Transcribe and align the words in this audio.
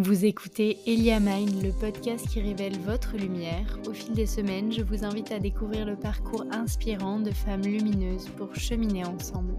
Vous 0.00 0.24
écoutez 0.24 0.78
Elia 0.86 1.18
Mind, 1.18 1.60
le 1.60 1.72
podcast 1.72 2.28
qui 2.28 2.40
révèle 2.40 2.78
votre 2.78 3.16
lumière. 3.16 3.80
Au 3.88 3.92
fil 3.92 4.12
des 4.12 4.26
semaines, 4.26 4.70
je 4.70 4.82
vous 4.82 5.04
invite 5.04 5.32
à 5.32 5.40
découvrir 5.40 5.84
le 5.86 5.96
parcours 5.96 6.44
inspirant 6.52 7.18
de 7.18 7.32
femmes 7.32 7.62
lumineuses 7.62 8.28
pour 8.36 8.54
cheminer 8.54 9.04
ensemble. 9.04 9.56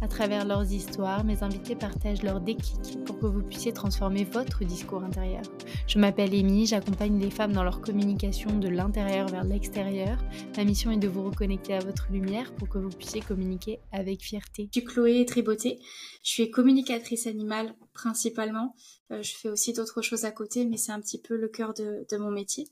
À 0.00 0.08
travers 0.08 0.46
leurs 0.46 0.72
histoires, 0.72 1.24
mes 1.24 1.42
invités 1.42 1.74
partagent 1.74 2.22
leurs 2.22 2.40
déclics 2.40 3.04
pour 3.04 3.18
que 3.18 3.26
vous 3.26 3.42
puissiez 3.42 3.74
transformer 3.74 4.24
votre 4.24 4.64
discours 4.64 5.04
intérieur. 5.04 5.42
Je 5.86 5.98
m'appelle 5.98 6.34
Amy, 6.34 6.64
j'accompagne 6.64 7.20
les 7.20 7.30
femmes 7.30 7.52
dans 7.52 7.62
leur 7.62 7.82
communication 7.82 8.58
de 8.58 8.68
l'intérieur 8.68 9.28
vers 9.28 9.44
l'extérieur. 9.44 10.16
Ma 10.56 10.64
mission 10.64 10.90
est 10.90 10.96
de 10.96 11.08
vous 11.08 11.24
reconnecter 11.24 11.74
à 11.74 11.80
votre 11.80 12.08
lumière 12.10 12.50
pour 12.54 12.70
que 12.70 12.78
vous 12.78 12.88
puissiez 12.88 13.20
communiquer 13.20 13.78
avec 13.92 14.22
fierté. 14.22 14.70
Je 14.74 14.80
suis 14.80 14.88
Chloé 14.88 15.26
Triboté, 15.26 15.78
je 16.22 16.30
suis 16.30 16.50
communicatrice 16.50 17.26
animale 17.26 17.74
principalement. 17.92 18.74
Euh, 19.10 19.22
je 19.22 19.34
fais 19.34 19.48
aussi 19.48 19.72
d'autres 19.72 20.02
choses 20.02 20.24
à 20.24 20.32
côté, 20.32 20.64
mais 20.64 20.76
c'est 20.76 20.92
un 20.92 21.00
petit 21.00 21.20
peu 21.20 21.36
le 21.36 21.48
cœur 21.48 21.74
de, 21.74 22.16
mon 22.16 22.30
métier. 22.30 22.68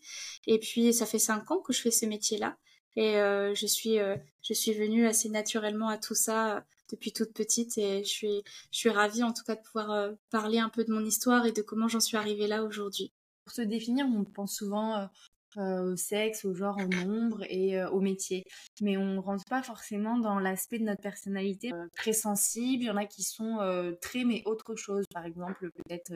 Et 0.47 0.59
puis, 0.59 0.93
ça 0.93 1.07
fait 1.07 1.19
cinq 1.19 1.51
ans 1.51 1.61
que 1.61 1.73
je 1.73 1.81
fais 1.81 1.91
ce 1.91 2.07
métier-là. 2.07 2.57
Et 2.97 3.19
euh, 3.19 3.55
je 3.55 3.67
suis 3.67 3.99
euh, 4.01 4.17
je 4.43 4.53
suis 4.53 4.73
venue 4.73 5.07
assez 5.07 5.29
naturellement 5.29 5.89
à 5.89 5.97
tout 5.97 6.17
ça 6.17 6.65
depuis 6.91 7.13
toute 7.13 7.33
petite 7.33 7.79
et 7.79 8.03
je 8.03 8.09
suis 8.09 8.43
je 8.73 8.79
suis 8.79 8.91
ravie 8.91 9.23
en 9.23 9.33
tout 9.33 9.45
cas 9.45 9.55
de 9.55 9.61
pouvoir 9.61 10.11
parler 10.31 10.59
un 10.59 10.69
peu 10.69 10.83
de 10.83 10.93
mon 10.93 11.05
histoire 11.05 11.47
et 11.47 11.53
de 11.53 11.63
comment 11.63 11.87
j'en 11.87 12.01
suis 12.01 12.17
arrivée 12.17 12.49
là 12.49 12.65
aujourd'hui. 12.65 13.13
Pour 13.45 13.55
se 13.55 13.63
définir, 13.63 14.07
on 14.07 14.25
pense 14.25 14.57
souvent 14.57 15.09
au 15.57 15.97
sexe, 15.97 16.45
au 16.45 16.55
genre, 16.55 16.77
au 16.79 16.89
nombre 17.07 17.45
et 17.49 17.83
au 17.85 18.01
métier. 18.01 18.45
Mais 18.81 18.97
on 18.97 19.15
ne 19.15 19.19
rentre 19.19 19.45
pas 19.49 19.63
forcément 19.63 20.19
dans 20.19 20.39
l'aspect 20.39 20.79
de 20.79 20.85
notre 20.85 21.03
personnalité 21.03 21.71
très 21.97 22.13
sensible. 22.13 22.85
Il 22.85 22.87
y 22.87 22.91
en 22.91 22.97
a 22.97 23.07
qui 23.07 23.23
sont 23.23 23.59
très 24.01 24.25
mais 24.25 24.43
autre 24.45 24.77
chose. 24.77 25.05
Par 25.13 25.25
exemple, 25.25 25.71
peut-être 25.73 26.13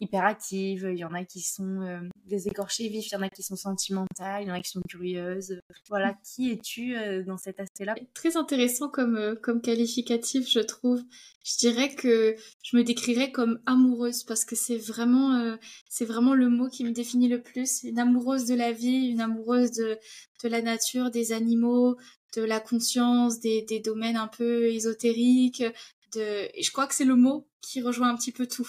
hyperactives, 0.00 0.88
il 0.90 0.98
y 0.98 1.04
en 1.04 1.14
a 1.14 1.24
qui 1.24 1.40
sont 1.40 1.82
euh, 1.82 2.00
des 2.26 2.48
écorchés 2.48 2.88
vifs, 2.88 3.08
il 3.08 3.14
y 3.14 3.16
en 3.16 3.22
a 3.22 3.28
qui 3.28 3.42
sont 3.42 3.56
sentimentales, 3.56 4.42
il 4.42 4.48
y 4.48 4.50
en 4.50 4.54
a 4.54 4.60
qui 4.60 4.70
sont 4.70 4.82
curieuses. 4.88 5.60
Voilà, 5.88 6.14
qui 6.24 6.50
es-tu 6.50 6.96
euh, 6.96 7.22
dans 7.22 7.38
cet 7.38 7.60
aspect-là? 7.60 7.94
Très 8.12 8.36
intéressant 8.36 8.88
comme, 8.88 9.16
euh, 9.16 9.34
comme 9.34 9.60
qualificatif, 9.60 10.48
je 10.48 10.60
trouve. 10.60 11.02
Je 11.44 11.58
dirais 11.58 11.94
que 11.94 12.36
je 12.62 12.76
me 12.76 12.82
décrirais 12.82 13.30
comme 13.30 13.60
amoureuse 13.66 14.24
parce 14.24 14.44
que 14.44 14.56
c'est 14.56 14.78
vraiment, 14.78 15.58
c'est 15.90 16.06
vraiment 16.06 16.32
le 16.32 16.48
mot 16.48 16.70
qui 16.70 16.84
me 16.84 16.90
définit 16.90 17.28
le 17.28 17.42
plus. 17.42 17.82
Une 17.82 17.98
amoureuse 17.98 18.46
de 18.46 18.54
la 18.54 18.72
vie, 18.72 19.08
une 19.08 19.20
amoureuse 19.20 19.72
de, 19.72 19.98
de 20.42 20.48
la 20.48 20.62
nature, 20.62 21.10
des 21.10 21.32
animaux, 21.32 21.98
de 22.36 22.42
la 22.42 22.60
conscience, 22.60 23.40
des, 23.40 23.62
des 23.62 23.80
domaines 23.80 24.16
un 24.16 24.28
peu 24.28 24.66
ésotériques, 24.72 25.64
et 26.16 26.62
je 26.62 26.70
crois 26.72 26.86
que 26.86 26.94
c'est 26.94 27.04
le 27.04 27.16
mot 27.16 27.46
qui 27.60 27.82
rejoint 27.82 28.08
un 28.08 28.16
petit 28.16 28.32
peu 28.32 28.46
tout 28.46 28.68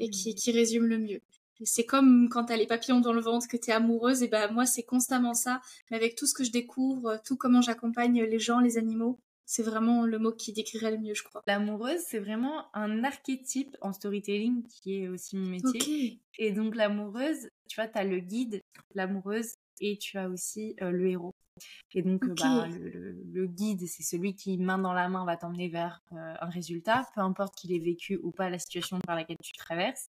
et 0.00 0.10
qui, 0.10 0.34
qui 0.34 0.52
résume 0.52 0.86
le 0.86 0.98
mieux. 0.98 1.20
C'est 1.64 1.84
comme 1.84 2.28
quand 2.28 2.46
t'as 2.46 2.56
les 2.56 2.66
papillons 2.66 3.00
dans 3.00 3.12
le 3.12 3.20
ventre, 3.20 3.46
que 3.46 3.56
t'es 3.56 3.70
amoureuse, 3.72 4.22
et 4.22 4.28
ben 4.28 4.50
moi 4.50 4.66
c'est 4.66 4.82
constamment 4.82 5.34
ça, 5.34 5.60
mais 5.90 5.96
avec 5.96 6.16
tout 6.16 6.26
ce 6.26 6.34
que 6.34 6.42
je 6.42 6.50
découvre, 6.50 7.20
tout 7.24 7.36
comment 7.36 7.60
j'accompagne 7.60 8.22
les 8.22 8.38
gens, 8.40 8.58
les 8.58 8.78
animaux, 8.78 9.20
c'est 9.44 9.62
vraiment 9.62 10.06
le 10.06 10.18
mot 10.18 10.32
qui 10.32 10.52
décrirait 10.52 10.92
le 10.92 10.98
mieux, 10.98 11.14
je 11.14 11.22
crois. 11.22 11.42
L'amoureuse, 11.46 12.00
c'est 12.08 12.18
vraiment 12.18 12.74
un 12.74 13.04
archétype 13.04 13.76
en 13.80 13.92
storytelling 13.92 14.62
qui 14.66 15.02
est 15.02 15.08
aussi 15.08 15.36
mon 15.36 15.46
métier. 15.46 16.20
Et 16.38 16.52
donc 16.52 16.74
l'amoureuse, 16.74 17.50
tu 17.68 17.76
vois, 17.76 17.86
t'as 17.86 18.04
le 18.04 18.18
guide, 18.18 18.62
l'amoureuse, 18.94 19.54
et 19.80 19.98
tu 19.98 20.16
as 20.16 20.28
aussi 20.28 20.74
euh, 20.80 20.90
le 20.90 21.10
héros. 21.10 21.34
Et 21.94 22.02
donc, 22.02 22.24
bah, 22.40 22.66
le, 22.68 23.46
guide, 23.46 23.86
c'est 23.86 24.02
celui 24.02 24.34
qui, 24.34 24.58
main 24.58 24.78
dans 24.78 24.92
la 24.92 25.08
main, 25.08 25.24
va 25.24 25.36
t'emmener 25.36 25.68
vers 25.68 26.00
euh, 26.12 26.34
un 26.40 26.48
résultat, 26.48 27.06
peu 27.14 27.20
importe 27.20 27.54
qu'il 27.54 27.72
ait 27.72 27.78
vécu 27.78 28.18
ou 28.22 28.30
pas 28.30 28.50
la 28.50 28.58
situation 28.58 28.98
par 29.00 29.16
laquelle 29.16 29.36
tu 29.42 29.52
traverses. 29.52 30.08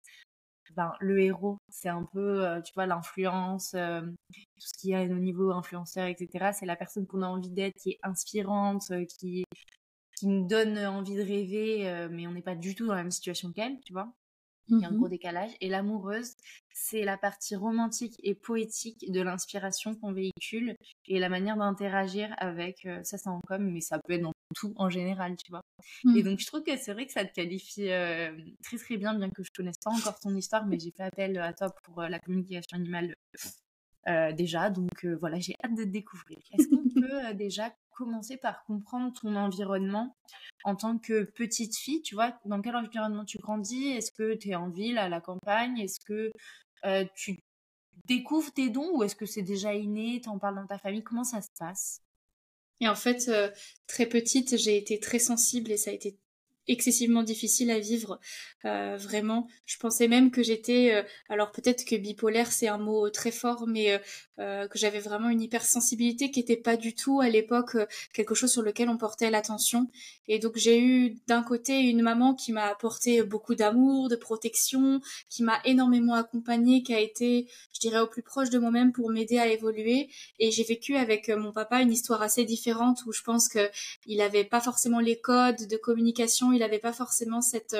Ben, 0.76 0.92
le 1.00 1.20
héros, 1.20 1.58
c'est 1.68 1.88
un 1.88 2.04
peu, 2.04 2.60
tu 2.64 2.72
vois, 2.74 2.86
l'influence, 2.86 3.72
tout 3.72 4.16
ce 4.58 4.74
qu'il 4.78 4.90
y 4.90 4.94
a 4.94 5.02
au 5.02 5.18
niveau 5.18 5.52
influenceur, 5.52 6.06
etc. 6.06 6.52
C'est 6.52 6.66
la 6.66 6.74
personne 6.74 7.06
qu'on 7.06 7.22
a 7.22 7.28
envie 7.28 7.50
d'être, 7.50 7.74
qui 7.80 7.90
est 7.90 7.98
inspirante, 8.02 8.90
qui, 9.18 9.44
qui 10.16 10.26
nous 10.26 10.48
donne 10.48 10.78
envie 10.78 11.14
de 11.14 11.22
rêver, 11.22 12.08
mais 12.10 12.26
on 12.26 12.32
n'est 12.32 12.42
pas 12.42 12.56
du 12.56 12.74
tout 12.74 12.86
dans 12.86 12.94
la 12.94 13.02
même 13.02 13.12
situation 13.12 13.52
qu'elle, 13.52 13.78
tu 13.84 13.92
vois. 13.92 14.12
Il 14.68 14.80
y 14.80 14.84
a 14.84 14.88
un 14.88 14.92
gros 14.92 15.06
mmh 15.06 15.10
décalage. 15.10 15.50
Et 15.60 15.68
l'amoureuse, 15.68 16.34
c'est 16.72 17.04
la 17.04 17.16
partie 17.16 17.54
romantique 17.54 18.14
et 18.22 18.34
poétique 18.34 19.10
de 19.10 19.20
l'inspiration 19.20 19.94
qu'on 19.94 20.12
véhicule 20.12 20.76
et 21.06 21.18
la 21.18 21.28
manière 21.28 21.56
d'interagir 21.56 22.34
avec, 22.38 22.86
euh, 22.86 23.02
ça 23.04 23.18
c'est 23.18 23.28
en 23.28 23.40
com, 23.46 23.70
mais 23.70 23.80
ça 23.80 23.98
peut 23.98 24.14
être 24.14 24.22
dans 24.22 24.32
tout 24.54 24.72
en 24.76 24.90
général, 24.90 25.36
tu 25.36 25.50
vois. 25.50 25.62
Et 26.04 26.20
mmh. 26.20 26.22
donc 26.22 26.40
je 26.40 26.46
trouve 26.46 26.62
que 26.62 26.76
c'est 26.76 26.92
vrai 26.92 27.06
que 27.06 27.12
ça 27.12 27.24
te 27.24 27.32
qualifie 27.32 27.90
euh, 27.90 28.36
très 28.62 28.78
très 28.78 28.96
bien, 28.96 29.14
bien 29.14 29.30
que 29.30 29.42
je 29.42 29.50
connaisse 29.54 29.78
pas 29.84 29.90
encore 29.90 30.18
ton 30.18 30.34
histoire, 30.34 30.66
mais 30.66 30.78
j'ai 30.78 30.90
fait 30.90 31.04
appel 31.04 31.38
à 31.38 31.52
toi 31.52 31.70
pour 31.84 32.00
euh, 32.00 32.08
la 32.08 32.18
communication 32.18 32.76
animale 32.76 33.14
déjà. 34.36 34.70
Donc 34.70 35.04
voilà, 35.20 35.38
j'ai 35.38 35.54
hâte 35.64 35.74
de 35.74 35.84
découvrir. 35.84 36.38
Est-ce 36.52 36.68
qu'on 36.68 37.00
peut 37.00 37.34
déjà 37.34 37.74
commencer 37.90 38.36
par 38.36 38.64
comprendre 38.64 39.12
ton 39.20 39.36
environnement 39.36 40.16
en 40.64 40.74
tant 40.74 40.98
que 40.98 41.24
petite 41.24 41.76
fille, 41.76 42.02
tu 42.02 42.14
vois, 42.14 42.38
dans 42.44 42.60
quel 42.60 42.76
environnement 42.76 43.24
tu 43.24 43.38
grandis? 43.38 43.88
Est-ce 43.88 44.10
que 44.12 44.34
tu 44.34 44.50
es 44.50 44.54
en 44.54 44.68
ville, 44.68 44.98
à 44.98 45.08
la 45.08 45.20
campagne? 45.20 45.78
Est-ce 45.78 46.00
que 46.00 46.32
euh, 46.84 47.04
tu 47.14 47.38
découvres 48.06 48.52
tes 48.52 48.70
dons 48.70 48.90
ou 48.96 49.02
est-ce 49.04 49.14
que 49.14 49.26
c'est 49.26 49.42
déjà 49.42 49.74
inné? 49.74 50.20
En 50.26 50.38
parles 50.38 50.56
dans 50.56 50.66
ta 50.66 50.78
famille? 50.78 51.02
Comment 51.02 51.24
ça 51.24 51.40
se 51.40 51.48
passe? 51.58 52.00
Et 52.80 52.88
en 52.88 52.96
fait, 52.96 53.28
euh, 53.28 53.50
très 53.86 54.06
petite, 54.06 54.56
j'ai 54.56 54.76
été 54.76 54.98
très 54.98 55.20
sensible 55.20 55.70
et 55.70 55.76
ça 55.76 55.90
a 55.90 55.94
été 55.94 56.18
excessivement 56.68 57.22
difficile 57.22 57.70
à 57.70 57.78
vivre 57.78 58.18
euh, 58.64 58.96
vraiment. 58.98 59.48
Je 59.66 59.76
pensais 59.76 60.08
même 60.08 60.30
que 60.30 60.42
j'étais 60.42 60.94
euh, 60.94 61.02
alors 61.28 61.52
peut-être 61.52 61.84
que 61.84 61.96
bipolaire 61.96 62.50
c'est 62.50 62.68
un 62.68 62.78
mot 62.78 63.10
très 63.10 63.30
fort 63.30 63.66
mais 63.66 64.00
euh, 64.38 64.66
que 64.68 64.78
j'avais 64.78 65.00
vraiment 65.00 65.28
une 65.28 65.42
hypersensibilité 65.42 66.30
qui 66.30 66.40
était 66.40 66.56
pas 66.56 66.76
du 66.76 66.94
tout 66.94 67.20
à 67.20 67.28
l'époque 67.28 67.76
quelque 68.14 68.34
chose 68.34 68.50
sur 68.50 68.62
lequel 68.62 68.88
on 68.88 68.96
portait 68.96 69.30
l'attention. 69.30 69.88
Et 70.28 70.38
donc 70.38 70.56
j'ai 70.56 70.80
eu 70.80 71.16
d'un 71.26 71.42
côté 71.42 71.80
une 71.80 72.00
maman 72.00 72.34
qui 72.34 72.52
m'a 72.52 72.66
apporté 72.66 73.22
beaucoup 73.22 73.54
d'amour 73.54 74.08
de 74.08 74.16
protection 74.16 75.00
qui 75.28 75.42
m'a 75.42 75.60
énormément 75.64 76.14
accompagnée 76.14 76.82
qui 76.82 76.94
a 76.94 77.00
été 77.00 77.46
je 77.74 77.80
dirais 77.80 78.00
au 78.00 78.06
plus 78.06 78.22
proche 78.22 78.48
de 78.48 78.58
moi-même 78.58 78.92
pour 78.92 79.10
m'aider 79.10 79.38
à 79.38 79.48
évoluer. 79.48 80.08
Et 80.38 80.50
j'ai 80.50 80.64
vécu 80.64 80.96
avec 80.96 81.28
mon 81.28 81.52
papa 81.52 81.82
une 81.82 81.92
histoire 81.92 82.22
assez 82.22 82.44
différente 82.44 83.04
où 83.06 83.12
je 83.12 83.22
pense 83.22 83.48
que 83.48 83.70
il 84.06 84.22
avait 84.22 84.44
pas 84.44 84.60
forcément 84.60 85.00
les 85.00 85.20
codes 85.20 85.68
de 85.68 85.76
communication 85.76 86.53
il 86.54 86.60
n'avait 86.60 86.78
pas 86.78 86.92
forcément 86.92 87.40
cette 87.40 87.76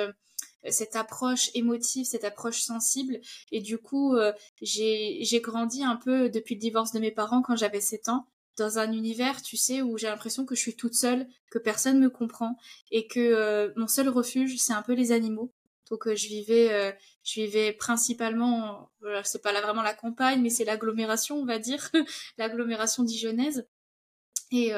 euh, 0.65 0.71
cette 0.71 0.95
approche 0.95 1.49
émotive, 1.53 2.05
cette 2.05 2.23
approche 2.23 2.61
sensible. 2.61 3.19
Et 3.51 3.61
du 3.61 3.77
coup, 3.77 4.15
euh, 4.15 4.33
j'ai 4.61 5.41
grandi 5.41 5.83
un 5.83 5.95
peu 5.95 6.29
depuis 6.29 6.55
le 6.55 6.61
divorce 6.61 6.91
de 6.91 6.99
mes 6.99 7.11
parents 7.11 7.41
quand 7.41 7.55
j'avais 7.55 7.81
7 7.81 8.09
ans 8.09 8.27
dans 8.57 8.79
un 8.79 8.91
univers, 8.93 9.41
tu 9.41 9.57
sais, 9.57 9.81
où 9.81 9.97
j'ai 9.97 10.07
l'impression 10.07 10.45
que 10.45 10.55
je 10.55 10.61
suis 10.61 10.75
toute 10.75 10.93
seule, 10.93 11.27
que 11.51 11.59
personne 11.59 11.99
me 11.99 12.09
comprend 12.09 12.57
et 12.89 13.05
que 13.05 13.19
euh, 13.19 13.73
mon 13.75 13.87
seul 13.87 14.07
refuge, 14.07 14.57
c'est 14.57 14.73
un 14.73 14.81
peu 14.81 14.93
les 14.93 15.11
animaux. 15.11 15.51
Donc 15.91 16.11
je 16.11 16.27
vivais, 16.27 16.97
je 17.23 17.41
vivais 17.41 17.71
principalement, 17.71 18.89
c'est 19.23 19.43
pas 19.43 19.51
là 19.51 19.61
vraiment 19.61 19.83
la 19.83 19.93
campagne, 19.93 20.41
mais 20.41 20.49
c'est 20.49 20.65
l'agglomération, 20.65 21.37
on 21.37 21.45
va 21.45 21.59
dire, 21.59 21.91
l'agglomération 22.39 23.03
dijonnaise. 23.03 23.67
Et, 24.51 24.71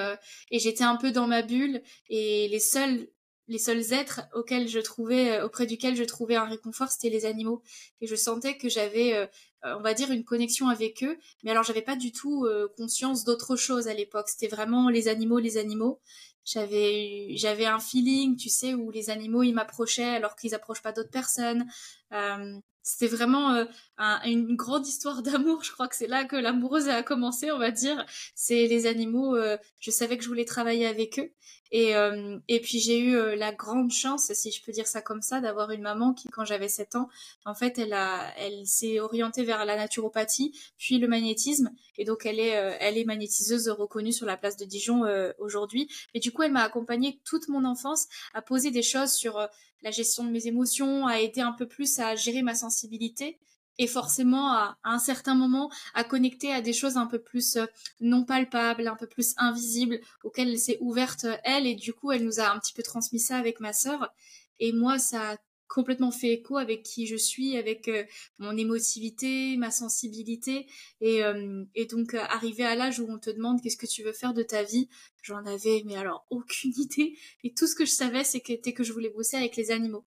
et 0.52 0.60
j'étais 0.60 0.84
un 0.84 0.98
peu 0.98 1.12
dans 1.12 1.28
ma 1.28 1.44
bulle 1.44 1.82
et 2.10 2.50
les 2.50 2.60
seuls 2.60 3.08
les 3.48 3.60
seuls 3.60 3.94
êtres 3.94 4.22
auxquels 4.34 4.68
je 4.68 4.80
trouvais, 4.80 5.40
euh, 5.40 5.46
auprès 5.46 5.66
duquel 5.66 5.96
je 5.96 6.04
trouvais 6.04 6.36
un 6.36 6.46
réconfort, 6.46 6.90
c'était 6.90 7.10
les 7.10 7.26
animaux. 7.26 7.62
Et 8.02 8.08
je 8.08 8.16
sentais 8.16 8.58
que 8.58 8.70
j'avais, 8.70 9.14
euh, 9.14 9.26
euh, 9.66 9.76
on 9.78 9.82
va 9.82 9.94
dire, 9.94 10.12
une 10.12 10.24
connexion 10.24 10.68
avec 10.68 11.04
eux. 11.04 11.18
Mais 11.44 11.52
alors, 11.52 11.64
j'avais 11.64 11.82
pas 11.82 11.96
du 11.96 12.12
tout 12.12 12.48
conscience 12.76 13.24
d'autre 13.24 13.56
chose 13.56 13.88
à 13.88 13.94
l'époque. 13.94 14.30
C'était 14.30 14.54
vraiment 14.54 14.90
les 14.90 15.08
animaux, 15.08 15.40
les 15.40 15.58
animaux. 15.58 16.00
J'avais, 16.46 17.32
j'avais 17.36 17.66
un 17.66 17.80
feeling, 17.80 18.38
tu 18.38 18.50
sais, 18.50 18.74
où 18.74 18.92
les 18.92 19.10
animaux, 19.10 19.44
ils 19.44 19.54
m'approchaient 19.54 20.04
alors 20.04 20.36
qu'ils 20.36 20.56
approchent 20.56 20.82
pas 20.82 20.94
d'autres 20.94 21.10
personnes. 21.10 21.68
C'était 22.88 23.14
vraiment 23.14 23.66
une 24.26 24.56
grande 24.56 24.88
histoire 24.88 25.22
d'amour. 25.22 25.64
Je 25.64 25.72
crois 25.72 25.88
que 25.88 25.96
c'est 25.96 26.08
là 26.08 26.26
que 26.26 26.36
l'amoureuse 26.36 26.90
a 26.90 27.04
commencé, 27.04 27.52
on 27.52 27.60
va 27.60 27.72
dire. 27.72 28.06
C'est 28.36 28.68
les 28.68 28.88
animaux. 28.88 29.38
je 29.80 29.92
savais 29.92 30.18
que 30.18 30.24
je 30.24 30.30
voulais 30.30 30.46
travailler 30.46 30.88
avec 30.88 31.20
eux. 31.20 31.32
Et, 31.72 31.96
euh, 31.96 32.40
et 32.48 32.60
puis 32.62 32.80
j'ai 32.80 33.00
eu 33.00 33.16
euh, 33.16 33.36
la 33.36 33.52
grande 33.52 33.92
chance, 33.92 34.32
si 34.34 34.52
je 34.52 34.64
peux 34.64 34.72
dire 34.72 34.88
ça 34.88 35.02
comme 35.02 35.22
ça, 35.22 35.42
d'avoir 35.42 35.72
une 35.72 35.82
maman 35.82 36.14
qui, 36.14 36.30
quand 36.30 36.46
j'avais 36.46 36.70
7 36.70 36.96
ans, 36.96 37.10
en 37.46 37.54
fait, 37.54 37.78
elle 37.78 37.94
a, 37.94 38.34
elle 38.38 38.66
s'est 38.66 39.00
orientée 39.00 39.44
vers 39.44 39.66
la 39.66 39.76
naturopathie, 39.76 40.58
puis 40.78 40.98
le 40.98 41.08
magnétisme, 41.08 41.72
et 41.98 42.06
donc 42.06 42.26
elle 42.26 42.40
est, 42.40 42.58
euh, 42.58 42.76
elle 42.80 42.98
est 42.98 43.06
magnétiseuse 43.06 43.70
reconnue 43.70 44.14
sur 44.14 44.26
la 44.26 44.38
place 44.38 44.58
de 44.58 44.66
Dijon 44.66 45.04
aujourd'hui. 45.40 45.90
Et 46.14 46.20
du 46.20 46.32
coup, 46.32 46.44
elle 46.44 46.52
m'a 46.52 46.64
accompagnée 46.64 47.20
toute 47.24 47.48
mon 47.50 47.66
enfance 47.66 48.08
à 48.34 48.42
poser 48.42 48.72
des 48.72 48.84
choses 48.84 49.12
sur 49.12 49.48
la 49.82 49.92
gestion 49.92 50.24
de 50.24 50.30
mes 50.30 50.48
émotions, 50.48 51.08
à 51.08 51.20
aider 51.20 51.42
un 51.42 51.54
peu 51.54 51.68
plus 51.68 52.00
à 52.00 52.16
gérer 52.16 52.42
ma 52.42 52.56
sensibilité 52.56 53.40
et 53.78 53.88
forcément 53.88 54.52
à, 54.54 54.78
un 54.84 55.00
certain 55.00 55.36
moment 55.36 55.70
à 55.94 56.04
connecter 56.04 56.52
à 56.52 56.62
des 56.62 56.74
choses 56.74 56.98
un 56.98 57.06
peu 57.06 57.20
plus 57.20 57.58
euh, 57.58 57.66
non 58.00 58.24
palpables, 58.24 58.88
un 58.88 58.96
peu 58.96 59.08
plus 59.08 59.34
invisibles, 59.38 60.00
auxquelles 60.24 60.50
elle 60.50 60.60
s'est 60.60 60.78
ouverte 60.82 61.26
euh, 61.26 61.38
elle. 61.44 61.68
Et 61.68 61.76
du 61.76 61.94
coup 61.94 62.12
elle 62.12 62.26
nous 62.26 62.40
a 62.40 62.52
un 62.52 62.60
petit 62.60 62.74
peu 62.74 62.84
transmis 62.84 63.20
ça 63.20 63.38
avec 63.38 63.60
ma 63.60 63.74
sœur. 63.74 64.12
Et 64.60 64.72
moi 64.74 65.00
ça 65.00 65.34
a 65.34 65.38
complètement 65.68 66.12
fait 66.12 66.34
écho 66.34 66.58
avec 66.58 66.84
qui 66.84 67.08
je 67.08 67.16
suis, 67.16 67.58
avec 67.58 67.88
euh, 67.88 68.04
mon 68.38 68.56
émotivité, 68.58 69.58
ma 69.58 69.72
sensibilité. 69.72 70.68
Et, 71.02 71.24
euh, 71.24 71.64
donc, 71.90 72.14
euh, 72.14 72.20
arrivé 72.22 72.64
à 72.64 72.76
l'âge 72.76 73.00
où 73.00 73.08
on 73.10 73.20
te 73.20 73.30
demande 73.30 73.62
qu'est-ce 73.62 73.78
que 73.78 73.86
tu 73.86 74.04
veux 74.04 74.14
faire 74.14 74.34
de 74.34 74.44
ta 74.44 74.64
vie, 74.64 74.90
j'en 75.22 75.46
avais, 75.46 75.84
mais 75.86 75.96
alors, 75.96 76.26
aucune 76.30 76.74
idée. 76.78 77.18
Et 77.44 77.54
tout 77.54 77.68
ce 77.68 77.76
que 77.76 77.86
je 77.86 77.92
savais, 77.92 78.24
c'était 78.24 78.74
que 78.74 78.84
je 78.84 78.94
voulais 78.94 79.10
bosser 79.10 79.38
avec 79.38 79.56
les 79.56 79.72
animaux. 79.72 80.06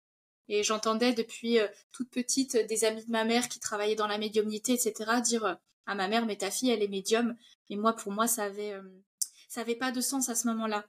Et 0.49 0.63
j'entendais 0.63 1.13
depuis 1.13 1.57
toute 1.91 2.09
petite 2.09 2.55
des 2.69 2.85
amis 2.85 3.03
de 3.05 3.11
ma 3.11 3.25
mère 3.25 3.49
qui 3.49 3.59
travaillaient 3.59 3.95
dans 3.95 4.07
la 4.07 4.17
médiumnité, 4.17 4.71
etc., 4.73 5.19
dire 5.21 5.57
à 5.85 5.95
ma 5.95 6.07
mère, 6.07 6.25
mais 6.25 6.37
ta 6.37 6.49
fille, 6.51 6.69
elle 6.69 6.81
est 6.81 6.87
médium. 6.87 7.35
Et 7.69 7.75
moi, 7.75 7.93
pour 7.93 8.13
moi, 8.13 8.27
ça 8.27 8.45
avait, 8.45 8.73
ça 9.49 9.59
avait 9.61 9.75
pas 9.75 9.91
de 9.91 9.99
sens 9.99 10.29
à 10.29 10.35
ce 10.35 10.47
moment-là 10.47 10.87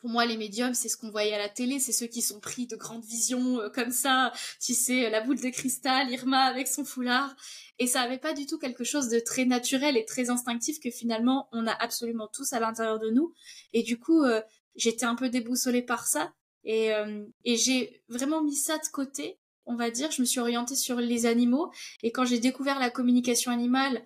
pour 0.00 0.08
moi, 0.08 0.24
les 0.24 0.38
médiums, 0.38 0.72
c'est 0.72 0.88
ce 0.88 0.96
qu'on 0.96 1.10
voyait 1.10 1.34
à 1.34 1.38
la 1.38 1.50
télé, 1.50 1.78
c'est 1.78 1.92
ceux 1.92 2.06
qui 2.06 2.22
sont 2.22 2.40
pris 2.40 2.66
de 2.66 2.74
grandes 2.74 3.04
visions 3.04 3.60
euh, 3.60 3.68
comme 3.68 3.90
ça, 3.90 4.32
tu 4.58 4.72
sais, 4.72 5.10
la 5.10 5.20
boule 5.20 5.38
de 5.38 5.50
cristal, 5.50 6.10
Irma 6.10 6.44
avec 6.44 6.68
son 6.68 6.84
foulard. 6.84 7.34
Et 7.78 7.86
ça 7.86 8.00
avait 8.00 8.18
pas 8.18 8.32
du 8.32 8.46
tout 8.46 8.58
quelque 8.58 8.84
chose 8.84 9.08
de 9.08 9.18
très 9.20 9.44
naturel 9.44 9.96
et 9.96 10.04
très 10.06 10.30
instinctif 10.30 10.80
que 10.80 10.90
finalement 10.90 11.48
on 11.52 11.66
a 11.66 11.72
absolument 11.72 12.28
tous 12.28 12.52
à 12.54 12.60
l'intérieur 12.60 12.98
de 12.98 13.10
nous. 13.10 13.34
Et 13.74 13.82
du 13.82 13.98
coup, 13.98 14.22
euh, 14.24 14.40
j'étais 14.74 15.06
un 15.06 15.14
peu 15.14 15.28
déboussolée 15.28 15.82
par 15.82 16.06
ça. 16.06 16.32
Et, 16.64 16.94
euh, 16.94 17.24
et 17.44 17.56
j'ai 17.56 18.02
vraiment 18.08 18.42
mis 18.42 18.56
ça 18.56 18.78
de 18.78 18.88
côté, 18.92 19.38
on 19.66 19.76
va 19.76 19.90
dire. 19.90 20.10
Je 20.10 20.22
me 20.22 20.26
suis 20.26 20.40
orientée 20.40 20.76
sur 20.76 20.96
les 20.96 21.26
animaux. 21.26 21.70
Et 22.02 22.10
quand 22.10 22.24
j'ai 22.24 22.38
découvert 22.38 22.78
la 22.78 22.90
communication 22.90 23.52
animale, 23.52 24.02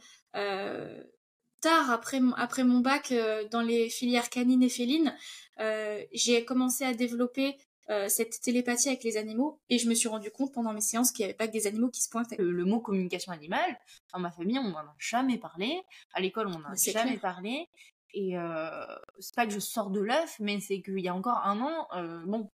tard 1.64 1.90
après 1.90 2.20
mon, 2.20 2.32
après 2.34 2.64
mon 2.64 2.80
bac 2.80 3.12
dans 3.50 3.62
les 3.62 3.88
filières 3.88 4.30
canines 4.30 4.62
et 4.62 4.68
félines, 4.68 5.16
euh, 5.60 6.02
j'ai 6.12 6.44
commencé 6.44 6.84
à 6.84 6.94
développer 6.94 7.56
euh, 7.90 8.08
cette 8.08 8.40
télépathie 8.40 8.88
avec 8.88 9.04
les 9.04 9.18
animaux 9.18 9.60
et 9.68 9.78
je 9.78 9.88
me 9.88 9.94
suis 9.94 10.08
rendu 10.08 10.30
compte 10.30 10.54
pendant 10.54 10.72
mes 10.72 10.80
séances 10.80 11.12
qu'il 11.12 11.24
n'y 11.24 11.30
avait 11.30 11.36
pas 11.36 11.46
que 11.46 11.52
des 11.52 11.66
animaux 11.66 11.90
qui 11.90 12.02
se 12.02 12.08
pointaient. 12.08 12.36
Le, 12.38 12.64
mot 12.64 12.80
communication 12.80 13.30
animale, 13.30 13.78
dans 14.12 14.20
ma 14.20 14.30
famille, 14.30 14.58
on 14.58 14.70
n'en 14.70 14.78
a 14.78 14.94
jamais 14.98 15.36
parlé. 15.36 15.82
À 16.14 16.20
l'école, 16.20 16.46
on 16.46 16.58
n'en 16.58 16.70
a 16.70 16.76
jamais 16.76 17.18
parlé. 17.18 17.68
Et 18.14 18.38
euh, 18.38 18.86
c'est 19.18 19.34
pas 19.34 19.46
que 19.46 19.52
je 19.52 19.58
sors 19.58 19.90
de 19.90 20.00
l'œuf, 20.00 20.36
mais 20.40 20.60
c'est 20.60 20.80
qu'il 20.80 21.00
y 21.00 21.08
a 21.08 21.14
encore 21.14 21.44
un 21.44 21.60
an, 21.60 21.88
euh, 21.94 22.22
bon, 22.24 22.48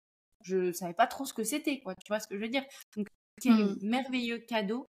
je 0.44 0.71
savais 0.71 0.94
pas 0.94 1.07
trop 1.07 1.25
ce 1.25 1.33
que 1.33 1.44
c'était, 1.44 1.80
quoi. 1.80 1.94
Tu 1.95 2.07
vois 2.07 2.19
ce 2.19 2.27
que 2.27 2.36
je 2.36 2.42
veux 2.42 2.50
dire? 2.50 2.63
Donc, 2.95 3.07
quel 3.42 3.53
mmh. 3.53 3.77
merveilleux 3.81 4.38
cadeau 4.38 4.88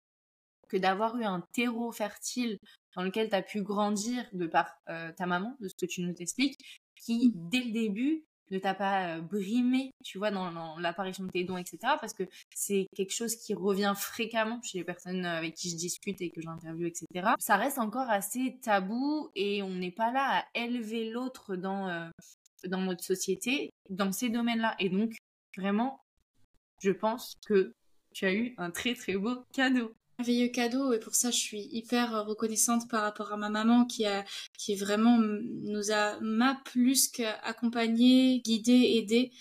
que 0.69 0.77
d'avoir 0.77 1.17
eu 1.17 1.25
un 1.25 1.41
terreau 1.53 1.91
fertile 1.91 2.59
dans 2.97 3.03
lequel 3.03 3.29
tu 3.29 3.35
as 3.35 3.43
pu 3.43 3.63
grandir 3.63 4.25
de 4.33 4.47
par 4.47 4.71
ta 4.87 5.27
maman, 5.27 5.57
de 5.61 5.69
ce 5.69 5.75
que 5.75 5.87
tu 5.87 6.03
nous 6.03 6.15
expliques, 6.19 6.59
qui, 6.97 7.29
mmh. 7.29 7.49
dès 7.51 7.61
le 7.61 7.73
début, 7.73 8.25
ne 8.51 8.59
t'a 8.59 8.75
pas 8.75 9.21
brimé, 9.21 9.93
tu 10.05 10.19
vois, 10.19 10.31
dans, 10.31 10.79
l'apparition 10.79 11.25
de 11.25 11.31
tes 11.31 11.45
dons, 11.45 11.57
etc. 11.57 11.79
Parce 12.01 12.13
que 12.13 12.25
c'est 12.55 12.89
quelque 12.95 13.15
chose 13.15 13.37
qui 13.37 13.55
revient 13.55 13.95
fréquemment 13.97 14.61
chez 14.63 14.79
les 14.79 14.85
personnes 14.85 15.25
avec 15.25 15.55
qui 15.55 15.71
je 15.71 15.77
discute 15.77 16.21
et 16.21 16.31
que 16.31 16.41
j'interviewe, 16.41 16.89
etc. 16.89 17.29
Ça 17.39 17.57
reste 17.57 17.79
encore 17.79 18.11
assez 18.11 18.59
tabou 18.63 19.31
et 19.35 19.63
on 19.63 19.71
n'est 19.71 19.93
pas 19.93 20.13
là 20.13 20.43
à 20.43 20.59
élever 20.59 21.11
l'autre 21.11 21.57
dans, 21.57 22.11
dans 22.67 22.81
notre 22.81 23.05
société, 23.05 23.71
dans 23.89 24.13
ces 24.13 24.31
domaines-là. 24.31 24.75
Et 24.79 24.89
donc, 24.89 25.13
vraiment, 25.57 26.01
je 26.81 26.91
pense 26.91 27.35
que 27.47 27.73
tu 28.13 28.27
as 28.27 28.35
eu 28.35 28.55
un 28.59 28.71
très 28.71 28.95
très 28.95 29.17
beau 29.17 29.45
cadeau 29.53 29.95
merveilleux 30.21 30.49
cadeau. 30.49 30.93
Et 30.93 31.01
pour 31.01 31.15
ça 31.15 31.31
je 31.31 31.39
suis 31.39 31.69
hyper 31.73 32.25
reconnaissante 32.27 32.89
par 32.89 33.03
rapport 33.03 33.33
à 33.33 33.37
ma 33.37 33.49
maman 33.49 33.85
qui 33.87 34.07
a 34.07 34.25
qui 34.59 34.75
vraiment 34.75 35.19
nous 35.19 35.91
a 35.91 36.19
m'a 36.21 36.61
plus 36.65 37.09
qu'accompagné, 37.09 38.41
guidé, 38.45 38.97
aidé 38.97 39.33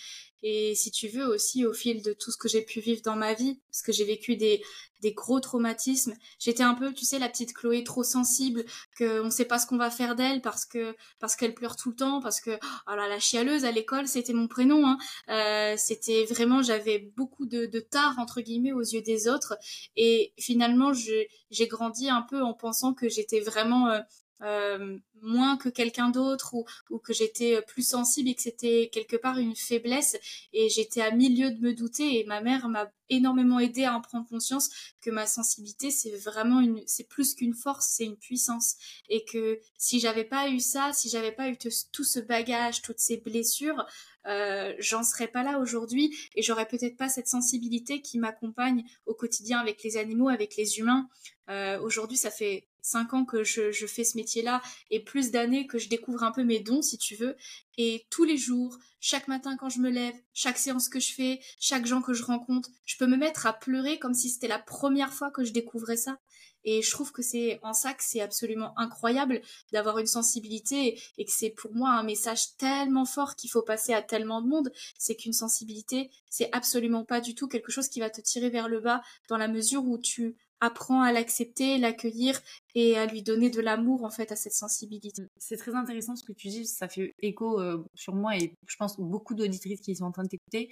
et 0.44 0.76
si 0.76 0.92
tu 0.92 1.08
veux 1.08 1.26
aussi 1.26 1.66
au 1.66 1.74
fil 1.74 2.02
de 2.02 2.14
tout 2.14 2.32
ce 2.32 2.38
que 2.38 2.48
j'ai 2.48 2.62
pu 2.62 2.80
vivre 2.80 3.02
dans 3.04 3.16
ma 3.16 3.34
vie 3.34 3.60
parce 3.70 3.82
que 3.82 3.92
j'ai 3.92 4.06
vécu 4.06 4.36
des 4.36 4.62
des 5.02 5.14
gros 5.14 5.40
traumatismes 5.40 6.14
j'étais 6.40 6.64
un 6.64 6.74
peu 6.74 6.94
tu 6.94 7.06
sais 7.06 7.20
la 7.20 7.30
petite 7.30 7.54
Chloé 7.54 7.84
trop 7.84 8.04
sensible 8.04 8.66
que 8.98 9.22
on 9.22 9.30
sait 9.30 9.46
pas 9.46 9.60
ce 9.60 9.66
qu'on 9.66 9.78
va 9.78 9.90
faire 9.90 10.16
d'elle 10.16 10.42
parce 10.42 10.66
que 10.66 10.96
parce 11.20 11.36
qu'elle 11.36 11.54
pleure 11.54 11.76
tout 11.76 11.90
le 11.90 11.96
temps 11.96 12.22
parce 12.22 12.42
que 12.42 12.52
oh 12.52 12.96
là 12.96 13.08
la 13.08 13.20
chialeuse 13.20 13.66
à 13.66 13.72
l'école 13.72 14.08
c'était 14.08 14.34
mon 14.34 14.48
prénom 14.48 14.86
hein. 14.86 14.98
euh, 15.30 15.76
c'était 15.78 16.26
vraiment 16.26 16.62
j'avais 16.62 17.12
beaucoup 17.16 17.46
de, 17.46 17.66
de 17.66 17.80
tard 17.80 18.16
entre 18.20 18.42
guillemets 18.42 18.74
aux 18.74 18.82
yeux 18.82 19.02
des 19.02 19.28
autres 19.28 19.58
et 19.96 20.34
finalement 20.38 20.92
j'ai 20.94 21.68
grandi 21.68 22.10
un 22.10 22.22
peu 22.22 22.42
en 22.42 22.54
pensant 22.54 22.94
que 22.94 23.08
j'étais 23.08 23.40
vraiment 23.40 23.88
euh, 23.88 24.00
euh, 24.42 24.98
moins 25.22 25.58
que 25.58 25.68
quelqu'un 25.70 26.10
d'autre 26.10 26.54
ou, 26.54 26.66
ou 26.90 26.98
que 26.98 27.14
j'étais 27.14 27.56
euh, 27.58 27.62
plus 27.62 27.88
sensible 27.88 28.30
et 28.30 28.36
que 28.36 28.42
c'était 28.42 28.90
quelque 28.92 29.18
part 29.18 29.38
une 29.38 29.56
faiblesse. 29.56 30.18
Et 30.54 30.70
j'étais 30.70 31.02
à 31.02 31.12
milieu 31.12 31.52
de 31.52 31.60
me 31.60 31.74
douter 31.74 32.20
et 32.20 32.24
ma 32.26 32.42
mère 32.42 32.70
m'a 32.70 32.90
énormément 33.10 33.60
aidé 33.60 33.86
à 33.86 33.96
en 33.96 34.02
prendre 34.02 34.28
conscience 34.28 34.70
que 35.02 35.10
ma 35.10 35.26
sensibilité 35.26 35.90
c'est 35.90 36.16
vraiment 36.18 36.60
une 36.60 36.84
c'est 36.86 37.08
plus 37.08 37.34
qu'une 37.34 37.56
force 37.56 37.88
c'est 37.88 38.06
une 38.06 38.18
puissance. 38.18 38.76
Et 39.10 39.26
que 39.26 39.60
si 39.78 40.00
j'avais 40.00 40.26
pas 40.26 40.50
eu 40.50 40.60
ça 40.60 40.92
si 40.94 41.10
j'avais 41.10 41.32
pas 41.32 41.50
eu 41.50 41.58
tout 41.58 42.04
ce 42.04 42.20
bagage 42.20 42.82
toutes 42.82 43.00
ces 43.00 43.18
blessures 43.18 43.86
euh, 44.28 44.74
j'en 44.80 45.04
serais 45.04 45.28
pas 45.28 45.44
là 45.44 45.60
aujourd'hui 45.60 46.16
et 46.36 46.42
j'aurais 46.42 46.68
peut-être 46.68 46.98
pas 46.98 47.10
cette 47.10 47.28
sensibilité 47.28 48.02
qui 48.02 48.20
m'accompagne 48.20 48.84
au 49.06 49.14
quotidien 49.14 49.60
avec 49.60 49.82
les 49.84 49.98
animaux 49.98 50.30
avec 50.30 50.56
les 50.58 50.80
humains 50.80 51.08
euh, 51.50 51.80
aujourd'hui 51.80 52.18
ça 52.18 52.30
fait 52.30 52.68
cinq 52.82 53.14
ans 53.14 53.26
que 53.26 53.44
je, 53.44 53.72
je 53.72 53.86
fais 53.86 54.04
ce 54.04 54.18
métier-là 54.18 54.62
et 54.90 55.00
plus 55.00 55.32
d'années 55.32 55.68
que 55.68 55.78
je 55.78 55.90
découvre 55.90 56.24
un 56.24 56.32
peu 56.32 56.44
mes 56.44 56.60
dons, 56.60 56.82
si 56.82 56.98
tu 56.98 57.16
veux. 57.16 57.36
Et 57.78 58.06
tous 58.10 58.24
les 58.24 58.38
jours, 58.38 58.78
chaque 59.00 59.28
matin 59.28 59.56
quand 59.58 59.70
je 59.70 59.80
me 59.80 59.90
lève, 59.90 60.16
chaque 60.34 60.58
séance 60.58 60.90
que 60.90 61.00
je 61.00 61.14
fais, 61.14 61.40
chaque 61.60 61.86
gens 61.86 62.02
que 62.02 62.14
je 62.14 62.24
rencontre, 62.24 62.70
je 62.86 62.98
peux 62.98 63.08
me 63.08 63.18
mettre 63.18 63.46
à 63.46 63.54
pleurer 63.54 64.00
comme 64.00 64.14
si 64.14 64.30
c'était 64.30 64.48
la 64.48 64.60
première 64.60 65.14
fois 65.14 65.32
que 65.32 65.44
je 65.44 65.54
découvrais 65.54 65.98
ça. 65.98 66.18
Et 66.64 66.82
je 66.82 66.92
trouve 66.92 67.12
que 67.12 67.22
c'est 67.22 67.60
en 67.64 67.74
ça 67.74 67.94
que 67.94 68.04
c'est 68.04 68.22
absolument 68.22 68.78
incroyable 68.78 69.42
d'avoir 69.72 70.00
une 70.00 70.08
sensibilité 70.08 71.00
et 71.18 71.26
que 71.26 71.32
c'est 71.32 71.50
pour 71.50 71.74
moi 71.74 71.92
un 71.92 72.04
message 72.04 72.58
tellement 72.58 73.06
fort 73.06 73.36
qu'il 73.36 73.50
faut 73.50 73.62
passer 73.62 73.94
à 73.94 74.02
tellement 74.02 74.42
de 74.42 74.48
monde. 74.48 74.72
C'est 74.98 75.16
qu'une 75.16 75.34
sensibilité, 75.34 76.10
c'est 76.30 76.50
absolument 76.54 77.06
pas 77.06 77.22
du 77.22 77.36
tout 77.36 77.48
quelque 77.48 77.72
chose 77.72 77.90
qui 77.90 78.00
va 78.00 78.10
te 78.10 78.22
tirer 78.22 78.50
vers 78.50 78.68
le 78.68 78.80
bas 78.80 79.02
dans 79.30 79.38
la 79.38 79.48
mesure 79.48 79.86
où 79.86 79.98
tu 79.98 80.36
apprends 80.62 81.02
à 81.02 81.12
l'accepter, 81.12 81.78
l'accueillir 81.78 82.40
et 82.76 82.98
à 82.98 83.06
lui 83.06 83.24
donner 83.24 83.50
de 83.50 83.62
l'amour 83.62 84.04
en 84.04 84.10
fait 84.10 84.32
à 84.32 84.36
cette 84.36 84.54
sensibilité. 84.54 85.12
C'est 85.38 85.58
très 85.58 85.74
intéressant 85.74 86.16
ce 86.16 86.24
que 86.24 86.34
tu 86.34 86.50
dis, 86.50 86.66
ça 86.66 86.88
fait 86.88 87.14
écho 87.22 87.60
euh, 87.60 87.84
sur 87.96 88.16
moi 88.16 88.38
et 88.38 88.54
je 88.68 88.76
pense 88.76 89.00
beaucoup 89.00 89.36
d'auditrices 89.36 89.80
qui 89.80 89.96
sont 89.96 90.06
en 90.06 90.12
train 90.12 90.24
de 90.24 90.30
t'écouter 90.30 90.70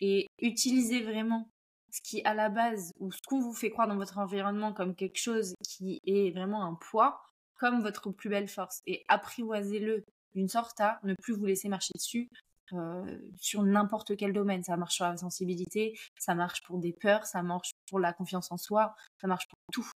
et 0.00 0.26
utiliser 0.40 1.02
vraiment 1.02 1.48
ce 1.96 2.02
qui 2.02 2.22
à 2.24 2.34
la 2.34 2.48
base 2.48 2.92
ou 2.98 3.10
ce 3.10 3.20
qu'on 3.26 3.40
vous 3.40 3.54
fait 3.54 3.70
croire 3.70 3.88
dans 3.88 3.96
votre 3.96 4.18
environnement 4.18 4.72
comme 4.72 4.94
quelque 4.94 5.18
chose 5.18 5.54
qui 5.62 6.00
est 6.06 6.30
vraiment 6.32 6.64
un 6.64 6.74
poids 6.74 7.22
comme 7.58 7.80
votre 7.80 8.10
plus 8.10 8.28
belle 8.28 8.48
force 8.48 8.82
et 8.86 9.04
apprivoisez-le 9.08 10.04
d'une 10.34 10.48
sorte 10.48 10.78
à 10.80 11.00
ne 11.04 11.14
plus 11.14 11.34
vous 11.34 11.46
laisser 11.46 11.68
marcher 11.68 11.92
dessus 11.94 12.28
euh, 12.72 13.18
sur 13.40 13.62
n'importe 13.62 14.16
quel 14.16 14.32
domaine. 14.32 14.62
Ça 14.62 14.76
marche 14.76 14.96
sur 14.96 15.06
la 15.06 15.16
sensibilité, 15.16 15.98
ça 16.18 16.34
marche 16.34 16.62
pour 16.64 16.78
des 16.78 16.92
peurs, 16.92 17.24
ça 17.24 17.42
marche 17.42 17.70
pour 17.88 17.98
la 17.98 18.12
confiance 18.12 18.52
en 18.52 18.58
soi, 18.58 18.94
ça 19.20 19.26
marche 19.26 19.48
pour 19.48 19.58
tout. 19.72 19.90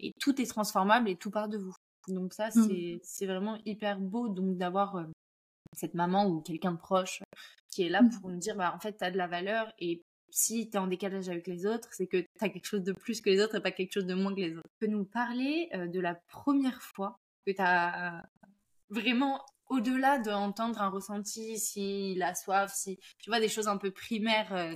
Et 0.00 0.12
tout 0.18 0.40
est 0.40 0.46
transformable 0.46 1.08
et 1.08 1.16
tout 1.16 1.30
part 1.30 1.48
de 1.48 1.58
vous. 1.58 1.74
Donc 2.08 2.32
ça, 2.32 2.48
mmh. 2.48 2.98
c'est 3.02 3.26
vraiment 3.26 3.58
hyper 3.64 4.00
beau 4.00 4.28
donc 4.28 4.56
d'avoir 4.56 4.96
euh, 4.96 5.04
cette 5.74 5.94
maman 5.94 6.26
ou 6.26 6.40
quelqu'un 6.40 6.72
de 6.72 6.78
proche 6.78 7.22
qui 7.68 7.82
est 7.82 7.88
là 7.88 8.02
mmh. 8.02 8.10
pour 8.10 8.30
nous 8.30 8.38
dire, 8.38 8.56
bah, 8.56 8.72
en 8.74 8.80
fait, 8.80 8.96
tu 8.96 9.04
as 9.04 9.10
de 9.10 9.18
la 9.18 9.26
valeur 9.26 9.72
et 9.78 10.02
si 10.32 10.70
tu 10.70 10.76
es 10.76 10.80
en 10.80 10.86
décalage 10.86 11.28
avec 11.28 11.46
les 11.46 11.66
autres, 11.66 11.88
c'est 11.92 12.06
que 12.06 12.16
tu 12.16 12.28
as 12.40 12.48
quelque 12.48 12.66
chose 12.66 12.82
de 12.82 12.92
plus 12.92 13.20
que 13.20 13.30
les 13.30 13.40
autres 13.40 13.56
et 13.56 13.60
pas 13.60 13.70
quelque 13.70 13.92
chose 13.92 14.06
de 14.06 14.14
moins 14.14 14.34
que 14.34 14.40
les 14.40 14.56
autres. 14.56 14.68
Tu 14.80 14.86
peux 14.86 14.92
nous 14.92 15.04
parler 15.04 15.68
euh, 15.74 15.86
de 15.86 16.00
la 16.00 16.14
première 16.14 16.82
fois 16.82 17.18
que 17.46 17.52
tu 17.52 17.60
as 17.60 18.24
vraiment 18.90 19.44
au-delà 19.68 20.18
d'entendre 20.18 20.80
un 20.82 20.88
ressenti, 20.88 21.58
s'il 21.58 22.22
a 22.22 22.34
soif, 22.34 22.72
si 22.74 22.98
tu 23.18 23.30
vois 23.30 23.40
des 23.40 23.48
choses 23.48 23.68
un 23.68 23.78
peu 23.78 23.90
primaires 23.90 24.52
euh, 24.54 24.74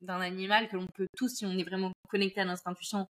d'un 0.00 0.20
animal 0.20 0.68
que 0.68 0.76
l'on 0.76 0.86
peut 0.86 1.08
tous, 1.16 1.28
si 1.28 1.46
on 1.46 1.58
est 1.58 1.64
vraiment 1.64 1.92
connecté 2.08 2.40
à 2.40 2.44
notre 2.44 2.66
intuition, 2.66 3.08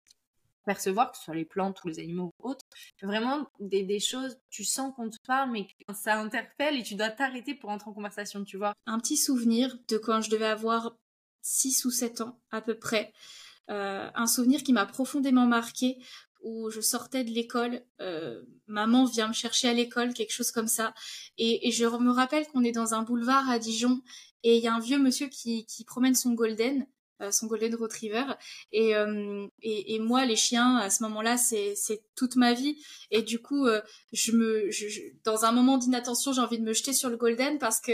percevoir, 0.65 1.11
que 1.11 1.19
ce 1.19 1.25
soit 1.25 1.35
les 1.35 1.45
plantes 1.45 1.83
ou 1.85 1.89
les 1.89 1.99
animaux 1.99 2.33
ou 2.39 2.51
autres. 2.51 2.65
Vraiment 3.03 3.47
des, 3.61 4.01
choses, 4.01 4.39
tu 4.51 4.65
sens 4.65 4.95
qu'on 4.95 5.11
te 5.11 5.19
parle, 5.27 5.51
mais 5.51 5.67
ça 5.95 6.19
interpelle 6.19 6.79
et 6.79 6.83
tu 6.83 6.95
dois 6.95 7.11
t'arrêter 7.11 7.55
pour 7.55 7.71
entrer 7.71 7.91
en 7.91 7.95
conversation, 7.95 8.45
tu 8.45 8.57
vois. 8.57 8.73
Un 8.87 8.99
petit 8.99 9.17
souvenir 9.17 9.77
de 9.89 9.99
quand 9.99 10.21
je 10.21 10.31
devais 10.31 10.47
avoir 10.47 10.97
6 11.45 11.85
ou 11.85 11.91
7 11.91 12.23
ans 12.23 12.41
à 12.51 12.61
peu 12.61 12.75
près. 12.75 13.13
Euh, 13.71 14.09
un 14.15 14.27
souvenir 14.27 14.63
qui 14.63 14.73
m'a 14.73 14.87
profondément 14.87 15.47
marqué 15.47 15.99
où 16.43 16.71
je 16.71 16.81
sortais 16.81 17.25
de 17.25 17.31
l'école, 17.31 17.83
euh, 18.01 18.43
maman 18.67 19.07
vient 19.07 19.29
me 19.29 19.33
chercher 19.33 19.69
à 19.69 19.73
l'école, 19.73 20.13
quelque 20.13 20.33
chose 20.33 20.51
comme 20.51 20.69
ça. 20.69 20.95
Et, 21.39 21.71
je 21.73 21.87
me 21.87 22.13
rappelle 22.13 22.47
qu'on 22.49 22.63
est 22.63 22.73
dans 22.73 22.95
un 22.95 23.03
boulevard 23.03 23.49
à 23.49 23.59
Dijon 23.59 24.03
et 24.43 24.59
il 24.59 24.63
y 24.63 24.69
a 24.69 24.75
un 24.75 24.81
vieux 24.81 24.99
monsieur 24.99 25.29
qui, 25.29 25.67
promène 25.87 26.15
son 26.15 26.33
golden, 26.33 26.87
euh, 27.23 27.31
son 27.31 27.47
golden 27.47 27.75
retriever. 27.75 28.25
Et, 28.73 28.95
euh, 28.95 29.47
et, 29.63 29.95
et, 29.95 29.99
moi, 29.99 30.27
les 30.27 30.37
chiens, 30.37 30.77
à 30.77 30.91
ce 30.91 31.03
moment-là, 31.05 31.39
c'est 31.39 31.75
toute 32.15 32.37
ma 32.37 32.53
vie. 32.53 32.77
Et 33.11 33.23
du 33.23 33.41
coup, 33.41 33.67
je 34.13 34.33
me, 34.33 34.69
dans 35.25 35.47
un 35.47 35.53
moment 35.53 35.79
d'inattention, 35.79 36.35
j'ai 36.35 36.43
envie 36.43 36.59
de 36.59 36.65
me 36.65 36.75
jeter 36.75 36.93
sur 36.93 37.09
le 37.09 37.17
golden 37.17 37.59
parce 37.59 37.81
que, 37.81 37.93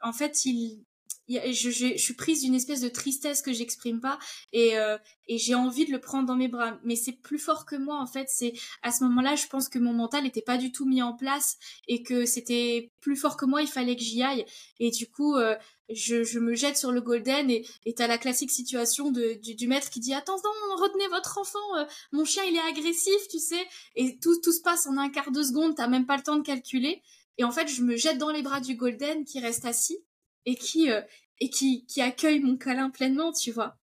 en 0.00 0.12
fait, 0.12 0.44
il 0.44 0.84
je, 1.28 1.70
je, 1.70 1.96
suis 1.96 2.14
prise 2.14 2.42
d'une 2.42 2.54
espèce 2.54 2.80
de 2.80 2.88
tristesse 2.88 3.42
que 3.42 3.52
j'exprime 3.52 4.00
pas 4.00 4.18
et, 4.52 4.78
euh, 4.78 4.96
et 5.26 5.38
j'ai 5.38 5.54
envie 5.54 5.84
de 5.84 5.92
le 5.92 6.00
prendre 6.00 6.26
dans 6.26 6.36
mes 6.36 6.48
bras. 6.48 6.78
Mais 6.84 6.96
c'est 6.96 7.12
plus 7.12 7.38
fort 7.38 7.66
que 7.66 7.76
moi 7.76 8.00
en 8.00 8.06
fait. 8.06 8.28
C'est 8.28 8.52
à 8.82 8.92
ce 8.92 9.02
moment-là 9.04 9.34
je 9.34 9.46
pense 9.48 9.68
que 9.68 9.78
mon 9.78 9.92
mental 9.92 10.24
n'était 10.24 10.42
pas 10.42 10.56
du 10.56 10.72
tout 10.72 10.86
mis 10.86 11.02
en 11.02 11.14
place 11.14 11.56
et 11.88 12.02
que 12.02 12.26
c'était 12.26 12.92
plus 13.00 13.16
fort 13.16 13.36
que 13.36 13.44
moi 13.44 13.62
il 13.62 13.68
fallait 13.68 13.96
que 13.96 14.02
j'y 14.02 14.22
aille. 14.22 14.44
Et 14.78 14.90
du 14.90 15.10
coup 15.10 15.34
euh, 15.34 15.56
je, 15.90 16.22
je, 16.24 16.38
me 16.38 16.54
jette 16.54 16.76
sur 16.76 16.92
le 16.92 17.00
golden 17.00 17.50
et 17.50 17.94
t'as 17.94 18.06
la 18.06 18.18
classique 18.18 18.50
situation 18.50 19.10
de, 19.10 19.38
du, 19.54 19.68
maître 19.68 19.90
qui 19.90 20.00
dit 20.00 20.14
attention 20.14 20.48
retenez 20.78 21.06
votre 21.08 21.38
enfant 21.38 21.76
euh, 21.78 21.84
mon 22.12 22.24
chien 22.24 22.42
il 22.44 22.56
est 22.56 22.70
agressif 22.70 23.28
tu 23.30 23.38
sais. 23.38 23.66
Et 23.94 24.18
tout, 24.18 24.40
tout 24.40 24.52
se 24.52 24.62
passe 24.62 24.86
en 24.86 24.96
un 24.96 25.10
quart 25.10 25.30
de 25.30 25.42
seconde 25.42 25.74
t'as 25.76 25.88
même 25.88 26.06
pas 26.06 26.16
le 26.16 26.22
temps 26.22 26.36
de 26.36 26.42
calculer. 26.42 27.02
Et 27.38 27.44
en 27.44 27.50
fait 27.50 27.68
je 27.68 27.82
me 27.82 27.96
jette 27.96 28.18
dans 28.18 28.30
les 28.30 28.42
bras 28.42 28.60
du 28.60 28.76
golden 28.76 29.24
qui 29.24 29.40
reste 29.40 29.64
assis 29.64 29.98
et 30.46 30.54
qui 30.54 30.90
euh, 30.90 31.02
et 31.40 31.50
qui 31.50 31.84
qui 31.86 32.00
accueille 32.00 32.40
mon 32.40 32.56
câlin 32.56 32.90
pleinement, 32.90 33.32
tu 33.32 33.52
vois. 33.52 33.76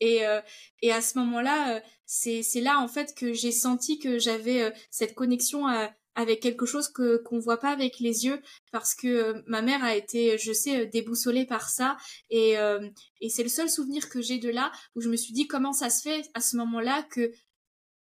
Et 0.00 0.26
euh, 0.26 0.40
et 0.80 0.92
à 0.92 1.02
ce 1.02 1.18
moment-là, 1.18 1.76
euh, 1.76 1.80
c'est 2.06 2.60
là 2.60 2.78
en 2.80 2.88
fait 2.88 3.14
que 3.14 3.32
j'ai 3.32 3.52
senti 3.52 3.98
que 3.98 4.18
j'avais 4.18 4.72
cette 4.90 5.14
connexion 5.14 5.66
avec 6.14 6.40
quelque 6.40 6.66
chose 6.66 6.88
que 6.88 7.18
qu'on 7.24 7.38
voit 7.40 7.58
pas 7.58 7.70
avec 7.70 7.98
les 7.98 8.24
yeux 8.26 8.40
parce 8.72 8.94
que 8.94 9.42
ma 9.46 9.62
mère 9.62 9.82
a 9.82 9.96
été 9.96 10.38
je 10.38 10.52
sais 10.52 10.86
déboussolée 10.86 11.46
par 11.46 11.68
ça. 11.68 11.96
Et 12.30 12.54
et 13.20 13.28
c'est 13.28 13.42
le 13.42 13.48
seul 13.48 13.68
souvenir 13.70 14.08
que 14.08 14.20
j'ai 14.20 14.38
de 14.38 14.50
là 14.50 14.70
où 14.94 15.00
je 15.00 15.08
me 15.08 15.16
suis 15.16 15.32
dit 15.32 15.46
comment 15.48 15.72
ça 15.72 15.90
se 15.90 16.02
fait 16.02 16.22
à 16.34 16.40
ce 16.40 16.56
moment-là 16.56 17.02
que 17.10 17.32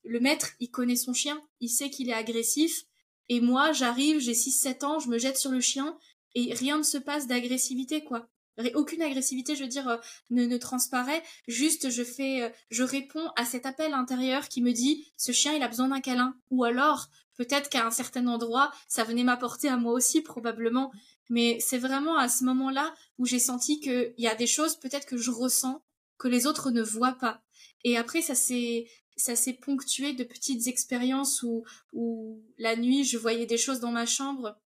le 0.04 0.20
maître 0.20 0.50
il 0.60 0.70
connaît 0.70 0.96
son 0.96 1.14
chien 1.14 1.40
il 1.60 1.68
sait 1.70 1.90
qu'il 1.90 2.10
est 2.10 2.14
agressif. 2.14 2.82
Et 3.28 3.40
moi 3.40 3.72
j'arrive 3.72 4.18
j'ai 4.18 4.34
6 4.34 4.52
7 4.52 4.84
ans 4.84 4.98
je 4.98 5.08
me 5.08 5.18
jette 5.18 5.38
sur 5.38 5.50
le 5.52 5.60
chien 5.60 5.96
et 6.36 6.52
rien 6.52 6.78
ne 6.78 6.82
se 6.82 6.98
passe 6.98 7.26
d'agressivité 7.26 8.04
quoi. 8.04 8.28
Aucune 8.74 9.02
agressivité 9.02 9.56
je 9.56 9.62
veux 9.62 9.68
dire 9.68 9.88
euh, 9.88 9.96
ne, 10.30 10.44
ne 10.44 10.56
transparaît. 10.58 11.22
Juste 11.48 11.90
je 11.90 12.04
fais 12.04 12.42
euh, 12.42 12.48
je 12.70 12.84
réponds 12.84 13.28
à 13.36 13.44
cet 13.44 13.66
appel 13.66 13.94
intérieur 13.94 14.48
qui 14.48 14.62
me 14.62 14.72
dit 14.72 15.10
ce 15.16 15.32
chien 15.32 15.54
il 15.54 15.62
a 15.62 15.68
besoin 15.68 15.88
d'un 15.88 16.00
câlin. 16.00 16.36
Ou 16.50 16.64
alors 16.64 17.08
peut-être 17.36 17.70
qu'à 17.70 17.86
un 17.86 17.90
certain 17.90 18.26
endroit 18.26 18.70
ça 18.86 19.02
venait 19.02 19.24
m'apporter 19.24 19.68
à 19.68 19.78
moi 19.78 19.92
aussi 19.92 20.20
probablement. 20.20 20.92
Mais 21.30 21.58
c'est 21.58 21.78
vraiment 21.78 22.18
à 22.18 22.28
ce 22.28 22.44
moment-là 22.44 22.94
où 23.18 23.26
j'ai 23.26 23.40
senti 23.40 23.80
qu'il 23.80 24.14
y 24.18 24.28
a 24.28 24.34
des 24.34 24.46
choses 24.46 24.76
peut-être 24.76 25.06
que 25.06 25.16
je 25.16 25.30
ressens 25.30 25.82
que 26.18 26.28
les 26.28 26.46
autres 26.46 26.70
ne 26.70 26.82
voient 26.82 27.18
pas. 27.18 27.42
Et 27.82 27.96
après 27.96 28.20
ça 28.20 28.34
s'est 28.34 28.86
ça 29.16 29.36
s'est 29.36 29.54
ponctué 29.54 30.12
de 30.12 30.24
petites 30.24 30.66
expériences 30.66 31.42
où 31.42 31.64
où 31.94 32.42
la 32.58 32.76
nuit 32.76 33.04
je 33.04 33.16
voyais 33.16 33.46
des 33.46 33.56
choses 33.56 33.80
dans 33.80 33.92
ma 33.92 34.04
chambre 34.04 34.58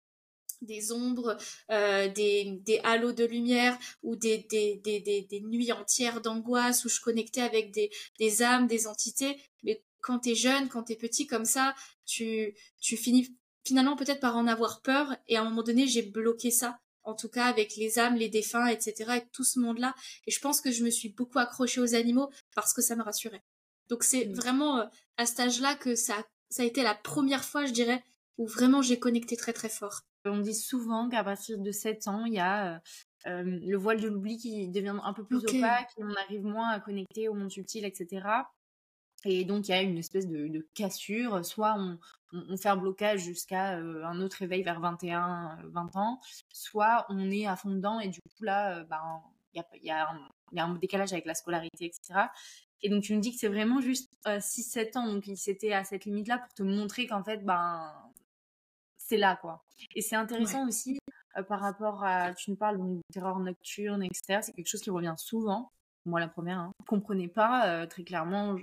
des 0.62 0.92
ombres, 0.92 1.38
euh, 1.72 2.08
des, 2.10 2.60
des 2.66 2.80
halos 2.84 3.14
de 3.14 3.26
lumière 3.26 3.78
ou 4.04 4.16
des, 4.16 4.40
des, 4.50 4.82
des, 4.84 5.00
des, 5.00 5.22
des 5.22 5.42
nuits 5.42 5.72
entières 5.72 6.22
d'angoisse 6.22 6.86
où 6.86 6.90
je 6.90 7.00
connectais 7.02 7.42
avec 7.42 7.72
des, 7.72 7.90
des 8.20 8.42
âmes, 8.42 8.68
des 8.68 8.88
entités. 8.88 9.38
Mais 9.64 9.84
quand 10.02 10.20
t'es 10.20 10.36
jeune, 10.36 10.70
quand 10.70 10.84
t'es 10.84 10.96
petit 10.96 11.28
comme 11.28 11.46
ça, 11.46 11.76
tu, 12.06 12.56
tu 12.82 12.98
finis 12.98 13.36
finalement 13.66 13.96
peut-être 13.96 14.20
par 14.20 14.36
en 14.38 14.48
avoir 14.48 14.82
peur 14.82 15.16
et 15.28 15.38
à 15.38 15.42
un 15.42 15.44
moment 15.44 15.64
donné 15.64 15.88
j'ai 15.88 16.02
bloqué 16.02 16.50
ça 16.52 16.80
en 17.04 17.16
tout 17.16 17.30
cas 17.30 17.46
avec 17.46 17.76
les 17.76 18.00
âmes, 18.00 18.16
les 18.16 18.30
défunts, 18.30 18.68
etc., 18.68 19.06
avec 19.08 19.32
tout 19.32 19.44
ce 19.44 19.60
monde-là. 19.60 19.96
Et 20.28 20.32
je 20.32 20.40
pense 20.40 20.62
que 20.62 20.72
je 20.72 20.84
me 20.84 20.90
suis 20.90 21.10
beaucoup 21.10 21.40
accrochée 21.40 21.82
aux 21.82 21.96
animaux 21.96 22.30
parce 22.56 22.74
que 22.74 22.82
ça 22.82 22.96
me 22.96 23.04
rassurait. 23.04 23.44
Donc 23.90 24.04
c'est 24.04 24.26
mmh. 24.26 24.34
vraiment 24.34 24.80
euh, 24.80 24.86
à 25.18 25.26
cet 25.26 25.40
âge-là 25.40 25.76
que 25.76 25.96
ça, 25.96 26.16
ça 26.50 26.64
a 26.64 26.66
été 26.66 26.84
la 26.84 26.96
première 26.96 27.44
fois, 27.44 27.66
je 27.66 27.72
dirais, 27.72 28.04
où 28.38 28.48
vraiment 28.48 28.82
j'ai 28.82 29.00
connecté 29.00 29.36
très 29.36 29.54
très 29.54 29.70
fort. 29.70 30.02
On 30.30 30.40
dit 30.40 30.54
souvent 30.54 31.10
qu'à 31.10 31.24
partir 31.24 31.58
de 31.58 31.72
7 31.72 32.08
ans, 32.08 32.26
il 32.26 32.34
y 32.34 32.40
a 32.40 32.76
euh, 32.76 32.80
euh, 33.28 33.44
le 33.44 33.78
voile 33.78 34.00
de 34.00 34.08
l'oubli 34.08 34.38
qui 34.38 34.70
devient 34.70 34.96
un 35.04 35.14
peu 35.14 35.24
plus 35.24 35.38
opaque 35.38 35.92
et 35.98 36.04
on 36.04 36.14
arrive 36.16 36.44
moins 36.44 36.70
à 36.70 36.80
connecter 36.80 37.28
au 37.28 37.34
monde 37.34 37.52
subtil, 37.52 37.86
etc. 37.86 38.28
Et 39.26 39.44
donc, 39.44 39.68
il 39.68 39.72
y 39.72 39.74
a 39.74 39.82
une 39.82 39.98
espèce 39.98 40.28
de, 40.28 40.68
cassure. 40.74 41.44
Soit 41.44 41.76
on, 42.32 42.58
fait 42.58 42.70
un 42.70 42.78
blocage 42.78 43.22
jusqu'à 43.22 43.78
euh, 43.78 44.06
un 44.06 44.22
autre 44.22 44.42
éveil 44.42 44.64
vers 44.64 44.80
21, 44.80 45.58
20 45.66 45.96
ans, 45.96 46.20
soit 46.54 47.06
on 47.10 47.30
est 47.32 47.48
à 47.48 47.56
fond 47.56 47.72
dedans 47.72 48.00
et 48.00 48.08
du 48.08 48.22
coup, 48.22 48.44
là, 48.44 48.84
ben, 48.84 49.22
il 49.54 49.64
y, 49.84 49.90
a, 49.90 50.08
un, 50.56 50.76
décalage 50.76 51.12
avec 51.12 51.26
la 51.26 51.34
scolarité, 51.34 51.86
etc. 51.86 52.28
Et 52.82 52.90
donc, 52.90 53.04
tu 53.04 53.16
me 53.16 53.20
dis 53.20 53.34
que 53.34 53.40
c'est 53.40 53.48
vraiment 53.50 53.82
juste 53.82 54.14
6-7 54.26 54.98
ans. 54.98 55.08
Donc, 55.08 55.26
c'était 55.36 55.74
à 55.74 55.84
cette 55.84 56.06
limite-là 56.06 56.38
pour 56.38 56.54
te 56.54 56.64
montrer 56.64 57.08
qu'en 57.08 57.24
fait, 57.24 57.44
ben, 57.44 57.92
c'est 59.10 59.18
là, 59.18 59.36
quoi. 59.36 59.64
Et 59.96 60.02
c'est 60.02 60.16
intéressant 60.16 60.68
aussi 60.68 61.00
euh, 61.38 61.44
par 61.44 61.60
rapport 61.60 62.04
à, 62.04 62.34
tu 62.34 62.52
nous 62.52 62.56
parles 62.56 62.78
de 62.78 63.02
terreur 63.12 63.40
nocturne, 63.40 64.04
etc. 64.04 64.40
C'est 64.42 64.54
quelque 64.54 64.70
chose 64.70 64.82
qui 64.82 64.92
revient 64.92 65.16
souvent. 65.18 65.72
Moi, 66.06 66.20
la 66.20 66.28
première, 66.28 66.60
hein. 66.60 66.72
je 66.80 66.86
comprenais 66.86 67.28
pas 67.28 67.68
euh, 67.68 67.86
très 67.88 68.04
clairement. 68.04 68.56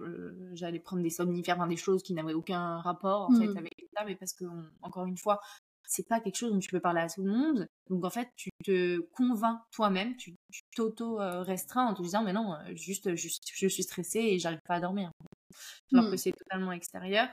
J'allais 0.54 0.78
prendre 0.78 1.02
des 1.02 1.10
somnifères, 1.10 1.66
des 1.66 1.76
choses 1.76 2.02
qui 2.02 2.14
n'avaient 2.14 2.32
aucun 2.32 2.80
rapport 2.80 3.28
en 3.28 3.34
fait 3.38 3.48
mmh. 3.48 3.58
avec 3.58 3.72
ça, 3.94 4.04
mais 4.04 4.14
parce 4.14 4.32
que 4.32 4.44
encore 4.82 5.06
une 5.06 5.18
fois, 5.18 5.40
c'est 5.88 6.08
pas 6.08 6.20
quelque 6.20 6.36
chose 6.36 6.52
dont 6.52 6.58
tu 6.58 6.70
peux 6.70 6.80
parler 6.80 7.00
à 7.00 7.08
tout 7.08 7.22
le 7.22 7.30
monde. 7.30 7.68
Donc 7.90 8.04
en 8.04 8.10
fait, 8.10 8.28
tu 8.36 8.50
te 8.64 8.98
convaincs 9.12 9.60
toi-même, 9.70 10.16
tu 10.16 10.34
t'auto-restreins 10.74 11.86
en 11.86 11.94
te 11.94 12.02
disant 12.02 12.22
mais 12.22 12.32
non, 12.32 12.56
juste, 12.74 13.14
juste 13.16 13.44
je 13.52 13.68
suis 13.68 13.82
stressée 13.82 14.20
et 14.20 14.38
j'arrive 14.38 14.60
pas 14.66 14.76
à 14.76 14.80
dormir. 14.80 15.10
Alors 15.92 16.06
que 16.06 16.14
mmh. 16.14 16.18
c'est 16.18 16.32
totalement 16.32 16.72
extérieur. 16.72 17.28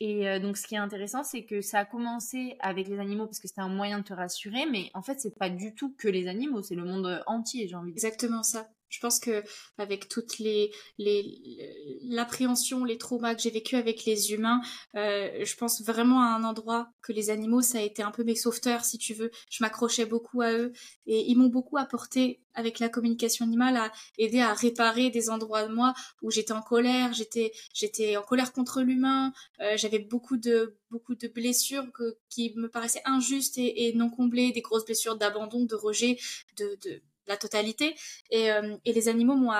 Et 0.00 0.28
euh, 0.28 0.38
donc, 0.38 0.56
ce 0.56 0.66
qui 0.66 0.74
est 0.74 0.78
intéressant, 0.78 1.22
c'est 1.22 1.44
que 1.44 1.60
ça 1.60 1.80
a 1.80 1.84
commencé 1.84 2.56
avec 2.60 2.88
les 2.88 2.98
animaux 2.98 3.26
parce 3.26 3.38
que 3.38 3.48
c'était 3.48 3.60
un 3.60 3.68
moyen 3.68 3.98
de 3.98 4.04
te 4.04 4.14
rassurer, 4.14 4.64
mais 4.70 4.90
en 4.94 5.02
fait, 5.02 5.20
c'est 5.20 5.38
pas 5.38 5.50
du 5.50 5.74
tout 5.74 5.94
que 5.96 6.08
les 6.08 6.26
animaux, 6.26 6.62
c'est 6.62 6.74
le 6.74 6.84
monde 6.84 7.22
entier, 7.26 7.68
j'ai 7.68 7.76
envie 7.76 7.92
de 7.92 7.96
dire. 7.98 8.06
Exactement 8.06 8.42
ça. 8.42 8.66
Je 8.90 8.98
pense 9.00 9.20
que 9.20 9.42
avec 9.78 10.08
toutes 10.08 10.38
les 10.38 10.72
l'appréhension, 12.02 12.84
les, 12.84 12.98
traumas 12.98 13.34
que 13.34 13.42
j'ai 13.42 13.50
vécu 13.50 13.76
avec 13.76 14.04
les 14.04 14.32
humains, 14.32 14.60
euh, 14.96 15.44
je 15.44 15.56
pense 15.56 15.82
vraiment 15.82 16.20
à 16.20 16.26
un 16.26 16.44
endroit 16.44 16.90
que 17.02 17.12
les 17.12 17.30
animaux, 17.30 17.62
ça 17.62 17.78
a 17.78 17.82
été 17.82 18.02
un 18.02 18.10
peu 18.10 18.24
mes 18.24 18.34
sauveteurs, 18.34 18.84
si 18.84 18.98
tu 18.98 19.14
veux. 19.14 19.30
Je 19.48 19.62
m'accrochais 19.62 20.06
beaucoup 20.06 20.42
à 20.42 20.52
eux 20.52 20.72
et 21.06 21.30
ils 21.30 21.36
m'ont 21.36 21.48
beaucoup 21.48 21.78
apporté 21.78 22.40
avec 22.54 22.80
la 22.80 22.88
communication 22.88 23.44
animale 23.44 23.76
à 23.76 23.92
aider 24.18 24.40
à 24.40 24.52
réparer 24.52 25.10
des 25.10 25.30
endroits 25.30 25.66
de 25.66 25.72
moi 25.72 25.94
où 26.20 26.30
j'étais 26.30 26.52
en 26.52 26.62
colère, 26.62 27.12
j'étais 27.12 27.52
j'étais 27.72 28.16
en 28.16 28.22
colère 28.22 28.52
contre 28.52 28.82
l'humain, 28.82 29.32
euh, 29.60 29.76
j'avais 29.76 30.00
beaucoup 30.00 30.36
de 30.36 30.76
beaucoup 30.90 31.14
de 31.14 31.28
blessures 31.28 31.86
qui 32.28 32.52
me 32.56 32.68
paraissaient 32.68 33.02
injustes 33.04 33.56
et, 33.58 33.88
et 33.88 33.94
non 33.94 34.10
comblées, 34.10 34.50
des 34.50 34.62
grosses 34.62 34.84
blessures 34.84 35.16
d'abandon, 35.16 35.64
de 35.64 35.76
rejet, 35.76 36.18
de, 36.56 36.76
de 36.82 37.02
la 37.26 37.36
totalité. 37.36 37.94
Et, 38.30 38.50
euh, 38.52 38.76
et 38.84 38.92
les 38.92 39.08
animaux 39.08 39.36
m'ont 39.36 39.52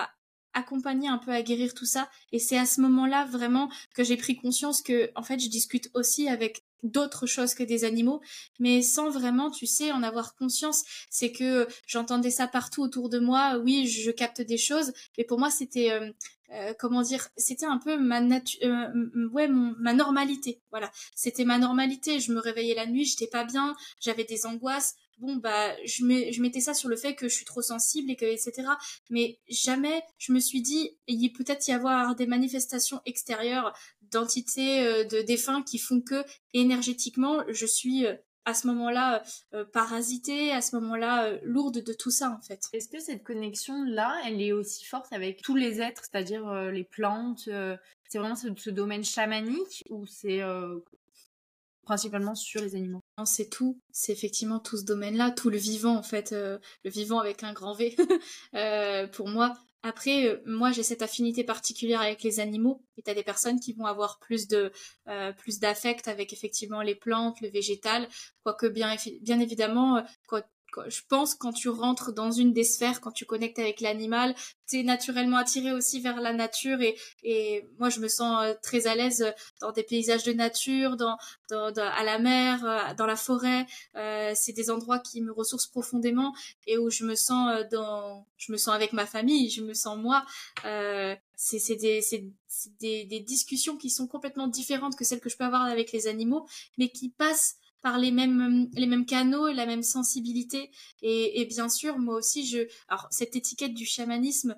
accompagné 0.52 1.08
un 1.08 1.18
peu 1.18 1.30
à 1.30 1.42
guérir 1.42 1.74
tout 1.74 1.86
ça. 1.86 2.08
Et 2.32 2.38
c'est 2.38 2.58
à 2.58 2.66
ce 2.66 2.80
moment-là 2.80 3.24
vraiment 3.26 3.70
que 3.94 4.04
j'ai 4.04 4.16
pris 4.16 4.36
conscience 4.36 4.82
que, 4.82 5.10
en 5.14 5.22
fait, 5.22 5.38
je 5.38 5.48
discute 5.48 5.90
aussi 5.94 6.28
avec 6.28 6.64
d'autres 6.82 7.26
choses 7.26 7.54
que 7.54 7.62
des 7.62 7.84
animaux, 7.84 8.20
mais 8.58 8.80
sans 8.82 9.10
vraiment, 9.10 9.50
tu 9.50 9.66
sais, 9.66 9.92
en 9.92 10.02
avoir 10.02 10.34
conscience. 10.34 10.84
C'est 11.10 11.32
que 11.32 11.68
j'entendais 11.86 12.30
ça 12.30 12.46
partout 12.48 12.82
autour 12.82 13.08
de 13.08 13.18
moi. 13.18 13.58
Oui, 13.62 13.86
je 13.86 14.10
capte 14.10 14.40
des 14.40 14.58
choses, 14.58 14.92
mais 15.18 15.24
pour 15.24 15.38
moi, 15.38 15.50
c'était 15.50 15.92
euh, 15.92 16.10
euh, 16.52 16.72
comment 16.78 17.02
dire, 17.02 17.28
c'était 17.36 17.66
un 17.66 17.78
peu 17.78 17.96
ma 17.96 18.20
nature, 18.20 18.90
ouais, 19.32 19.48
ma 19.48 19.92
normalité. 19.92 20.60
Voilà, 20.70 20.90
c'était 21.14 21.44
ma 21.44 21.58
normalité. 21.58 22.18
Je 22.18 22.32
me 22.32 22.40
réveillais 22.40 22.74
la 22.74 22.86
nuit, 22.86 23.04
j'étais 23.04 23.28
pas 23.28 23.44
bien, 23.44 23.76
j'avais 24.00 24.24
des 24.24 24.46
angoisses 24.46 24.94
bon 25.20 25.36
bah 25.36 25.74
je, 25.84 26.02
je 26.32 26.42
mettais 26.42 26.60
ça 26.60 26.74
sur 26.74 26.88
le 26.88 26.96
fait 26.96 27.14
que 27.14 27.28
je 27.28 27.34
suis 27.34 27.44
trop 27.44 27.62
sensible 27.62 28.10
et 28.10 28.16
que 28.16 28.24
etc 28.24 28.68
mais 29.10 29.38
jamais 29.48 30.02
je 30.18 30.32
me 30.32 30.40
suis 30.40 30.62
dit 30.62 30.96
il 31.06 31.30
peut 31.32 31.44
être 31.46 31.68
y 31.68 31.72
avoir 31.72 32.14
des 32.16 32.26
manifestations 32.26 33.00
extérieures 33.06 33.72
d'entités 34.10 34.86
euh, 34.86 35.04
de 35.04 35.20
défunts 35.22 35.62
qui 35.62 35.78
font 35.78 36.00
que 36.00 36.24
énergétiquement 36.54 37.42
je 37.48 37.66
suis 37.66 38.06
euh, 38.06 38.14
à 38.46 38.54
ce 38.54 38.66
moment-là 38.68 39.22
euh, 39.54 39.64
parasitée, 39.64 40.50
à 40.50 40.62
ce 40.62 40.74
moment-là 40.76 41.38
lourde 41.42 41.82
de 41.82 41.92
tout 41.92 42.10
ça 42.10 42.30
en 42.30 42.40
fait. 42.40 42.60
Est-ce 42.72 42.88
que 42.88 42.98
cette 42.98 43.22
connexion-là, 43.22 44.20
elle 44.26 44.40
est 44.40 44.52
aussi 44.52 44.84
forte 44.84 45.12
avec 45.12 45.42
tous 45.42 45.56
les 45.56 45.80
êtres, 45.80 46.02
c'est-à-dire 46.10 46.50
les 46.72 46.84
plantes 46.84 47.50
C'est 48.08 48.18
vraiment 48.18 48.36
ce, 48.36 48.48
ce, 48.56 48.70
domaine 48.70 49.04
chamanique 49.04 49.84
ou 49.90 50.06
c'est 50.06 50.40
principalement 51.84 52.34
sur 52.34 52.62
les 52.62 52.74
animaux? 52.74 53.02
C'est 53.24 53.48
tout, 53.48 53.80
c'est 53.92 54.12
effectivement 54.12 54.58
tout 54.58 54.76
ce 54.76 54.84
domaine-là, 54.84 55.30
tout 55.30 55.50
le 55.50 55.56
vivant 55.56 55.96
en 55.96 56.02
fait, 56.02 56.32
euh, 56.32 56.58
le 56.84 56.90
vivant 56.90 57.18
avec 57.18 57.42
un 57.42 57.52
grand 57.52 57.74
V 57.74 57.96
euh, 58.54 59.06
pour 59.08 59.28
moi. 59.28 59.54
Après, 59.82 60.26
euh, 60.26 60.42
moi 60.44 60.72
j'ai 60.72 60.82
cette 60.82 61.02
affinité 61.02 61.42
particulière 61.42 62.00
avec 62.00 62.22
les 62.22 62.40
animaux, 62.40 62.82
et 62.96 63.02
t'as 63.02 63.14
des 63.14 63.22
personnes 63.22 63.60
qui 63.60 63.72
vont 63.72 63.86
avoir 63.86 64.18
plus 64.18 64.46
de 64.46 64.72
plus 65.38 65.58
d'affect 65.58 66.06
avec 66.08 66.32
effectivement 66.32 66.82
les 66.82 66.94
plantes, 66.94 67.40
le 67.40 67.48
végétal, 67.48 68.08
quoique 68.44 68.66
bien 68.66 68.94
bien 69.22 69.40
évidemment, 69.40 70.04
je 70.88 71.00
pense 71.08 71.34
quand 71.34 71.52
tu 71.52 71.68
rentres 71.68 72.12
dans 72.12 72.30
une 72.30 72.52
des 72.52 72.64
sphères, 72.64 73.00
quand 73.00 73.12
tu 73.12 73.24
connectes 73.24 73.58
avec 73.58 73.80
l'animal, 73.80 74.34
tu 74.68 74.80
es 74.80 74.82
naturellement 74.82 75.38
attiré 75.38 75.72
aussi 75.72 76.00
vers 76.00 76.20
la 76.20 76.32
nature 76.32 76.80
et, 76.80 76.96
et 77.22 77.66
moi 77.78 77.90
je 77.90 78.00
me 78.00 78.08
sens 78.08 78.44
euh, 78.44 78.54
très 78.62 78.86
à 78.86 78.94
l'aise 78.94 79.24
dans 79.60 79.72
des 79.72 79.82
paysages 79.82 80.22
de 80.22 80.32
nature, 80.32 80.96
dans, 80.96 81.16
dans, 81.50 81.72
à 81.76 82.04
la 82.04 82.18
mer, 82.18 82.64
euh, 82.64 82.94
dans 82.94 83.06
la 83.06 83.16
forêt. 83.16 83.66
Euh, 83.96 84.32
c'est 84.34 84.52
des 84.52 84.70
endroits 84.70 84.98
qui 85.00 85.22
me 85.22 85.32
ressourcent 85.32 85.70
profondément 85.70 86.34
et 86.66 86.78
où 86.78 86.90
je 86.90 87.04
me 87.04 87.14
sens 87.14 87.50
euh, 87.50 87.64
dans, 87.70 88.26
je 88.36 88.52
me 88.52 88.56
sens 88.56 88.74
avec 88.74 88.92
ma 88.92 89.06
famille, 89.06 89.50
je 89.50 89.62
me 89.62 89.74
sens 89.74 89.98
moi. 89.98 90.24
Euh, 90.64 91.16
c'est 91.36 91.76
des, 91.76 92.00
des, 92.80 93.04
des 93.06 93.20
discussions 93.20 93.76
qui 93.76 93.88
sont 93.88 94.06
complètement 94.06 94.46
différentes 94.46 94.96
que 94.96 95.04
celles 95.04 95.20
que 95.20 95.30
je 95.30 95.36
peux 95.36 95.44
avoir 95.44 95.62
avec 95.62 95.90
les 95.92 96.06
animaux, 96.06 96.46
mais 96.76 96.90
qui 96.90 97.08
passent 97.08 97.56
par 97.82 97.98
les 97.98 98.10
mêmes 98.10 98.68
les 98.74 98.86
mêmes 98.86 99.06
canaux 99.06 99.48
et 99.48 99.54
la 99.54 99.66
même 99.66 99.82
sensibilité. 99.82 100.70
Et, 101.02 101.40
et 101.40 101.46
bien 101.46 101.68
sûr 101.68 101.98
moi 101.98 102.16
aussi 102.16 102.46
je 102.46 102.60
alors 102.88 103.06
cette 103.10 103.36
étiquette 103.36 103.74
du 103.74 103.86
chamanisme 103.86 104.56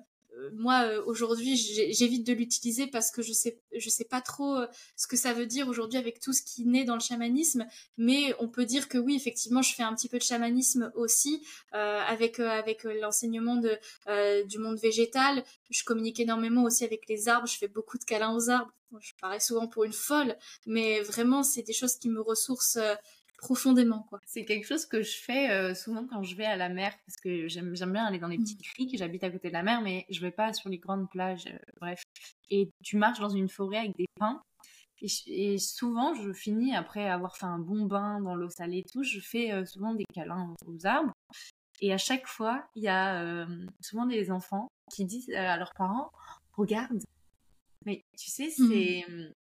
moi 0.53 0.85
euh, 0.85 1.03
aujourd'hui 1.05 1.55
j'évite 1.55 2.25
de 2.25 2.33
l'utiliser 2.33 2.87
parce 2.87 3.11
que 3.11 3.21
je 3.21 3.33
sais 3.33 3.59
je 3.75 3.89
sais 3.89 4.05
pas 4.05 4.21
trop 4.21 4.55
euh, 4.57 4.67
ce 4.95 5.07
que 5.07 5.15
ça 5.15 5.33
veut 5.33 5.45
dire 5.45 5.67
aujourd'hui 5.67 5.97
avec 5.97 6.19
tout 6.19 6.33
ce 6.33 6.41
qui 6.41 6.65
naît 6.65 6.85
dans 6.85 6.95
le 6.95 7.01
chamanisme. 7.01 7.65
Mais 7.97 8.35
on 8.39 8.47
peut 8.47 8.65
dire 8.65 8.89
que 8.89 8.97
oui 8.97 9.15
effectivement 9.15 9.61
je 9.61 9.73
fais 9.73 9.83
un 9.83 9.93
petit 9.95 10.09
peu 10.09 10.17
de 10.17 10.23
chamanisme 10.23 10.91
aussi 10.95 11.45
avec 11.71 12.39
avec 12.39 12.83
l'enseignement 12.83 13.55
de 13.55 13.77
du 14.45 14.59
monde 14.59 14.77
végétal. 14.79 15.43
Je 15.69 15.83
communique 15.83 16.19
énormément 16.19 16.63
aussi 16.63 16.83
avec 16.83 17.07
les 17.07 17.27
arbres. 17.29 17.47
Je 17.47 17.57
fais 17.57 17.67
beaucoup 17.67 17.97
de 17.97 18.03
câlins 18.03 18.35
aux 18.35 18.49
arbres. 18.49 18.71
Je 18.99 19.13
parais 19.19 19.39
souvent 19.39 19.67
pour 19.67 19.85
une 19.85 19.93
folle. 19.93 20.37
Mais 20.65 21.01
vraiment 21.01 21.43
c'est 21.43 21.63
des 21.63 21.73
choses 21.73 21.95
qui 21.95 22.09
me 22.09 22.21
ressourcent 22.21 22.79
profondément 23.43 24.05
quoi. 24.09 24.19
C'est 24.25 24.45
quelque 24.45 24.65
chose 24.65 24.85
que 24.85 25.01
je 25.01 25.17
fais 25.17 25.51
euh, 25.51 25.75
souvent 25.75 26.07
quand 26.07 26.23
je 26.23 26.35
vais 26.35 26.45
à 26.45 26.55
la 26.55 26.69
mer 26.69 26.93
parce 27.05 27.17
que 27.17 27.47
j'aime 27.47 27.73
bien 27.73 28.05
aller 28.05 28.19
dans 28.19 28.29
les 28.29 28.37
petits 28.37 28.55
mmh. 28.55 28.73
criques, 28.73 28.97
j'habite 28.97 29.23
à 29.23 29.29
côté 29.29 29.49
de 29.49 29.53
la 29.53 29.63
mer 29.63 29.81
mais 29.81 30.05
je 30.09 30.21
vais 30.21 30.31
pas 30.31 30.53
sur 30.53 30.69
les 30.69 30.77
grandes 30.77 31.09
plages 31.09 31.47
euh, 31.47 31.57
bref. 31.79 32.01
Et 32.49 32.69
tu 32.83 32.97
marches 32.97 33.19
dans 33.19 33.29
une 33.29 33.49
forêt 33.49 33.77
avec 33.77 33.97
des 33.97 34.05
pins 34.19 34.41
et, 35.27 35.57
souvent 35.57 36.13
je 36.13 36.31
finis 36.31 36.73
après 36.73 37.09
avoir 37.09 37.35
fait 37.35 37.45
un 37.45 37.59
bon 37.59 37.85
bain 37.85 38.21
dans 38.21 38.35
l'eau 38.35 38.49
salée 38.49 38.79
et 38.79 38.85
tout, 38.89 39.03
je 39.03 39.19
fais 39.19 39.51
euh, 39.51 39.65
souvent 39.65 39.93
des 39.93 40.05
câlins 40.13 40.53
aux 40.65 40.85
arbres 40.85 41.13
et 41.81 41.91
à 41.91 41.97
chaque 41.97 42.27
fois, 42.27 42.63
il 42.75 42.83
y 42.83 42.87
a 42.87 43.45
souvent 43.81 44.05
des 44.05 44.31
enfants 44.31 44.69
qui 44.89 45.03
disent 45.03 45.29
à 45.31 45.57
leurs 45.57 45.73
parents 45.73 46.11
"Regarde, 46.53 47.03
mais 47.85 48.05
tu 48.17 48.29
sais, 48.29 48.53
mmh. 48.57 49.33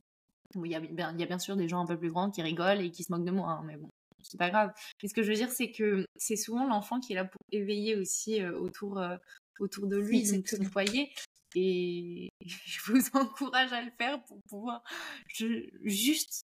C'est 0.54 0.60
il 0.64 0.72
y, 0.72 0.76
a 0.76 0.80
bien, 0.80 1.18
y 1.18 1.24
a 1.24 1.26
bien 1.26 1.40
sûr 1.40 1.56
des 1.56 1.68
gens 1.68 1.82
un 1.82 1.86
peu 1.86 1.98
plus 1.98 2.12
grands 2.12 2.30
qui 2.32 2.42
rigolent 2.42 2.82
et 2.82 2.92
qui 2.92 3.04
se 3.04 3.12
moquent 3.12 3.26
de 3.26 3.32
moi, 3.32 3.52
hein, 3.52 3.64
mais 3.66 3.78
bon, 3.78 3.90
c'est 4.24 4.38
pas 4.38 4.50
grave. 4.50 4.72
Mais 5.02 5.10
ce 5.10 5.14
que 5.14 5.24
je 5.24 5.30
veux 5.30 5.36
dire, 5.36 5.52
c'est 5.52 5.72
que 5.72 6.06
c'est 6.16 6.36
souvent 6.36 6.68
l'enfant 6.68 7.00
qui 7.00 7.14
est 7.14 7.16
là 7.16 7.26
pour 7.26 7.42
éveiller 7.52 7.96
aussi 7.96 8.42
euh, 8.42 8.58
autour, 8.60 9.00
euh, 9.00 9.18
autour 9.60 9.88
de 9.88 9.98
lui, 9.98 10.30
donc 10.30 10.48
son 10.48 10.64
foyer. 10.64 11.12
Et 11.56 12.30
je 12.46 12.92
vous 12.92 13.02
encourage 13.14 13.74
à 13.74 13.82
le 13.82 13.92
faire 13.98 14.24
pour 14.24 14.42
pouvoir 14.44 14.84
juste, 15.84 16.44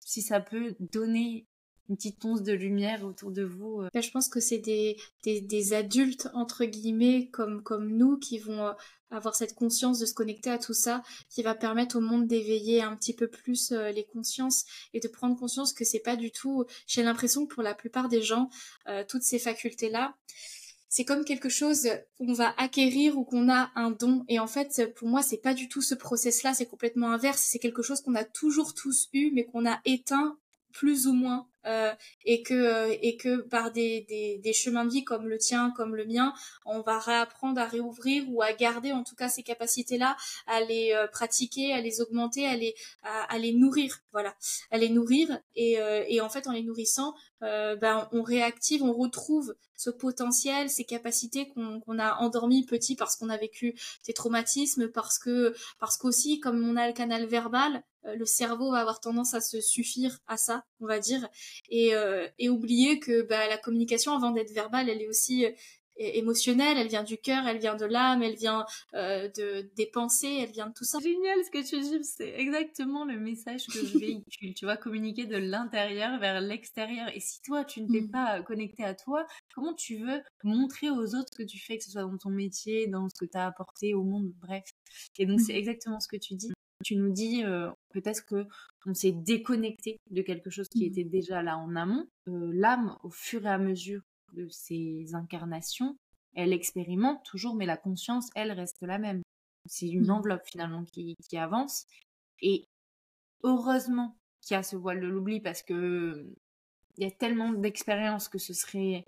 si 0.00 0.22
ça 0.22 0.40
peut 0.40 0.76
donner 0.92 1.46
une 1.88 1.96
petite 1.96 2.24
once 2.24 2.42
de 2.42 2.52
lumière 2.52 3.04
autour 3.04 3.30
de 3.30 3.42
vous. 3.42 3.82
Euh. 3.82 3.88
Je 4.00 4.10
pense 4.10 4.28
que 4.28 4.40
c'est 4.40 4.58
des, 4.58 4.96
des, 5.24 5.40
des, 5.40 5.72
adultes, 5.72 6.28
entre 6.34 6.64
guillemets, 6.64 7.28
comme, 7.32 7.62
comme 7.62 7.88
nous, 7.88 8.18
qui 8.18 8.38
vont 8.38 8.66
euh, 8.66 8.72
avoir 9.10 9.34
cette 9.34 9.54
conscience 9.54 9.98
de 9.98 10.06
se 10.06 10.14
connecter 10.14 10.50
à 10.50 10.58
tout 10.58 10.74
ça, 10.74 11.02
qui 11.30 11.42
va 11.42 11.54
permettre 11.54 11.96
au 11.96 12.00
monde 12.00 12.26
d'éveiller 12.26 12.82
un 12.82 12.94
petit 12.94 13.14
peu 13.14 13.28
plus 13.28 13.72
euh, 13.72 13.90
les 13.90 14.04
consciences 14.04 14.66
et 14.92 15.00
de 15.00 15.08
prendre 15.08 15.38
conscience 15.38 15.72
que 15.72 15.84
c'est 15.84 16.00
pas 16.00 16.16
du 16.16 16.30
tout. 16.30 16.64
J'ai 16.86 17.02
l'impression 17.02 17.46
que 17.46 17.54
pour 17.54 17.62
la 17.62 17.74
plupart 17.74 18.08
des 18.08 18.22
gens, 18.22 18.50
toutes 19.08 19.22
ces 19.22 19.38
facultés-là, 19.38 20.14
c'est 20.88 21.04
comme 21.04 21.24
quelque 21.24 21.48
chose 21.48 21.88
qu'on 22.16 22.32
va 22.32 22.54
acquérir 22.56 23.18
ou 23.18 23.24
qu'on 23.24 23.50
a 23.50 23.70
un 23.74 23.90
don. 23.90 24.24
Et 24.28 24.38
en 24.38 24.46
fait, 24.46 24.94
pour 24.96 25.08
moi, 25.08 25.22
c'est 25.22 25.36
pas 25.38 25.52
du 25.52 25.68
tout 25.68 25.82
ce 25.82 25.94
process-là, 25.94 26.54
c'est 26.54 26.66
complètement 26.66 27.10
inverse. 27.10 27.42
C'est 27.42 27.58
quelque 27.58 27.82
chose 27.82 28.00
qu'on 28.00 28.14
a 28.14 28.24
toujours 28.24 28.74
tous 28.74 29.08
eu, 29.12 29.30
mais 29.32 29.44
qu'on 29.44 29.66
a 29.66 29.80
éteint 29.84 30.38
plus 30.72 31.06
ou 31.06 31.12
moins 31.12 31.46
euh, 31.66 31.92
et 32.24 32.42
que 32.44 32.54
euh, 32.54 32.96
et 33.02 33.16
que 33.16 33.40
par 33.40 33.72
des, 33.72 34.02
des, 34.08 34.38
des, 34.38 34.52
chemins 34.52 34.84
de 34.84 34.90
vie 34.90 35.04
comme 35.04 35.28
le 35.28 35.38
tien 35.38 35.72
comme 35.76 35.96
le 35.96 36.06
mien 36.06 36.32
on 36.64 36.82
va 36.82 37.00
réapprendre 37.00 37.60
à 37.60 37.66
réouvrir 37.66 38.24
ou 38.28 38.42
à 38.42 38.52
garder 38.52 38.92
en 38.92 39.02
tout 39.02 39.16
cas 39.16 39.28
ces 39.28 39.42
capacités 39.42 39.98
là 39.98 40.16
à 40.46 40.60
les 40.60 40.92
euh, 40.92 41.08
pratiquer 41.08 41.72
à 41.72 41.80
les 41.80 42.00
augmenter 42.00 42.46
à 42.46 42.56
les 42.56 42.76
à, 43.02 43.38
les 43.38 43.52
nourrir. 43.52 43.98
Voilà. 44.12 44.34
À 44.70 44.78
les 44.78 44.88
nourrir. 44.88 45.40
Et, 45.56 45.78
et 46.08 46.20
en 46.20 46.28
fait 46.28 46.46
en 46.46 46.52
les 46.52 46.62
nourrissant 46.62 47.14
ben 47.40 48.08
on 48.12 48.22
réactive 48.22 48.82
on 48.82 48.92
retrouve 48.92 49.54
ce 49.76 49.90
potentiel 49.90 50.70
ces 50.70 50.84
capacités 50.84 51.48
qu'on 51.48 51.80
qu'on 51.80 51.98
a 51.98 52.16
endormi 52.16 52.64
petit 52.66 52.96
parce 52.96 53.16
qu'on 53.16 53.30
a 53.30 53.36
vécu 53.36 53.78
des 54.06 54.12
traumatismes 54.12 54.88
parce 54.88 55.18
que 55.18 55.54
parce 55.78 55.96
qu'aussi 55.96 56.40
comme 56.40 56.62
on 56.68 56.76
a 56.76 56.86
le 56.86 56.92
canal 56.92 57.26
verbal 57.26 57.82
le 58.04 58.24
cerveau 58.26 58.72
va 58.72 58.78
avoir 58.78 59.00
tendance 59.00 59.34
à 59.34 59.40
se 59.40 59.60
suffire 59.60 60.18
à 60.26 60.36
ça 60.36 60.64
on 60.80 60.86
va 60.86 60.98
dire 60.98 61.28
et, 61.70 61.94
euh, 61.94 62.26
et 62.38 62.48
oublier 62.48 62.98
que 62.98 63.22
bah, 63.22 63.48
la 63.48 63.58
communication, 63.58 64.12
avant 64.12 64.30
d'être 64.30 64.52
verbale, 64.52 64.88
elle 64.88 65.02
est 65.02 65.08
aussi 65.08 65.46
euh, 65.46 65.50
émotionnelle, 65.98 66.78
elle 66.78 66.88
vient 66.88 67.02
du 67.02 67.18
cœur, 67.18 67.46
elle 67.46 67.58
vient 67.58 67.74
de 67.74 67.84
l'âme, 67.84 68.22
elle 68.22 68.36
vient 68.36 68.64
euh, 68.94 69.28
de 69.36 69.68
des 69.76 69.86
pensées, 69.86 70.40
elle 70.42 70.50
vient 70.50 70.68
de 70.68 70.72
tout 70.72 70.84
ça. 70.84 70.98
Génial 71.00 71.38
ce 71.44 71.50
que 71.50 71.66
tu 71.66 71.80
dis, 71.80 72.04
c'est 72.04 72.34
exactement 72.38 73.04
le 73.04 73.18
message 73.18 73.66
que 73.66 73.84
je 73.84 73.98
véhicule. 73.98 74.54
tu 74.54 74.64
vas 74.64 74.76
communiquer 74.76 75.26
de 75.26 75.36
l'intérieur 75.36 76.18
vers 76.20 76.40
l'extérieur. 76.40 77.08
Et 77.14 77.20
si 77.20 77.42
toi 77.42 77.64
tu 77.64 77.82
ne 77.82 77.88
t'es 77.88 78.02
mm. 78.02 78.10
pas 78.10 78.42
connecté 78.42 78.84
à 78.84 78.94
toi, 78.94 79.26
comment 79.54 79.74
tu 79.74 79.96
veux 79.96 80.22
montrer 80.44 80.90
aux 80.90 81.14
autres 81.14 81.28
ce 81.32 81.38
que 81.38 81.48
tu 81.48 81.58
fais, 81.58 81.78
que 81.78 81.84
ce 81.84 81.90
soit 81.90 82.02
dans 82.02 82.16
ton 82.16 82.30
métier, 82.30 82.86
dans 82.86 83.08
ce 83.08 83.18
que 83.18 83.30
tu 83.30 83.36
as 83.36 83.46
apporté 83.46 83.94
au 83.94 84.04
monde, 84.04 84.32
bref. 84.40 84.64
Et 85.18 85.26
donc 85.26 85.40
c'est 85.40 85.54
mm. 85.54 85.56
exactement 85.56 86.00
ce 86.00 86.08
que 86.08 86.16
tu 86.16 86.34
dis. 86.34 86.52
Tu 86.84 86.94
nous 86.94 87.10
dis 87.10 87.42
euh, 87.44 87.70
peut-être 87.90 88.24
que 88.24 88.46
on 88.88 88.94
s'est 88.94 89.12
déconnecté 89.12 90.00
de 90.10 90.22
quelque 90.22 90.48
chose 90.48 90.68
qui 90.68 90.84
mmh. 90.84 90.90
était 90.90 91.04
déjà 91.04 91.42
là 91.42 91.58
en 91.58 91.76
amont. 91.76 92.06
Euh, 92.28 92.50
l'âme, 92.54 92.96
au 93.02 93.10
fur 93.10 93.44
et 93.44 93.50
à 93.50 93.58
mesure 93.58 94.00
de 94.32 94.48
ses 94.48 95.14
incarnations, 95.14 95.96
elle 96.34 96.52
expérimente 96.52 97.22
toujours, 97.24 97.54
mais 97.54 97.66
la 97.66 97.76
conscience, 97.76 98.30
elle, 98.34 98.50
reste 98.52 98.78
la 98.80 98.98
même. 98.98 99.22
C'est 99.66 99.88
une 99.88 100.06
mmh. 100.06 100.10
enveloppe 100.10 100.46
finalement 100.46 100.84
qui, 100.84 101.16
qui 101.28 101.36
avance. 101.36 101.84
Et 102.40 102.64
heureusement 103.42 104.16
qu'il 104.40 104.54
y 104.54 104.58
a 104.58 104.62
ce 104.62 104.76
voile 104.76 105.00
de 105.00 105.06
l'oubli 105.06 105.40
parce 105.40 105.62
que 105.62 106.26
il 106.96 107.04
y 107.04 107.06
a 107.06 107.10
tellement 107.10 107.52
d'expériences 107.52 108.28
que 108.28 108.38
ce 108.38 108.54
serait 108.54 109.04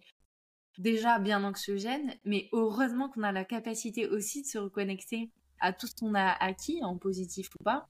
déjà 0.79 1.19
bien 1.19 1.43
anxiogène, 1.43 2.15
mais 2.25 2.49
heureusement 2.53 3.09
qu'on 3.09 3.23
a 3.23 3.33
la 3.33 3.45
capacité 3.45 4.07
aussi 4.07 4.43
de 4.43 4.47
se 4.47 4.59
reconnecter 4.59 5.31
à 5.59 5.73
tout 5.73 5.87
ce 5.87 5.95
qu'on 5.95 6.15
a 6.15 6.31
acquis, 6.45 6.85
en 6.85 6.97
positif 6.99 7.49
ou 7.59 7.65
pas, 7.65 7.89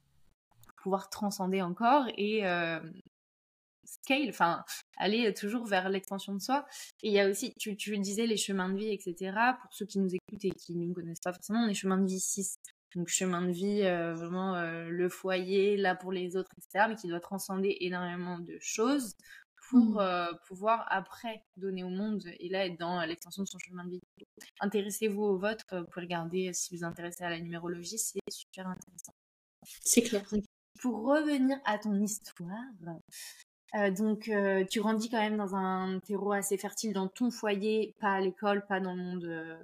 pouvoir 0.83 1.11
transcender 1.11 1.63
encore 1.63 2.07
et 2.17 2.45
scale, 3.91 4.29
enfin, 4.29 4.65
aller 4.97 5.33
toujours 5.35 5.67
vers 5.67 5.89
l'extension 5.89 6.35
de 6.35 6.41
soi. 6.41 6.67
Et 7.03 7.09
il 7.09 7.13
y 7.13 7.21
a 7.21 7.29
aussi, 7.29 7.55
tu, 7.59 7.77
tu 7.77 7.99
disais 7.99 8.27
les 8.27 8.37
chemins 8.37 8.69
de 8.69 8.79
vie, 8.79 8.93
etc. 8.93 9.33
Pour 9.61 9.73
ceux 9.73 9.87
qui 9.87 9.99
nous 9.99 10.15
écoutent 10.15 10.45
et 10.45 10.51
qui 10.51 10.77
ne 10.77 10.87
nous 10.87 10.95
connaissent 10.95 11.21
pas 11.21 11.33
forcément, 11.33 11.61
on 11.61 11.69
est 11.69 11.75
chemin 11.75 11.99
de 11.99 12.07
vie 12.07 12.21
6. 12.21 12.59
Donc 12.97 13.09
chemin 13.09 13.43
de 13.43 13.53
vie, 13.53 13.83
euh, 13.85 14.15
vraiment 14.15 14.57
euh, 14.57 14.89
le 14.89 15.09
foyer, 15.09 15.77
là 15.77 15.95
pour 15.95 16.13
les 16.13 16.37
autres, 16.37 16.51
etc. 16.59 16.87
Mais 16.89 16.97
qui 16.97 17.07
doit 17.09 17.21
transcender 17.21 17.77
énormément 17.81 18.39
de 18.39 18.57
choses 18.61 19.15
pour 19.69 20.01
mmh. 20.01 20.39
pouvoir 20.49 20.85
après 20.91 21.45
donner 21.57 21.85
au 21.85 21.91
monde 21.91 22.25
et 22.41 22.49
là 22.49 22.67
être 22.67 22.77
dans 22.81 23.05
l'extension 23.05 23.45
de 23.45 23.49
son 23.49 23.59
chemin 23.59 23.85
de 23.85 23.91
vie. 23.91 24.01
Intéressez-vous 24.59 25.23
au 25.23 25.39
vote, 25.39 25.61
vous 25.71 25.85
pouvez 25.85 26.07
regarder 26.07 26.53
si 26.53 26.75
vous 26.75 26.83
intéressez 26.83 27.23
à 27.23 27.31
la 27.31 27.39
numérologie, 27.39 27.99
c'est 27.99 28.19
super 28.31 28.67
intéressant. 28.67 29.15
C'est 29.85 30.03
clair. 30.03 30.25
Pour 30.81 31.03
revenir 31.03 31.59
à 31.65 31.79
ton 31.79 32.01
histoire, 32.01 32.49
euh, 33.75 33.91
donc 33.91 34.31
tu 34.71 34.81
grandis 34.81 35.11
quand 35.11 35.21
même 35.21 35.37
dans 35.37 35.55
un 35.55 36.01
terreau 36.01 36.33
assez 36.33 36.57
fertile 36.57 36.93
dans 36.93 37.09
ton 37.09 37.31
foyer, 37.31 37.95
pas 38.01 38.15
à 38.15 38.21
l'école, 38.21 38.65
pas 38.67 38.81
dans 38.81 38.95
le 38.95 39.03
monde 39.03 39.59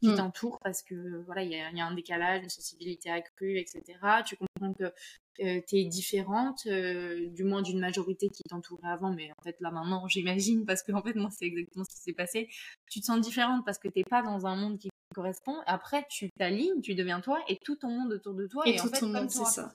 qui 0.00 0.10
mmh. 0.10 0.16
t'entoure 0.16 0.58
parce 0.62 0.82
que 0.82 1.22
voilà 1.24 1.42
il 1.42 1.50
y, 1.50 1.54
y 1.54 1.80
a, 1.80 1.86
un 1.86 1.94
décalage, 1.94 2.42
une 2.42 2.50
sensibilité 2.50 3.10
accrue, 3.10 3.58
etc. 3.58 3.82
Tu 4.26 4.36
comprends 4.36 4.74
que 4.74 4.92
euh, 5.40 5.60
tu 5.66 5.76
es 5.76 5.84
différente, 5.84 6.60
euh, 6.66 7.28
du 7.30 7.42
moins 7.42 7.60
d'une 7.60 7.80
majorité 7.80 8.28
qui 8.28 8.44
t'entourait 8.44 8.88
avant, 8.88 9.12
mais 9.12 9.32
en 9.32 9.42
fait 9.42 9.56
là 9.60 9.70
maintenant 9.72 10.06
j'imagine, 10.08 10.64
parce 10.64 10.82
que 10.82 10.92
en 10.92 11.02
fait 11.02 11.16
moi 11.16 11.28
c'est 11.32 11.46
exactement 11.46 11.84
ce 11.84 11.90
qui 11.90 12.02
s'est 12.02 12.12
passé, 12.12 12.48
tu 12.88 13.00
te 13.00 13.06
sens 13.06 13.20
différente 13.20 13.64
parce 13.64 13.78
que 13.78 13.88
t'es 13.88 14.04
pas 14.04 14.22
dans 14.22 14.46
un 14.46 14.54
monde 14.54 14.78
qui 14.78 14.90
correspond, 15.12 15.56
après 15.66 16.06
tu 16.08 16.30
t'alignes, 16.38 16.80
tu 16.82 16.94
deviens 16.94 17.20
toi, 17.20 17.40
et 17.48 17.56
tout 17.56 17.76
ton 17.76 17.88
monde 17.88 18.12
autour 18.12 18.34
de 18.34 18.46
toi, 18.46 18.62
et, 18.66 18.76
tout 18.76 18.86
en 18.86 18.90
fait, 18.90 19.00
ton 19.00 19.08
monde, 19.08 19.30
c'est 19.30 19.44
ça. 19.44 19.74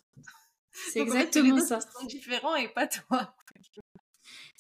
C'est 0.71 0.99
exactement 0.99 1.59
ça. 1.59 1.79
Sont 1.81 2.05
différents 2.05 2.55
et 2.55 2.69
pas 2.69 2.87
toi 2.87 3.33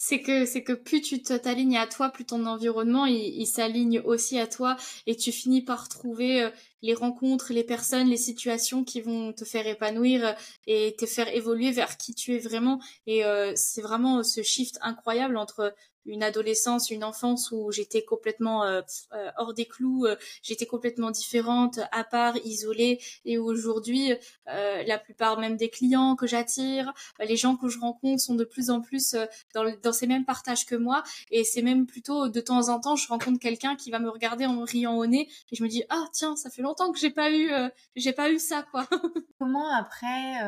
c'est 0.01 0.21
que 0.21 0.45
c'est 0.45 0.63
que 0.63 0.71
plus 0.71 1.01
tu 1.01 1.21
t'alignes 1.21 1.77
à 1.77 1.85
toi, 1.85 2.09
plus 2.09 2.25
ton 2.25 2.45
environnement 2.45 3.05
il, 3.05 3.45
s'aligne 3.45 3.99
aussi 3.99 4.39
à 4.39 4.47
toi 4.47 4.77
et 5.07 5.15
tu 5.17 5.33
finis 5.33 5.61
par 5.61 5.89
trouver 5.89 6.41
euh, 6.41 6.49
les 6.81 6.93
rencontres, 6.93 7.51
les 7.51 7.65
personnes, 7.65 8.07
les 8.07 8.17
situations 8.17 8.85
qui 8.85 9.01
vont 9.01 9.33
te 9.33 9.43
faire 9.43 9.67
épanouir 9.67 10.25
euh, 10.25 10.33
et 10.67 10.95
te 10.97 11.05
faire 11.05 11.27
évoluer 11.35 11.71
vers 11.71 11.97
qui 11.97 12.15
tu 12.15 12.33
es 12.33 12.39
vraiment. 12.39 12.79
Et 13.07 13.25
euh, 13.25 13.51
c'est 13.55 13.81
vraiment 13.81 14.23
ce 14.23 14.41
shift 14.41 14.79
incroyable 14.81 15.35
entre 15.35 15.75
une 16.09 16.23
adolescence, 16.23 16.89
une 16.89 17.03
enfance 17.03 17.51
où 17.51 17.71
j'étais 17.71 18.03
complètement 18.03 18.63
euh, 18.63 18.81
euh, 19.13 19.29
hors 19.37 19.53
des 19.53 19.65
clous, 19.65 20.07
j'étais 20.41 20.65
complètement 20.65 21.11
différente, 21.11 21.79
à 21.91 22.03
part, 22.03 22.35
isolée. 22.37 22.99
Et 23.25 23.37
aujourd'hui, 23.37 24.13
la 24.45 24.97
plupart 24.97 25.39
même 25.39 25.57
des 25.57 25.69
clients 25.69 26.15
que 26.15 26.25
j'attire, 26.25 26.93
les 27.19 27.37
gens 27.37 27.55
que 27.55 27.69
je 27.69 27.79
rencontre 27.79 28.21
sont 28.21 28.35
de 28.35 28.43
plus 28.43 28.69
en 28.69 28.81
plus 28.81 29.15
dans, 29.53 29.63
dans 29.81 29.93
ces 29.93 30.07
mêmes 30.07 30.25
partages 30.25 30.65
que 30.65 30.75
moi. 30.75 31.03
Et 31.31 31.43
c'est 31.43 31.61
même 31.61 31.85
plutôt 31.85 32.29
de 32.29 32.41
temps 32.41 32.69
en 32.69 32.79
temps, 32.79 32.95
je 32.95 33.07
rencontre 33.07 33.39
quelqu'un 33.39 33.75
qui 33.75 33.91
va 33.91 33.99
me 33.99 34.09
regarder 34.09 34.45
en 34.45 34.53
me 34.53 34.63
riant 34.63 34.97
au 34.97 35.05
nez 35.05 35.29
et 35.51 35.55
je 35.55 35.63
me 35.63 35.69
dis 35.69 35.83
ah 35.89 36.05
tiens, 36.13 36.35
ça 36.35 36.49
fait 36.49 36.61
longtemps 36.61 36.91
que 36.91 36.99
j'ai 36.99 37.11
pas 37.11 37.31
eu, 37.31 37.51
j'ai 37.95 38.13
pas 38.13 38.31
eu 38.31 38.39
ça 38.39 38.65
quoi. 38.71 38.87
Comment 39.39 39.71
après 39.73 40.39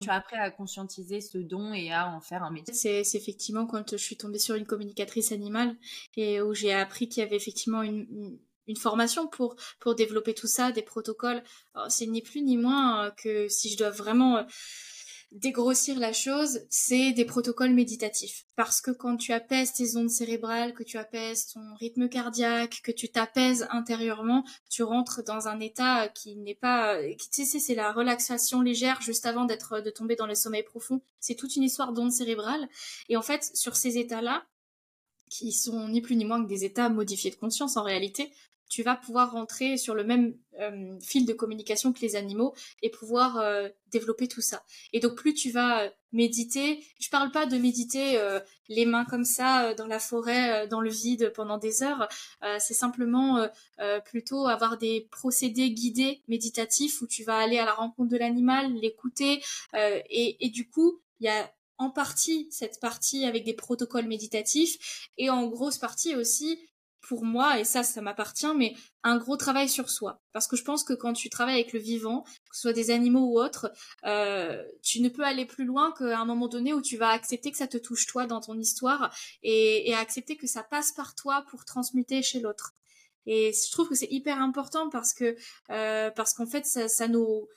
tu 0.00 0.10
as 0.10 0.14
appris 0.14 0.36
à 0.36 0.50
conscientiser 0.50 1.20
ce 1.20 1.38
don 1.38 1.72
et 1.72 1.92
à 1.92 2.08
en 2.08 2.20
faire 2.20 2.42
un 2.42 2.50
métier? 2.50 2.74
C'est 2.74 3.00
effectivement 3.14 3.66
quand 3.66 3.92
je 3.92 3.96
suis 3.96 4.16
tombée 4.16 4.38
sur 4.38 4.54
une 4.54 4.66
communicatrice 4.96 5.32
animale 5.32 5.76
et 6.16 6.40
où 6.40 6.54
j'ai 6.54 6.72
appris 6.72 7.08
qu'il 7.08 7.22
y 7.22 7.26
avait 7.26 7.36
effectivement 7.36 7.82
une, 7.82 8.38
formation 8.78 9.28
pour 9.28 9.54
pour 9.78 9.94
développer 9.94 10.34
tout 10.34 10.48
ça, 10.48 10.72
des 10.72 10.82
protocoles. 10.82 11.42
C'est 11.88 12.06
ni 12.06 12.20
plus 12.20 12.42
ni 12.42 12.56
moins 12.56 13.12
que 13.12 13.46
si 13.48 13.70
je 13.70 13.76
dois 13.76 13.90
vraiment 13.90 14.44
dégrossir 15.32 15.98
la 15.98 16.12
chose, 16.12 16.60
c'est 16.70 17.12
des 17.12 17.24
protocoles 17.24 17.74
méditatifs. 17.74 18.44
Parce 18.54 18.80
que 18.80 18.90
quand 18.90 19.16
tu 19.16 19.32
apaises 19.32 19.72
tes 19.72 19.96
ondes 19.96 20.10
cérébrales, 20.10 20.72
que 20.72 20.82
tu 20.82 20.98
apaises 20.98 21.48
ton 21.48 21.74
rythme 21.78 22.08
cardiaque, 22.08 22.80
que 22.82 22.92
tu 22.92 23.08
t'apaises 23.08 23.66
intérieurement, 23.70 24.44
tu 24.70 24.82
rentres 24.82 25.22
dans 25.24 25.48
un 25.48 25.60
état 25.60 26.08
qui 26.08 26.36
n'est 26.36 26.54
pas, 26.54 26.98
tu 27.32 27.44
sais, 27.44 27.58
c'est 27.58 27.74
la 27.74 27.92
relaxation 27.92 28.62
légère 28.62 29.00
juste 29.00 29.26
avant 29.26 29.44
d'être, 29.44 29.80
de 29.80 29.90
tomber 29.90 30.16
dans 30.16 30.26
le 30.26 30.34
sommeil 30.34 30.62
profond. 30.62 31.02
C'est 31.20 31.34
toute 31.34 31.56
une 31.56 31.64
histoire 31.64 31.92
d'ondes 31.92 32.12
cérébrales. 32.12 32.68
Et 33.08 33.16
en 33.16 33.22
fait, 33.22 33.50
sur 33.54 33.76
ces 33.76 33.98
états-là, 33.98 34.46
qui 35.28 35.52
sont 35.52 35.88
ni 35.88 36.00
plus 36.00 36.16
ni 36.16 36.24
moins 36.24 36.42
que 36.42 36.48
des 36.48 36.64
états 36.64 36.88
modifiés 36.88 37.30
de 37.30 37.36
conscience 37.36 37.76
en 37.76 37.82
réalité, 37.82 38.32
tu 38.68 38.82
vas 38.82 38.96
pouvoir 38.96 39.32
rentrer 39.32 39.76
sur 39.76 39.94
le 39.94 40.04
même 40.04 40.34
euh, 40.60 40.98
fil 41.00 41.24
de 41.24 41.32
communication 41.32 41.92
que 41.92 42.00
les 42.00 42.16
animaux 42.16 42.54
et 42.82 42.90
pouvoir 42.90 43.38
euh, 43.38 43.68
développer 43.88 44.26
tout 44.28 44.40
ça. 44.40 44.64
Et 44.92 45.00
donc 45.00 45.14
plus 45.14 45.34
tu 45.34 45.50
vas 45.50 45.82
euh, 45.82 45.90
méditer, 46.12 46.84
je 47.00 47.08
parle 47.08 47.30
pas 47.30 47.46
de 47.46 47.58
méditer 47.58 48.18
les 48.68 48.86
mains 48.86 49.04
comme 49.04 49.24
ça 49.24 49.74
dans 49.74 49.86
la 49.86 49.98
forêt, 49.98 50.66
dans 50.66 50.80
le 50.80 50.88
vide 50.88 51.30
pendant 51.34 51.58
des 51.58 51.82
heures, 51.82 52.08
c'est 52.58 52.72
simplement 52.72 53.46
plutôt 54.06 54.46
avoir 54.46 54.78
des 54.78 55.08
procédés 55.10 55.70
guidés 55.72 56.22
méditatifs 56.26 57.02
où 57.02 57.06
tu 57.06 57.22
vas 57.22 57.36
aller 57.36 57.58
à 57.58 57.66
la 57.66 57.74
rencontre 57.74 58.08
de 58.08 58.16
l'animal, 58.16 58.72
l'écouter 58.72 59.42
et, 59.74 60.46
et 60.46 60.48
du 60.48 60.70
coup 60.70 61.02
il 61.20 61.26
y 61.26 61.28
a 61.28 61.50
en 61.78 61.90
partie 61.90 62.48
cette 62.50 62.80
partie 62.80 63.24
avec 63.24 63.44
des 63.44 63.54
protocoles 63.54 64.06
méditatifs 64.06 65.08
et 65.18 65.30
en 65.30 65.46
grosse 65.46 65.78
partie 65.78 66.14
aussi 66.14 66.58
pour 67.06 67.24
moi, 67.24 67.60
et 67.60 67.64
ça, 67.64 67.82
ça 67.82 68.00
m'appartient, 68.00 68.52
mais 68.56 68.74
un 69.04 69.16
gros 69.16 69.36
travail 69.36 69.68
sur 69.68 69.90
soi. 69.90 70.20
Parce 70.32 70.48
que 70.48 70.56
je 70.56 70.64
pense 70.64 70.82
que 70.82 70.92
quand 70.92 71.12
tu 71.12 71.30
travailles 71.30 71.54
avec 71.54 71.72
le 71.72 71.78
vivant, 71.78 72.22
que 72.22 72.56
ce 72.56 72.62
soit 72.62 72.72
des 72.72 72.90
animaux 72.90 73.26
ou 73.26 73.40
autres, 73.40 73.70
euh, 74.04 74.62
tu 74.82 75.00
ne 75.00 75.08
peux 75.08 75.22
aller 75.22 75.46
plus 75.46 75.64
loin 75.64 75.92
qu'à 75.92 76.18
un 76.18 76.24
moment 76.24 76.48
donné 76.48 76.72
où 76.72 76.82
tu 76.82 76.96
vas 76.96 77.10
accepter 77.10 77.52
que 77.52 77.58
ça 77.58 77.68
te 77.68 77.78
touche 77.78 78.06
toi 78.06 78.26
dans 78.26 78.40
ton 78.40 78.58
histoire 78.58 79.14
et, 79.42 79.94
accepter 79.94 80.36
que 80.36 80.46
ça 80.46 80.62
passe 80.62 80.92
par 80.92 81.14
toi 81.14 81.44
pour 81.50 81.64
transmuter 81.64 82.22
chez 82.22 82.40
l'autre. 82.40 82.74
Et 83.24 83.52
je 83.52 83.72
trouve 83.72 83.88
que 83.88 83.94
c'est 83.94 84.10
hyper 84.10 84.40
important 84.40 84.88
parce 84.90 85.12
que 85.12 85.36
euh, 85.70 86.10
parce 86.10 86.34
qu'en 86.34 86.46
fait 86.46 86.66
ça, 86.66 86.86
ça 86.86 87.08
nous 87.08 87.48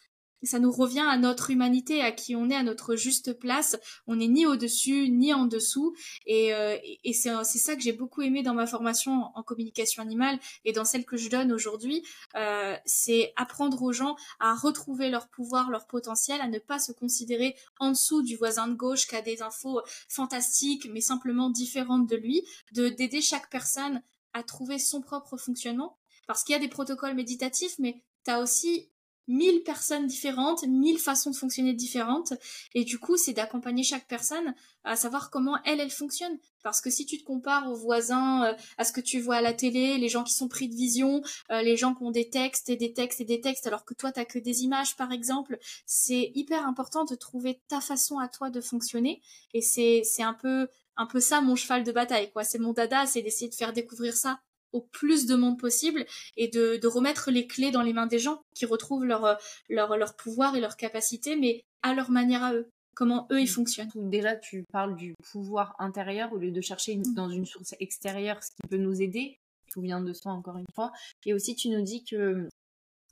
ça 0.43 0.60
nous 0.60 0.71
revient 0.71 1.06
à 1.08 1.17
notre 1.17 1.52
humanité, 1.52 2.02
à 2.02 2.12
qui 2.12 2.36
on 2.36 2.49
est, 2.49 2.56
à 2.56 2.63
notre 2.63 2.95
juste 2.95 3.34
place. 3.34 3.78
On 4.08 4.17
n'est 4.17 4.28
ni 4.28 4.45
au-dessus, 4.45 5.10
ni 5.10 5.34
en 5.34 5.45
dessous. 5.45 5.95
Et, 6.25 6.54
euh, 6.54 6.78
et 7.04 7.13
c'est, 7.13 7.43
ça 7.43 7.75
que 7.75 7.82
j'ai 7.82 7.93
beaucoup 7.93 8.21
aimé 8.21 8.43
dans 8.43 8.54
ma 8.54 8.67
formation 8.67 9.32
en 9.36 9.43
communication 9.43 10.02
animale 10.02 10.39
et 10.65 10.71
dans 10.71 10.86
celle 10.86 11.06
que 11.06 11.17
je 11.17 11.30
donne 11.30 11.52
aujourd'hui. 11.52 12.04
Euh, 12.36 12.75
c'est 12.86 13.34
apprendre 13.36 13.82
aux 13.82 13.91
gens 13.91 14.15
à 14.39 14.56
retrouver 14.56 15.10
leur 15.10 15.28
pouvoir, 15.30 15.69
leur 15.69 15.88
potentiel, 15.88 16.41
à 16.41 16.47
ne 16.47 16.60
pas 16.60 16.80
se 16.80 16.91
considérer 16.91 17.56
en 17.80 17.91
dessous 17.91 18.21
du 18.21 18.36
voisin 18.36 18.67
de 18.67 18.75
gauche 18.75 19.08
qui 19.08 19.15
a 19.15 19.21
des 19.21 19.41
infos 19.41 19.82
fantastiques, 20.08 20.88
mais 20.91 21.02
simplement 21.02 21.49
différentes 21.49 22.08
de 22.08 22.15
lui, 22.15 22.43
de 22.73 22.89
d'aider 22.89 23.21
chaque 23.21 23.49
personne 23.49 24.02
à 24.34 24.43
trouver 24.43 24.80
son 24.80 25.02
propre 25.02 25.38
fonctionnement. 25.38 25.97
Parce 26.28 26.43
qu'il 26.43 26.54
y 26.54 26.56
a 26.56 26.60
des 26.60 26.67
protocoles 26.67 27.15
méditatifs, 27.15 27.80
mais 27.80 28.04
tu 28.23 28.32
as 28.32 28.39
aussi 28.39 28.91
mille 29.30 29.62
personnes 29.63 30.08
différentes, 30.08 30.63
mille 30.63 30.98
façons 30.98 31.30
de 31.30 31.36
fonctionner 31.36 31.74
différentes. 31.74 32.34
Et 32.74 32.84
du 32.84 32.98
coup, 32.98 33.15
c'est 33.15 33.34
d'accompagner 33.34 33.84
chaque 33.84 34.08
personne 34.08 34.56
à 34.84 34.96
savoir 34.96 35.30
comment 35.30 35.58
elle, 35.65 35.80
elle 35.80 35.92
fonctionne. 35.92 36.38
Parce 36.63 36.82
que 36.82 36.89
si 36.89 37.06
tu 37.06 37.20
te 37.20 37.24
compares 37.24 37.70
aux 37.70 37.76
voisins, 37.76 38.46
euh, 38.46 38.54
à 38.78 38.84
ce 38.84 38.92
que 38.92 39.02
tu 39.02 39.20
vois 39.20 39.36
à 39.36 39.42
la 39.42 39.54
télé, 39.54 39.98
les 39.98 40.10
gens 40.10 40.24
qui 40.24 40.34
sont 40.34 40.48
pris 40.48 40.68
de 40.68 40.76
vision, 40.76 41.22
euh, 41.52 41.62
les 41.62 41.78
gens 41.78 41.94
qui 41.94 42.04
ont 42.04 42.12
des 42.12 42.30
textes 42.30 42.70
et 42.70 42.76
des 42.76 42.92
textes 42.92 43.22
et 43.22 43.26
des 43.26 43.39
textes, 43.39 43.68
alors 43.68 43.86
que 43.86 43.94
toi, 43.94 44.12
t'as 44.12 44.26
que 44.26 44.39
des 44.39 44.63
images, 44.63 44.96
par 44.96 45.12
exemple, 45.12 45.60
c'est 45.86 46.32
hyper 46.34 46.65
important 46.65 47.06
de 47.06 47.15
trouver 47.15 47.62
ta 47.68 47.82
façon 47.82 48.18
à 48.18 48.28
toi 48.28 48.50
de 48.50 48.62
fonctionner. 48.62 49.22
Et 49.54 49.62
c'est, 49.62 50.02
c'est 50.04 50.24
un 50.24 50.34
peu, 50.34 50.68
un 50.98 51.06
peu 51.06 51.20
ça 51.20 51.42
mon 51.42 51.56
cheval 51.56 51.84
de 51.84 51.92
bataille, 51.92 52.32
quoi. 52.32 52.44
C'est 52.44 52.60
mon 52.60 52.74
dada, 52.74 53.06
c'est 53.06 53.22
d'essayer 53.22 53.50
de 53.50 53.56
faire 53.56 53.74
découvrir 53.74 54.15
ça 54.15 54.39
au 54.72 54.82
plus 54.82 55.26
de 55.26 55.36
monde 55.36 55.60
possible 55.60 56.06
et 56.38 56.48
de, 56.48 56.78
de, 56.78 56.88
remettre 56.88 57.32
les 57.32 57.48
clés 57.48 57.72
dans 57.72 57.82
les 57.82 57.94
mains 57.94 58.08
des 58.08 58.20
gens 58.20 58.42
qui 58.56 58.66
retrouvent 58.66 59.06
leur, 59.06 59.26
euh, 59.26 59.36
leur, 59.70 59.98
leur 59.98 60.16
pouvoir 60.16 60.56
et 60.56 60.62
leur 60.62 60.78
capacité, 60.78 61.36
mais 61.36 61.64
à 61.82 61.94
leur 61.94 62.12
manière 62.12 62.44
à 62.44 62.54
eux 62.54 62.70
comment 63.00 63.28
eux 63.32 63.40
ils 63.40 63.46
mmh. 63.46 63.48
fonctionnent. 63.48 63.90
Déjà, 63.96 64.36
tu 64.36 64.66
parles 64.74 64.98
du 64.98 65.16
pouvoir 65.32 65.74
intérieur 65.80 66.34
au 66.34 66.38
lieu 66.38 66.52
de 66.52 66.60
chercher 66.60 67.00
dans 67.16 67.30
une 67.30 67.46
source 67.46 67.74
extérieure 67.80 68.44
ce 68.44 68.50
qui 68.52 68.68
peut 68.70 68.78
nous 68.78 69.02
aider. 69.02 69.38
Tout 69.72 69.82
vient 69.82 70.02
de 70.02 70.12
soi, 70.12 70.34
encore 70.34 70.58
une 70.58 70.66
fois. 70.76 70.92
Et 71.26 71.34
aussi, 71.34 71.56
tu 71.56 71.70
nous 71.70 71.82
dis 71.82 72.04
que 72.04 72.50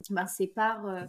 ben, 0.09 0.27
c'est 0.27 0.47
par 0.47 0.85
euh, 0.87 1.03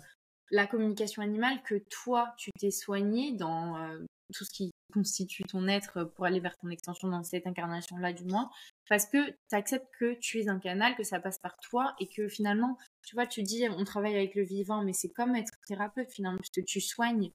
la 0.52 0.68
communication 0.68 1.22
animale 1.22 1.60
que 1.64 1.82
toi, 1.90 2.32
tu 2.36 2.50
t'es 2.58 2.70
soigné 2.70 3.32
dans 3.32 3.76
euh, 3.78 3.98
tout 4.34 4.44
ce 4.44 4.50
qui 4.50 4.70
constitue 4.92 5.44
ton 5.44 5.68
être 5.68 6.04
pour 6.04 6.24
aller 6.24 6.40
vers 6.40 6.56
ton 6.58 6.68
extension 6.70 7.08
dans 7.08 7.22
cette 7.22 7.46
incarnation-là, 7.46 8.12
du 8.12 8.24
moins 8.24 8.50
parce 8.88 9.06
que 9.06 9.30
tu 9.30 9.54
acceptes 9.54 9.88
que 9.98 10.14
tu 10.14 10.40
es 10.40 10.48
un 10.48 10.58
canal, 10.58 10.96
que 10.96 11.02
ça 11.02 11.20
passe 11.20 11.38
par 11.38 11.58
toi 11.60 11.94
et 12.00 12.08
que 12.08 12.28
finalement, 12.28 12.78
tu 13.06 13.14
vois, 13.14 13.26
tu 13.26 13.42
dis 13.42 13.68
on 13.68 13.84
travaille 13.84 14.16
avec 14.16 14.34
le 14.34 14.42
vivant, 14.42 14.82
mais 14.82 14.92
c'est 14.92 15.10
comme 15.10 15.36
être 15.36 15.52
thérapeute 15.66 16.10
finalement, 16.10 16.38
parce 16.38 16.50
que 16.50 16.60
tu 16.60 16.80
soignes 16.80 17.30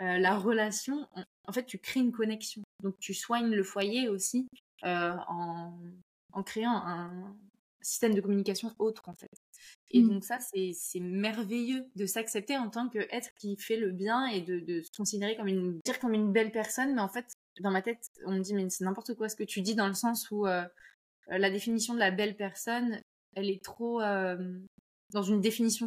euh, 0.00 0.18
la 0.18 0.36
relation, 0.36 1.06
en, 1.46 1.52
fait, 1.52 1.66
tu 1.66 1.78
crées 1.78 2.00
une 2.00 2.12
connexion. 2.12 2.62
Donc 2.82 2.98
tu 2.98 3.14
soignes 3.14 3.50
le 3.50 3.62
foyer 3.62 4.08
aussi 4.08 4.48
euh, 4.84 5.14
en, 5.28 5.78
en, 6.32 6.42
créant 6.42 6.76
un 6.76 7.36
système 7.84 8.14
de 8.14 8.20
communication 8.20 8.72
autre 8.78 9.08
en 9.08 9.14
fait. 9.14 9.30
Et 9.90 10.02
mmh. 10.02 10.08
donc 10.08 10.24
ça, 10.24 10.38
c'est 10.40 11.00
merveilleux 11.00 11.86
de 11.94 12.06
s'accepter 12.06 12.56
en 12.56 12.70
tant 12.70 12.88
qu'être 12.88 13.30
qui 13.38 13.56
fait 13.56 13.76
le 13.76 13.92
bien 13.92 14.26
et 14.26 14.40
de, 14.40 14.58
de, 14.60 14.82
se 14.82 14.90
considérer 14.96 15.36
comme 15.36 15.48
une, 15.48 15.78
dire 15.84 15.98
comme 16.00 16.14
une 16.14 16.32
belle 16.32 16.50
personne, 16.50 16.94
mais 16.94 17.00
en 17.00 17.08
fait, 17.08 17.26
dans 17.60 17.70
ma 17.70 17.82
tête, 17.82 17.98
on 18.26 18.32
me 18.32 18.40
dit 18.40 18.54
mais 18.54 18.68
c'est 18.70 18.84
n'importe 18.84 19.14
quoi 19.14 19.28
ce 19.28 19.36
que 19.36 19.44
tu 19.44 19.60
dis 19.60 19.74
dans 19.74 19.86
le 19.86 19.94
sens 19.94 20.30
où 20.30 20.46
euh, 20.46 20.64
euh, 21.30 21.38
la 21.38 21.50
définition 21.50 21.94
de 21.94 21.98
la 21.98 22.10
belle 22.10 22.36
personne, 22.36 23.00
elle 23.34 23.50
est 23.50 23.62
trop 23.62 24.00
euh, 24.00 24.58
dans 25.12 25.22
une 25.22 25.40
définition 25.40 25.86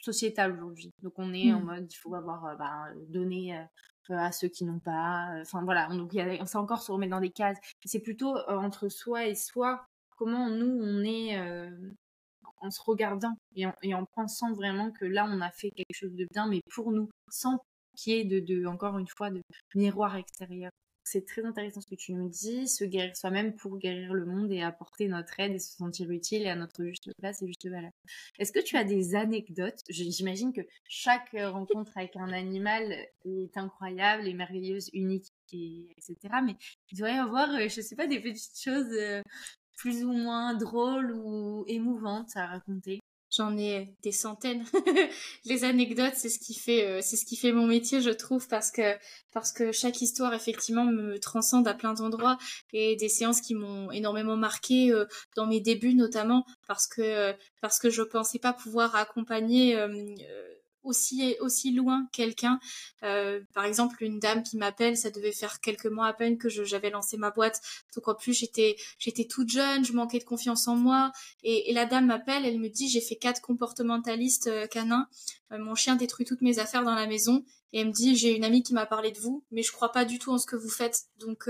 sociétale 0.00 0.52
aujourd'hui. 0.52 0.90
Donc 1.02 1.14
on 1.16 1.32
est 1.34 1.52
en 1.52 1.60
hmm. 1.60 1.64
mode, 1.64 1.92
il 1.92 1.96
faut 1.96 2.14
avoir 2.14 2.46
euh, 2.46 2.54
bah, 2.56 2.86
donné 3.08 3.66
à 4.10 4.32
ceux 4.32 4.48
qui 4.48 4.64
n'ont 4.64 4.78
pas. 4.80 5.28
Enfin 5.42 5.62
voilà, 5.64 5.86
donc 5.88 6.12
on 6.40 6.46
sait 6.46 6.56
encore 6.56 6.80
se 6.82 6.90
remettre 6.90 7.10
dans 7.10 7.20
des 7.20 7.30
cases. 7.30 7.58
C'est 7.84 8.00
plutôt 8.00 8.36
entre 8.48 8.88
soi 8.88 9.26
et 9.26 9.34
soi, 9.34 9.86
comment 10.18 10.50
nous 10.50 10.80
on 10.82 11.02
est 11.04 11.38
en 12.60 12.70
se 12.70 12.80
regardant 12.82 13.36
et 13.54 13.94
en, 13.94 14.04
pensant 14.14 14.52
vraiment 14.52 14.90
que 14.90 15.04
là 15.04 15.26
on 15.30 15.40
a 15.40 15.50
fait 15.50 15.70
quelque 15.70 15.94
chose 15.94 16.14
de 16.14 16.26
bien, 16.32 16.46
mais 16.48 16.60
pour 16.70 16.92
nous, 16.92 17.08
sans 17.30 17.58
qu'il 17.96 18.12
y 18.14 18.20
ait 18.20 18.24
de, 18.24 18.66
encore 18.66 18.98
une 18.98 19.08
fois, 19.08 19.30
de 19.30 19.42
miroir 19.74 20.16
extérieur. 20.16 20.70
C'est 21.04 21.26
très 21.26 21.42
intéressant 21.42 21.80
ce 21.80 21.86
que 21.86 21.94
tu 21.94 22.12
nous 22.12 22.28
dis, 22.28 22.68
se 22.68 22.84
guérir 22.84 23.16
soi-même 23.16 23.56
pour 23.56 23.78
guérir 23.78 24.12
le 24.12 24.26
monde 24.26 24.52
et 24.52 24.60
apporter 24.60 25.08
notre 25.08 25.40
aide 25.40 25.54
et 25.54 25.58
se 25.58 25.74
sentir 25.74 26.10
utile 26.10 26.42
et 26.42 26.50
à 26.50 26.54
notre 26.54 26.84
juste 26.84 27.10
place 27.18 27.40
et 27.40 27.46
juste 27.46 27.66
valeur. 27.66 27.92
Est-ce 28.38 28.52
que 28.52 28.60
tu 28.60 28.76
as 28.76 28.84
des 28.84 29.14
anecdotes? 29.14 29.80
J'imagine 29.88 30.52
que 30.52 30.60
chaque 30.86 31.30
rencontre 31.32 31.96
avec 31.96 32.14
un 32.16 32.30
animal 32.30 32.94
est 33.24 33.56
incroyable 33.56 34.28
et 34.28 34.34
merveilleuse, 34.34 34.90
unique, 34.92 35.28
et, 35.54 35.94
etc. 35.96 36.16
Mais 36.44 36.56
il 36.92 36.98
doit 36.98 37.10
y 37.10 37.16
avoir, 37.16 37.48
euh, 37.54 37.68
je 37.68 37.80
sais 37.80 37.96
pas, 37.96 38.06
des 38.06 38.20
petites 38.20 38.60
choses 38.60 38.92
euh, 38.92 39.22
plus 39.78 40.04
ou 40.04 40.12
moins 40.12 40.54
drôles 40.54 41.12
ou 41.12 41.64
émouvantes 41.68 42.36
à 42.36 42.46
raconter. 42.46 43.00
J'en 43.30 43.58
ai 43.58 43.94
des 44.02 44.10
centaines. 44.10 44.64
les 45.44 45.64
anecdotes, 45.64 46.14
c'est 46.16 46.30
ce 46.30 46.38
qui 46.38 46.54
fait, 46.54 46.86
euh, 46.86 47.00
c'est 47.02 47.16
ce 47.16 47.26
qui 47.26 47.36
fait 47.36 47.52
mon 47.52 47.66
métier, 47.66 48.00
je 48.00 48.10
trouve, 48.10 48.48
parce 48.48 48.70
que 48.70 48.96
parce 49.32 49.52
que 49.52 49.70
chaque 49.70 50.00
histoire 50.00 50.32
effectivement 50.32 50.86
me 50.86 51.18
transcende 51.18 51.68
à 51.68 51.74
plein 51.74 51.92
d'endroits 51.92 52.38
et 52.72 52.96
des 52.96 53.10
séances 53.10 53.42
qui 53.42 53.54
m'ont 53.54 53.90
énormément 53.90 54.36
marqué 54.36 54.90
euh, 54.92 55.04
dans 55.36 55.46
mes 55.46 55.60
débuts 55.60 55.94
notamment 55.94 56.46
parce 56.66 56.86
que 56.86 57.34
parce 57.60 57.78
que 57.78 57.90
je 57.90 58.02
pensais 58.02 58.38
pas 58.38 58.54
pouvoir 58.54 58.96
accompagner 58.96 59.76
aussi 60.88 61.36
aussi 61.40 61.72
loin 61.72 62.08
quelqu'un. 62.12 62.58
Euh, 63.02 63.40
par 63.54 63.64
exemple, 63.64 64.02
une 64.02 64.18
dame 64.18 64.42
qui 64.42 64.56
m'appelle, 64.56 64.96
ça 64.96 65.10
devait 65.10 65.32
faire 65.32 65.60
quelques 65.60 65.86
mois 65.86 66.06
à 66.06 66.12
peine 66.12 66.38
que 66.38 66.48
j'avais 66.48 66.90
lancé 66.90 67.16
ma 67.16 67.30
boîte. 67.30 67.60
Donc 67.94 68.08
en 68.08 68.14
plus, 68.14 68.32
j'étais 68.32 68.76
j'étais 68.98 69.26
toute 69.26 69.50
jeune, 69.50 69.84
je 69.84 69.92
manquais 69.92 70.18
de 70.18 70.24
confiance 70.24 70.66
en 70.68 70.76
moi. 70.76 71.12
Et, 71.44 71.72
la 71.72 71.84
dame 71.84 72.06
m'appelle, 72.06 72.44
elle 72.44 72.58
me 72.58 72.68
dit 72.68 72.88
j'ai 72.88 73.00
fait 73.00 73.16
quatre 73.16 73.40
comportementalistes 73.40 74.48
euh, 74.48 74.66
canins. 74.66 75.06
Euh, 75.52 75.58
mon 75.58 75.74
chien 75.74 75.96
détruit 75.96 76.26
toutes 76.26 76.42
mes 76.42 76.58
affaires 76.58 76.82
dans 76.82 76.94
la 76.94 77.06
maison. 77.06 77.44
Et 77.72 77.80
elle 77.80 77.88
me 77.88 77.92
dit 77.92 78.16
j'ai 78.16 78.34
une 78.34 78.44
amie 78.44 78.62
qui 78.62 78.74
m'a 78.74 78.86
parlé 78.86 79.10
de 79.10 79.18
vous, 79.18 79.44
mais 79.50 79.62
je 79.62 79.72
crois 79.72 79.92
pas 79.92 80.04
du 80.04 80.18
tout 80.18 80.30
en 80.30 80.38
ce 80.38 80.46
que 80.46 80.56
vous 80.56 80.70
faites. 80.70 81.02
Donc 81.18 81.48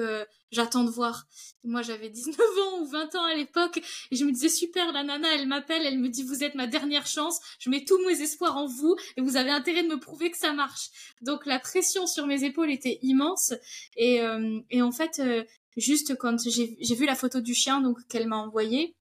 j'attends 0.51 0.85
de 0.85 0.91
voir. 0.91 1.27
moi 1.65 1.83
j'avais 1.83 2.09
19 2.09 2.37
ans 2.39 2.81
ou 2.81 2.87
20 2.87 3.15
ans 3.15 3.25
à 3.25 3.35
l'époque 3.35 3.81
et 4.11 4.17
je 4.17 4.25
me 4.25 4.33
disais 4.33 4.49
super 4.49 4.93
la 4.93 5.05
nana 5.05 5.35
elle 5.35 5.47
m'appelle, 5.47 5.85
elle 5.85 5.99
me 5.99 6.09
dit 6.09 6.23
vous 6.23 6.43
êtes 6.43 6.55
ma 6.55 6.67
dernière 6.67 7.07
chance, 7.07 7.41
je 7.59 7.71
mets 7.71 7.85
tous 7.85 7.99
mes 8.07 8.21
espoirs 8.23 8.57
en 8.57 8.67
vous 8.67 8.97
et 9.17 9.21
vous 9.21 9.37
avez 9.37 9.51
intérêt 9.51 9.83
de 9.83 9.89
me 9.89 10.01
prouver 10.01 10.31
que 10.31 10.39
ça 10.39 10.53
marche. 10.53 10.91
Donc 11.23 11.47
la 11.47 11.59
pression 11.59 12.07
sur 12.07 12.27
mes 12.27 12.45
épaules 12.45 12.71
était 12.71 12.99
immense 13.03 13.53
et, 13.97 14.23
euh, 14.23 14.61
et 14.71 14.83
en 14.83 14.93
fait 14.93 15.21
euh, 15.21 15.45
juste 15.77 16.17
quand 16.17 16.37
j'ai 16.49 16.95
vu 16.95 17.07
la 17.07 17.15
photo 17.15 17.41
du 17.41 17.55
chien 17.55 17.81
donc 17.81 17.99
qu'elle 18.09 18.27
m'a 18.27 18.39
envoyée 18.39 18.97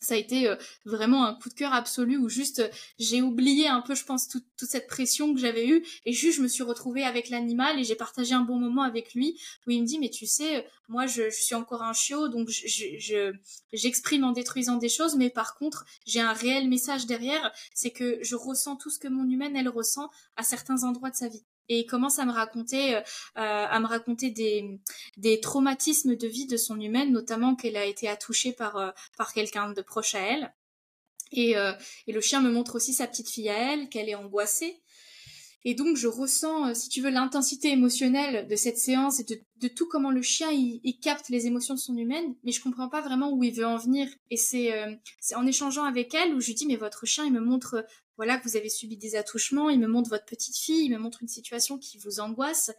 ça 0.00 0.14
a 0.14 0.16
été 0.16 0.48
euh, 0.48 0.56
vraiment 0.84 1.24
un 1.24 1.34
coup 1.34 1.48
de 1.48 1.54
cœur 1.54 1.72
absolu 1.72 2.16
où 2.16 2.28
juste 2.28 2.60
euh, 2.60 2.68
j'ai 2.98 3.22
oublié 3.22 3.68
un 3.68 3.80
peu 3.80 3.94
je 3.94 4.04
pense 4.04 4.28
toute, 4.28 4.44
cette 4.56 4.86
pression 4.86 5.34
que 5.34 5.40
j'avais 5.40 5.66
eue. 5.66 5.84
Et 6.04 6.12
juste 6.12 6.38
je 6.38 6.42
me 6.42 6.48
suis 6.48 6.62
retrouvée 6.62 7.04
avec 7.04 7.28
l'animal 7.30 7.78
et 7.78 7.84
j'ai 7.84 7.94
partagé 7.94 8.34
un 8.34 8.42
bon 8.42 8.58
moment 8.58 8.82
avec 8.82 9.14
lui 9.14 9.40
où 9.66 9.70
il 9.70 9.82
me 9.82 9.86
dit 9.86 9.98
mais 9.98 10.10
tu 10.10 10.26
sais 10.26 10.66
moi 10.88 11.06
je, 11.06 11.30
suis 11.30 11.54
encore 11.54 11.82
un 11.82 11.92
chiot 11.92 12.28
donc 12.28 12.48
je, 12.48 13.32
j'exprime 13.72 14.24
en 14.24 14.32
détruisant 14.32 14.76
des 14.76 14.88
choses 14.88 15.16
mais 15.16 15.30
par 15.30 15.56
contre 15.56 15.84
j'ai 16.06 16.20
un 16.20 16.32
réel 16.32 16.68
message 16.68 17.06
derrière. 17.06 17.52
C'est 17.74 17.90
que 17.90 18.18
je 18.22 18.36
ressens 18.36 18.76
tout 18.76 18.90
ce 18.90 18.98
que 18.98 19.08
mon 19.08 19.28
humaine 19.28 19.56
elle 19.56 19.68
ressent 19.68 20.10
à 20.36 20.42
certains 20.42 20.84
endroits 20.84 21.10
de 21.10 21.16
sa 21.16 21.28
vie 21.28 21.44
et 21.68 21.80
il 21.80 21.86
commence 21.86 22.18
à 22.18 22.24
me 22.24 22.32
raconter 22.32 22.96
euh, 22.96 23.02
à 23.34 23.80
me 23.80 23.86
raconter 23.86 24.30
des, 24.30 24.78
des 25.16 25.40
traumatismes 25.40 26.16
de 26.16 26.26
vie 26.26 26.46
de 26.46 26.56
son 26.56 26.80
humaine 26.80 27.12
notamment 27.12 27.54
qu'elle 27.54 27.76
a 27.76 27.84
été 27.84 28.08
attouchée 28.08 28.52
par 28.52 28.76
euh, 28.76 28.90
par 29.16 29.32
quelqu'un 29.32 29.72
de 29.72 29.82
proche 29.82 30.14
à 30.14 30.20
elle. 30.20 30.54
Et, 31.30 31.58
euh, 31.58 31.72
et 32.06 32.12
le 32.12 32.22
chien 32.22 32.40
me 32.40 32.50
montre 32.50 32.74
aussi 32.76 32.94
sa 32.94 33.06
petite 33.06 33.28
fille 33.28 33.50
à 33.50 33.72
elle 33.72 33.90
qu'elle 33.90 34.08
est 34.08 34.14
angoissée 34.14 34.80
et 35.64 35.74
donc 35.74 35.96
je 35.96 36.06
ressens 36.06 36.74
si 36.74 36.88
tu 36.88 37.00
veux 37.00 37.10
l'intensité 37.10 37.70
émotionnelle 37.70 38.46
de 38.46 38.56
cette 38.56 38.78
séance 38.78 39.20
et 39.20 39.24
de, 39.24 39.68
tout 39.68 39.88
comment 39.88 40.10
le 40.10 40.22
chien 40.22 40.50
il, 40.50 40.98
capte 41.00 41.28
les 41.28 41.46
émotions 41.46 41.74
de 41.74 41.80
son 41.80 41.96
humaine 41.96 42.34
mais 42.44 42.52
je 42.52 42.62
comprends 42.62 42.88
pas 42.88 43.00
vraiment 43.00 43.32
où 43.32 43.42
il 43.42 43.54
veut 43.54 43.66
en 43.66 43.76
venir 43.76 44.08
et 44.30 44.36
c'est 44.36 44.72
c'est 45.20 45.34
en 45.34 45.46
échangeant 45.46 45.84
avec 45.84 46.14
elle 46.14 46.34
où 46.34 46.40
je 46.40 46.46
lui 46.46 46.54
dis 46.54 46.66
mais 46.66 46.76
votre 46.76 47.06
chien 47.06 47.24
il 47.24 47.32
me 47.32 47.40
montre 47.40 47.84
voilà 48.18 48.36
que 48.36 48.48
vous 48.48 48.56
avez 48.56 48.68
subi 48.68 48.96
des 48.96 49.14
attouchements, 49.14 49.70
il 49.70 49.78
me 49.78 49.86
montre 49.86 50.10
votre 50.10 50.24
petite 50.24 50.56
fille, 50.56 50.84
il 50.84 50.90
me 50.90 50.98
montre 50.98 51.22
une 51.22 51.28
situation 51.28 51.78
qui 51.78 51.98
vous 51.98 52.18
angoisse. 52.18 52.72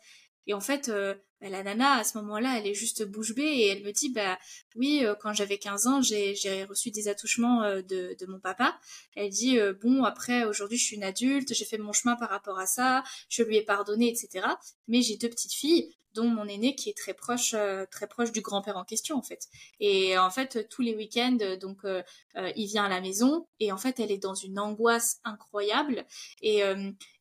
Et 0.47 0.53
en 0.53 0.59
fait, 0.59 0.89
euh, 0.89 1.13
bah, 1.41 1.49
la 1.49 1.63
nana, 1.63 1.97
à 1.97 2.03
ce 2.03 2.17
moment-là, 2.17 2.57
elle 2.57 2.67
est 2.67 2.73
juste 2.73 3.05
bouche 3.05 3.35
bée 3.35 3.43
et 3.43 3.67
elle 3.67 3.83
me 3.83 3.91
dit, 3.91 4.09
bah 4.09 4.37
oui, 4.75 5.01
euh, 5.03 5.15
quand 5.15 5.33
j'avais 5.33 5.57
15 5.57 5.87
ans, 5.87 6.01
j'ai 6.01 6.63
reçu 6.65 6.91
des 6.91 7.07
attouchements 7.07 7.63
euh, 7.63 7.81
de, 7.81 8.15
de, 8.19 8.25
mon 8.25 8.39
papa. 8.39 8.79
Elle 9.15 9.29
dit, 9.29 9.57
bon, 9.81 10.03
après, 10.03 10.45
aujourd'hui, 10.45 10.77
je 10.77 10.85
suis 10.85 10.95
une 10.95 11.03
adulte, 11.03 11.53
j'ai 11.53 11.65
fait 11.65 11.77
mon 11.77 11.93
chemin 11.93 12.15
par 12.15 12.29
rapport 12.29 12.59
à 12.59 12.65
ça, 12.65 13.03
je 13.29 13.43
lui 13.43 13.57
ai 13.57 13.61
pardonné, 13.61 14.09
etc. 14.09 14.47
Mais 14.87 15.01
j'ai 15.01 15.17
deux 15.17 15.29
petites 15.29 15.53
filles, 15.53 15.93
dont 16.13 16.27
mon 16.27 16.47
aîné 16.47 16.75
qui 16.75 16.89
est 16.89 16.97
très 16.97 17.13
proche, 17.13 17.53
euh, 17.53 17.85
très 17.89 18.07
proche 18.07 18.31
du 18.31 18.41
grand-père 18.41 18.77
en 18.77 18.83
question 18.83 19.17
en 19.17 19.21
fait. 19.21 19.47
Et 19.79 20.17
en 20.17 20.29
fait, 20.29 20.67
tous 20.69 20.81
les 20.81 20.95
week-ends, 20.95 21.37
donc 21.59 21.85
euh, 21.85 22.01
euh, 22.37 22.51
il 22.55 22.67
vient 22.67 22.85
à 22.85 22.89
la 22.89 23.01
maison 23.01 23.47
et 23.59 23.71
en 23.71 23.77
fait, 23.77 23.99
elle 23.99 24.11
est 24.11 24.17
dans 24.17 24.33
une 24.33 24.59
angoisse 24.59 25.19
incroyable 25.23 26.05
et, 26.41 26.61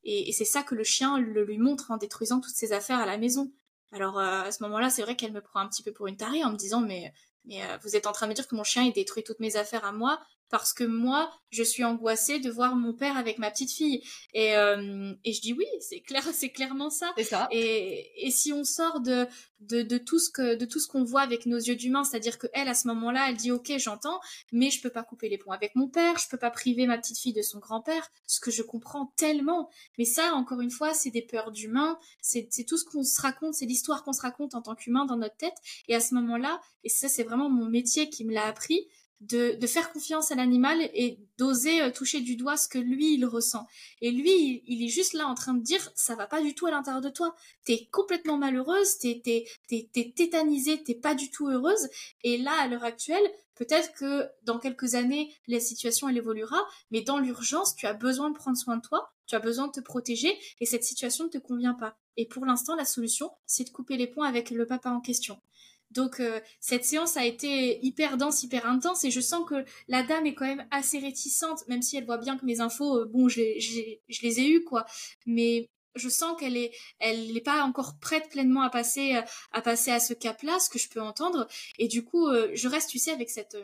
et, 0.04 0.32
c'est 0.32 0.44
ça 0.44 0.62
que 0.62 0.74
le 0.74 0.84
chien 0.84 1.18
le 1.18 1.44
lui 1.44 1.58
montre 1.58 1.90
en 1.90 1.96
détruisant 1.96 2.40
toutes 2.40 2.54
ses 2.54 2.72
affaires 2.72 2.98
à 2.98 3.06
la 3.06 3.18
maison. 3.18 3.52
Alors 3.92 4.18
à 4.18 4.52
ce 4.52 4.62
moment-là, 4.64 4.90
c'est 4.90 5.02
vrai 5.02 5.16
qu'elle 5.16 5.32
me 5.32 5.40
prend 5.40 5.60
un 5.60 5.68
petit 5.68 5.82
peu 5.82 5.92
pour 5.92 6.06
une 6.06 6.16
tarée 6.16 6.44
en 6.44 6.52
me 6.52 6.56
disant 6.56 6.80
mais 6.80 7.12
mais 7.44 7.62
vous 7.82 7.96
êtes 7.96 8.06
en 8.06 8.12
train 8.12 8.26
de 8.26 8.30
me 8.30 8.34
dire 8.34 8.46
que 8.46 8.54
mon 8.54 8.64
chien 8.64 8.82
il 8.82 8.92
détruit 8.92 9.24
toutes 9.24 9.40
mes 9.40 9.56
affaires 9.56 9.84
à 9.84 9.92
moi 9.92 10.20
parce 10.50 10.72
que 10.72 10.84
moi, 10.84 11.30
je 11.50 11.62
suis 11.62 11.84
angoissée 11.84 12.38
de 12.38 12.50
voir 12.50 12.76
mon 12.76 12.92
père 12.92 13.16
avec 13.16 13.38
ma 13.38 13.50
petite 13.50 13.72
fille. 13.72 14.02
Et, 14.34 14.56
euh, 14.56 15.12
et 15.24 15.32
je 15.32 15.40
dis 15.40 15.52
oui, 15.52 15.66
c'est 15.80 16.00
clair, 16.00 16.22
c'est 16.32 16.50
clairement 16.50 16.90
ça. 16.90 17.12
C'est 17.16 17.24
ça. 17.24 17.48
Et, 17.50 18.26
et 18.26 18.30
si 18.30 18.52
on 18.52 18.64
sort 18.64 19.00
de, 19.00 19.26
de, 19.60 19.82
de 19.82 19.98
tout 19.98 20.18
ce 20.18 20.30
que 20.30 20.54
de 20.54 20.64
tout 20.64 20.78
ce 20.78 20.88
qu'on 20.88 21.04
voit 21.04 21.22
avec 21.22 21.46
nos 21.46 21.58
yeux 21.58 21.76
d'humain, 21.76 22.04
c'est-à-dire 22.04 22.38
que 22.38 22.46
elle 22.52 22.68
à 22.68 22.74
ce 22.74 22.88
moment-là, 22.88 23.26
elle 23.28 23.36
dit 23.36 23.52
ok, 23.52 23.72
j'entends, 23.78 24.20
mais 24.52 24.70
je 24.70 24.80
peux 24.80 24.90
pas 24.90 25.02
couper 25.02 25.28
les 25.28 25.38
ponts 25.38 25.52
avec 25.52 25.74
mon 25.74 25.88
père, 25.88 26.18
je 26.18 26.28
peux 26.28 26.36
pas 26.36 26.50
priver 26.50 26.86
ma 26.86 26.98
petite 26.98 27.18
fille 27.18 27.32
de 27.32 27.42
son 27.42 27.58
grand-père, 27.58 28.08
ce 28.26 28.40
que 28.40 28.50
je 28.50 28.62
comprends 28.62 29.12
tellement. 29.16 29.68
Mais 29.98 30.04
ça, 30.04 30.34
encore 30.34 30.60
une 30.60 30.70
fois, 30.70 30.94
c'est 30.94 31.10
des 31.10 31.22
peurs 31.22 31.50
d'humain, 31.50 31.98
c'est 32.20 32.48
c'est 32.50 32.64
tout 32.64 32.76
ce 32.76 32.84
qu'on 32.84 33.04
se 33.04 33.20
raconte, 33.20 33.54
c'est 33.54 33.66
l'histoire 33.66 34.04
qu'on 34.04 34.12
se 34.12 34.22
raconte 34.22 34.54
en 34.54 34.62
tant 34.62 34.74
qu'humain 34.74 35.06
dans 35.06 35.16
notre 35.16 35.36
tête. 35.36 35.56
Et 35.88 35.94
à 35.94 36.00
ce 36.00 36.14
moment-là, 36.14 36.60
et 36.84 36.88
ça 36.88 37.08
c'est 37.08 37.24
vraiment 37.24 37.50
mon 37.50 37.66
métier 37.66 38.10
qui 38.10 38.24
me 38.24 38.32
l'a 38.32 38.46
appris, 38.46 38.86
de, 39.20 39.66
faire 39.66 39.92
confiance 39.92 40.30
à 40.30 40.34
l'animal 40.34 40.80
et 40.94 41.18
d'oser 41.38 41.82
euh, 41.82 41.90
toucher 41.90 42.20
du 42.20 42.36
doigt 42.36 42.56
ce 42.56 42.68
que 42.68 42.78
lui 42.78 43.14
il 43.14 43.26
ressent. 43.26 43.66
Et 44.00 44.10
lui, 44.10 44.62
il, 44.66 44.84
est 44.84 44.88
juste 44.88 45.12
là 45.12 45.26
en 45.26 45.34
train 45.34 45.54
de 45.54 45.62
dire 45.62 45.90
ça 45.94 46.14
va 46.14 46.26
pas 46.26 46.40
du 46.40 46.54
tout 46.54 46.66
à 46.66 46.70
l'intérieur 46.70 47.00
de 47.00 47.08
toi. 47.08 47.34
T'es 47.64 47.88
complètement 47.90 48.38
malheureuse, 48.38 48.98
t'es 48.98 49.20
t'es 49.22 49.46
t'es 49.68 49.88
t'es 49.92 50.12
tétanisée, 50.14 50.82
t'es 50.82 50.94
pas 50.94 51.14
du 51.14 51.30
tout 51.30 51.48
heureuse. 51.48 51.88
Et 52.22 52.38
là, 52.38 52.52
à 52.60 52.68
l'heure 52.68 52.84
actuelle, 52.84 53.28
peut-être 53.56 53.92
que 53.92 54.28
dans 54.44 54.58
quelques 54.58 54.94
années, 54.94 55.34
la 55.48 55.60
situation 55.60 56.08
elle 56.08 56.16
évoluera, 56.16 56.60
mais 56.90 57.02
dans 57.02 57.18
l'urgence, 57.18 57.74
tu 57.74 57.86
as 57.86 57.94
besoin 57.94 58.30
de 58.30 58.36
prendre 58.36 58.56
soin 58.56 58.76
de 58.76 58.82
toi, 58.82 59.12
tu 59.26 59.34
as 59.34 59.40
besoin 59.40 59.66
de 59.66 59.72
te 59.72 59.80
protéger, 59.80 60.38
et 60.60 60.66
cette 60.66 60.84
situation 60.84 61.24
ne 61.24 61.30
te 61.30 61.38
convient 61.38 61.74
pas. 61.74 61.98
Et 62.16 62.26
pour 62.26 62.46
l'instant, 62.46 62.74
la 62.74 62.84
solution, 62.84 63.30
c'est 63.46 63.64
de 63.64 63.70
couper 63.70 63.96
les 63.96 64.06
ponts 64.06 64.22
avec 64.22 64.50
le 64.50 64.66
papa 64.66 64.90
en 64.90 65.00
question. 65.00 65.40
Donc 65.90 66.20
euh, 66.20 66.40
cette 66.60 66.84
séance 66.84 67.16
a 67.16 67.24
été 67.24 67.84
hyper 67.84 68.16
dense, 68.16 68.42
hyper 68.42 68.66
intense 68.66 69.04
et 69.04 69.10
je 69.10 69.20
sens 69.20 69.48
que 69.48 69.64
la 69.88 70.02
dame 70.02 70.26
est 70.26 70.34
quand 70.34 70.46
même 70.46 70.66
assez 70.70 70.98
réticente, 70.98 71.66
même 71.68 71.82
si 71.82 71.96
elle 71.96 72.04
voit 72.04 72.18
bien 72.18 72.36
que 72.36 72.44
mes 72.44 72.60
infos, 72.60 72.98
euh, 72.98 73.04
bon, 73.06 73.28
je, 73.28 73.40
les 73.40 74.40
ai 74.40 74.48
eues 74.48 74.64
quoi, 74.64 74.84
mais 75.26 75.70
je 75.94 76.08
sens 76.08 76.38
qu'elle 76.38 76.56
est, 76.56 76.72
elle 76.98 77.32
n'est 77.32 77.40
pas 77.40 77.62
encore 77.62 77.98
prête 77.98 78.28
pleinement 78.28 78.62
à 78.62 78.70
passer, 78.70 79.16
euh, 79.16 79.22
à 79.52 79.62
passer 79.62 79.90
à 79.90 80.00
ce 80.00 80.12
cap-là, 80.12 80.58
ce 80.58 80.68
que 80.68 80.78
je 80.78 80.88
peux 80.88 81.00
entendre. 81.00 81.48
Et 81.78 81.88
du 81.88 82.04
coup, 82.04 82.28
je 82.52 82.68
reste, 82.68 82.90
tu 82.90 82.98
sais, 82.98 83.10
avec 83.10 83.30
cette, 83.30 83.56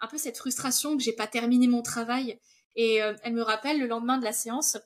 un 0.00 0.06
peu 0.08 0.18
cette 0.18 0.36
frustration 0.36 0.96
que 0.96 1.02
j'ai 1.02 1.12
pas 1.12 1.26
terminé 1.26 1.68
mon 1.68 1.82
travail. 1.82 2.38
Et 2.76 2.96
elle 2.96 3.32
me 3.32 3.42
rappelle 3.42 3.80
le 3.80 3.86
lendemain 3.86 4.18
de 4.18 4.24
la 4.24 4.32
séance, 4.32 4.76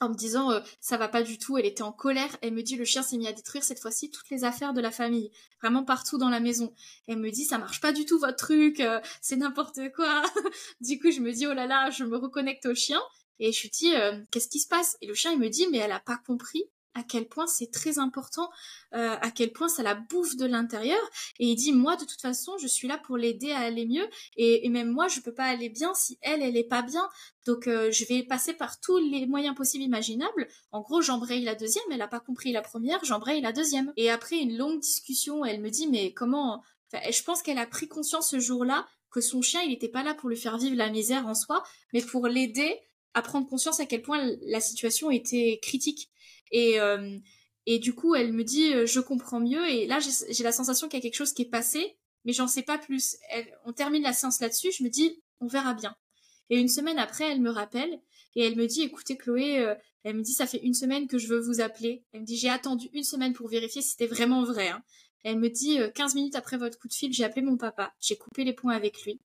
en 0.00 0.08
me 0.08 0.14
disant 0.14 0.50
euh, 0.50 0.60
ça 0.80 0.96
va 0.96 1.08
pas 1.08 1.22
du 1.22 1.38
tout, 1.38 1.58
elle 1.58 1.66
était 1.66 1.82
en 1.82 1.92
colère, 1.92 2.36
elle 2.42 2.52
me 2.52 2.62
dit 2.62 2.76
le 2.76 2.84
chien 2.84 3.02
s'est 3.02 3.16
mis 3.16 3.28
à 3.28 3.32
détruire 3.32 3.64
cette 3.64 3.80
fois-ci 3.80 4.10
toutes 4.10 4.30
les 4.30 4.44
affaires 4.44 4.72
de 4.72 4.80
la 4.80 4.90
famille, 4.90 5.30
vraiment 5.60 5.84
partout 5.84 6.18
dans 6.18 6.28
la 6.28 6.40
maison. 6.40 6.74
Elle 7.06 7.18
me 7.18 7.30
dit 7.30 7.44
ça 7.44 7.58
marche 7.58 7.80
pas 7.80 7.92
du 7.92 8.04
tout 8.04 8.18
votre 8.18 8.36
truc, 8.36 8.80
euh, 8.80 9.00
c'est 9.20 9.36
n'importe 9.36 9.80
quoi. 9.94 10.22
du 10.80 10.98
coup 10.98 11.10
je 11.10 11.20
me 11.20 11.32
dis 11.32 11.46
oh 11.46 11.54
là 11.54 11.66
là, 11.66 11.90
je 11.90 12.04
me 12.04 12.16
reconnecte 12.16 12.66
au 12.66 12.74
chien 12.74 13.00
et 13.38 13.52
je 13.52 13.62
lui 13.62 13.70
dis 13.70 13.94
euh, 13.94 14.20
qu'est-ce 14.30 14.48
qui 14.48 14.60
se 14.60 14.68
passe? 14.68 14.96
Et 15.00 15.06
le 15.06 15.14
chien 15.14 15.32
il 15.32 15.38
me 15.38 15.48
dit 15.48 15.66
mais 15.70 15.78
elle 15.78 15.92
a 15.92 16.00
pas 16.00 16.18
compris 16.26 16.64
à 16.94 17.02
quel 17.02 17.26
point 17.26 17.46
c'est 17.46 17.70
très 17.70 17.98
important, 17.98 18.50
euh, 18.94 19.16
à 19.20 19.30
quel 19.30 19.52
point 19.52 19.68
ça 19.68 19.82
la 19.82 19.94
bouffe 19.94 20.36
de 20.36 20.46
l'intérieur. 20.46 21.00
Et 21.38 21.48
il 21.48 21.56
dit, 21.56 21.72
moi, 21.72 21.96
de 21.96 22.04
toute 22.04 22.20
façon, 22.20 22.56
je 22.58 22.66
suis 22.66 22.88
là 22.88 22.98
pour 22.98 23.16
l'aider 23.16 23.52
à 23.52 23.60
aller 23.60 23.86
mieux. 23.86 24.08
Et, 24.36 24.68
même 24.68 24.90
moi, 24.90 25.08
je 25.08 25.20
peux 25.20 25.34
pas 25.34 25.44
aller 25.44 25.68
bien 25.68 25.92
si 25.94 26.18
elle, 26.22 26.42
elle 26.42 26.56
est 26.56 26.68
pas 26.68 26.82
bien. 26.82 27.08
Donc, 27.46 27.66
euh, 27.66 27.90
je 27.90 28.04
vais 28.06 28.22
passer 28.22 28.54
par 28.54 28.80
tous 28.80 28.98
les 28.98 29.26
moyens 29.26 29.54
possibles 29.54 29.84
imaginables. 29.84 30.48
En 30.72 30.80
gros, 30.80 31.02
j'embraye 31.02 31.42
la 31.42 31.54
deuxième. 31.54 31.84
Elle 31.90 32.02
a 32.02 32.08
pas 32.08 32.20
compris 32.20 32.52
la 32.52 32.62
première, 32.62 33.04
j'embraye 33.04 33.40
la 33.40 33.52
deuxième. 33.52 33.92
Et 33.96 34.10
après 34.10 34.38
une 34.38 34.56
longue 34.56 34.80
discussion, 34.80 35.44
elle 35.44 35.60
me 35.60 35.70
dit, 35.70 35.88
mais 35.88 36.12
comment... 36.12 36.62
je 36.92 37.22
pense 37.22 37.42
qu'elle 37.42 37.58
a 37.58 37.66
pris 37.66 37.88
conscience 37.88 38.30
ce 38.30 38.38
jour-là 38.38 38.86
que 39.10 39.20
son 39.20 39.42
chien, 39.42 39.62
il 39.62 39.70
n'était 39.70 39.88
pas 39.88 40.02
là 40.02 40.12
pour 40.12 40.28
lui 40.28 40.36
faire 40.36 40.58
vivre 40.58 40.76
la 40.76 40.90
misère 40.90 41.26
en 41.28 41.34
soi, 41.34 41.62
mais 41.92 42.02
pour 42.02 42.26
l'aider 42.26 42.80
à 43.14 43.22
prendre 43.22 43.48
conscience 43.48 43.78
à 43.78 43.86
quel 43.86 44.02
point 44.02 44.20
la 44.42 44.60
situation 44.60 45.10
était 45.10 45.60
critique. 45.62 46.10
Et, 46.50 46.80
euh, 46.80 47.18
et 47.66 47.78
du 47.78 47.94
coup, 47.94 48.14
elle 48.14 48.32
me 48.32 48.44
dit, 48.44 48.74
euh, 48.74 48.86
je 48.86 49.00
comprends 49.00 49.40
mieux. 49.40 49.68
Et 49.68 49.86
là, 49.86 49.98
j'ai 50.28 50.44
la 50.44 50.52
sensation 50.52 50.88
qu'il 50.88 50.98
y 50.98 51.00
a 51.00 51.02
quelque 51.02 51.16
chose 51.16 51.32
qui 51.32 51.42
est 51.42 51.50
passé, 51.50 51.96
mais 52.24 52.32
j'en 52.32 52.46
sais 52.46 52.62
pas 52.62 52.78
plus. 52.78 53.16
on 53.64 53.72
termine 53.72 54.02
la 54.02 54.12
séance 54.12 54.40
là-dessus. 54.40 54.72
Je 54.72 54.84
me 54.84 54.88
dis, 54.88 55.22
on 55.40 55.46
verra 55.46 55.74
bien. 55.74 55.96
Et 56.50 56.58
une 56.58 56.68
semaine 56.68 56.98
après, 56.98 57.30
elle 57.30 57.40
me 57.40 57.50
rappelle 57.50 58.00
et 58.36 58.44
elle 58.44 58.56
me 58.56 58.66
dit, 58.66 58.82
écoutez 58.82 59.16
Chloé, 59.16 59.60
euh, 59.60 59.74
elle 60.02 60.16
me 60.16 60.22
dit, 60.22 60.32
ça 60.32 60.46
fait 60.46 60.58
une 60.58 60.74
semaine 60.74 61.06
que 61.06 61.18
je 61.18 61.28
veux 61.28 61.40
vous 61.40 61.60
appeler. 61.60 62.04
Elle 62.12 62.20
me 62.20 62.26
dit, 62.26 62.36
j'ai 62.36 62.50
attendu 62.50 62.88
une 62.92 63.04
semaine 63.04 63.32
pour 63.32 63.48
vérifier 63.48 63.80
si 63.80 63.90
c'était 63.90 64.06
vraiment 64.06 64.44
vrai. 64.44 64.68
Hein. 64.68 64.82
Elle 65.22 65.38
me 65.38 65.48
dit, 65.48 65.78
15 65.94 66.16
minutes 66.16 66.36
après 66.36 66.58
votre 66.58 66.78
coup 66.78 66.88
de 66.88 66.92
fil, 66.92 67.12
j'ai 67.14 67.24
appelé 67.24 67.40
mon 67.40 67.56
papa, 67.56 67.94
j'ai 67.98 68.16
coupé 68.16 68.44
les 68.44 68.52
points 68.52 68.74
avec 68.74 69.02
lui. 69.04 69.20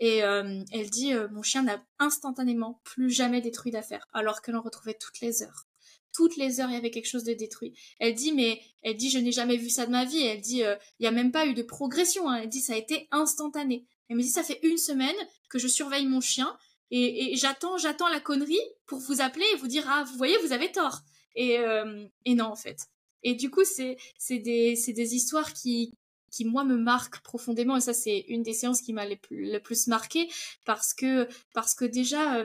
Et 0.00 0.16
elle 0.16 0.90
dit, 0.90 1.12
mon 1.30 1.42
chien 1.42 1.62
n'a 1.62 1.80
instantanément 2.00 2.80
plus 2.82 3.08
jamais 3.08 3.40
détruit 3.40 3.70
d'affaires, 3.70 4.04
alors 4.12 4.42
que 4.42 4.50
l'on 4.50 4.60
retrouvait 4.60 4.98
toutes 5.00 5.20
les 5.20 5.44
heures 5.44 5.67
toutes 6.12 6.36
les 6.36 6.60
heures 6.60 6.70
il 6.70 6.74
y 6.74 6.76
avait 6.76 6.90
quelque 6.90 7.08
chose 7.08 7.24
de 7.24 7.34
détruit. 7.34 7.74
Elle 7.98 8.14
dit 8.14 8.32
mais 8.32 8.60
elle 8.82 8.96
dit 8.96 9.10
je 9.10 9.18
n'ai 9.18 9.32
jamais 9.32 9.56
vu 9.56 9.70
ça 9.70 9.86
de 9.86 9.90
ma 9.92 10.04
vie. 10.04 10.20
Elle 10.20 10.40
dit 10.40 10.64
euh, 10.64 10.76
il 10.98 11.02
n'y 11.02 11.08
a 11.08 11.12
même 11.12 11.32
pas 11.32 11.46
eu 11.46 11.54
de 11.54 11.62
progression. 11.62 12.28
Hein. 12.28 12.40
Elle 12.42 12.48
dit 12.48 12.60
ça 12.60 12.74
a 12.74 12.76
été 12.76 13.08
instantané. 13.10 13.86
Elle 14.08 14.16
me 14.16 14.22
dit 14.22 14.28
ça 14.28 14.42
fait 14.42 14.60
une 14.62 14.78
semaine 14.78 15.16
que 15.50 15.58
je 15.58 15.68
surveille 15.68 16.06
mon 16.06 16.20
chien. 16.20 16.56
et, 16.90 17.36
j'attends 17.36 17.76
j'attends 17.78 18.08
la 18.08 18.20
connerie 18.20 18.58
pour 18.86 18.98
vous 18.98 19.20
appeler 19.20 19.44
et 19.52 19.56
vous 19.56 19.68
dire 19.68 19.84
ah 19.88 20.04
vous 20.04 20.16
voyez 20.16 20.36
vous 20.38 20.52
avez 20.52 20.72
tort 20.72 21.00
et 21.34 21.58
euh, 21.58 22.06
et 22.24 22.34
non 22.34 22.46
en 22.46 22.56
fait 22.56 22.78
et 23.22 23.34
du 23.34 23.50
coup 23.50 23.64
c'est 23.64 23.96
c'est 24.18 24.38
des 24.38 24.76
c'est 24.76 24.92
des 24.92 25.14
histoires 25.14 25.52
qui 25.52 25.94
qui 26.30 26.44
moi 26.44 26.64
me 26.64 26.76
marquent 26.76 27.20
profondément 27.22 27.76
et 27.76 27.80
ça 27.80 27.94
c'est 27.94 28.24
une 28.28 28.42
des 28.42 28.52
séances 28.52 28.82
qui 28.82 28.92
m'a 28.92 29.06
le 29.06 29.16
plus, 29.16 29.86
marqué 29.86 30.28
parce 30.64 30.92
que 30.94 31.28
parce 31.54 31.74
que 31.74 31.84
déjà 31.84 32.44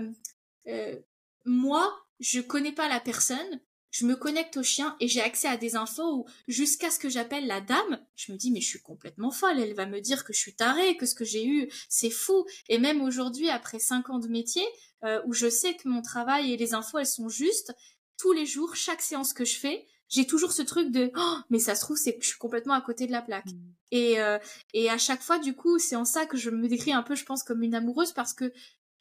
euh, 0.67 0.99
moi 1.45 1.93
je 2.23 2.41
connais 2.41 2.71
pas 2.71 2.89
la 2.89 2.99
personne 2.99 3.59
je 3.93 4.07
me 4.07 4.15
connecte 4.15 4.57
au 4.57 4.63
chien 4.63 4.97
et 4.99 5.07
j'ai 5.07 5.21
accès 5.21 5.47
à 5.47 5.55
des 5.55 5.75
infos 5.75 6.17
où 6.17 6.25
jusqu'à 6.47 6.89
ce 6.89 6.97
que 6.97 7.09
j'appelle 7.09 7.45
la 7.45 7.61
dame, 7.61 8.03
je 8.15 8.31
me 8.31 8.37
dis 8.37 8.51
mais 8.51 8.59
je 8.59 8.67
suis 8.67 8.81
complètement 8.81 9.29
folle, 9.29 9.59
elle 9.59 9.75
va 9.75 9.85
me 9.85 10.01
dire 10.01 10.25
que 10.25 10.33
je 10.33 10.39
suis 10.39 10.55
tarée, 10.55 10.97
que 10.97 11.05
ce 11.05 11.13
que 11.13 11.23
j'ai 11.23 11.45
eu 11.45 11.69
c'est 11.87 12.09
fou. 12.09 12.43
Et 12.69 12.79
même 12.79 13.01
aujourd'hui, 13.01 13.49
après 13.49 13.77
cinq 13.77 14.09
ans 14.09 14.17
de 14.17 14.27
métier, 14.27 14.65
euh, 15.05 15.21
où 15.27 15.33
je 15.33 15.47
sais 15.47 15.75
que 15.75 15.87
mon 15.87 16.01
travail 16.01 16.51
et 16.51 16.57
les 16.57 16.73
infos 16.73 16.97
elles 16.97 17.05
sont 17.05 17.29
justes, 17.29 17.71
tous 18.17 18.31
les 18.31 18.47
jours, 18.47 18.75
chaque 18.75 19.01
séance 19.01 19.31
que 19.31 19.45
je 19.45 19.59
fais, 19.59 19.85
j'ai 20.09 20.25
toujours 20.25 20.53
ce 20.53 20.63
truc 20.63 20.91
de 20.91 21.11
oh, 21.15 21.37
mais 21.51 21.59
ça 21.59 21.75
se 21.75 21.81
trouve 21.81 21.97
c'est 21.97 22.17
que 22.17 22.23
je 22.23 22.29
suis 22.29 22.39
complètement 22.39 22.73
à 22.73 22.81
côté 22.81 23.05
de 23.05 23.11
la 23.11 23.21
plaque. 23.21 23.45
Mmh. 23.45 23.73
Et 23.91 24.19
euh, 24.19 24.39
et 24.73 24.89
à 24.89 24.97
chaque 24.97 25.21
fois 25.21 25.37
du 25.37 25.53
coup, 25.53 25.77
c'est 25.77 25.95
en 25.95 26.05
ça 26.05 26.25
que 26.25 26.37
je 26.37 26.49
me 26.49 26.67
décris 26.67 26.93
un 26.93 27.03
peu 27.03 27.13
je 27.13 27.25
pense 27.25 27.43
comme 27.43 27.61
une 27.61 27.75
amoureuse 27.75 28.11
parce 28.11 28.33
que 28.33 28.51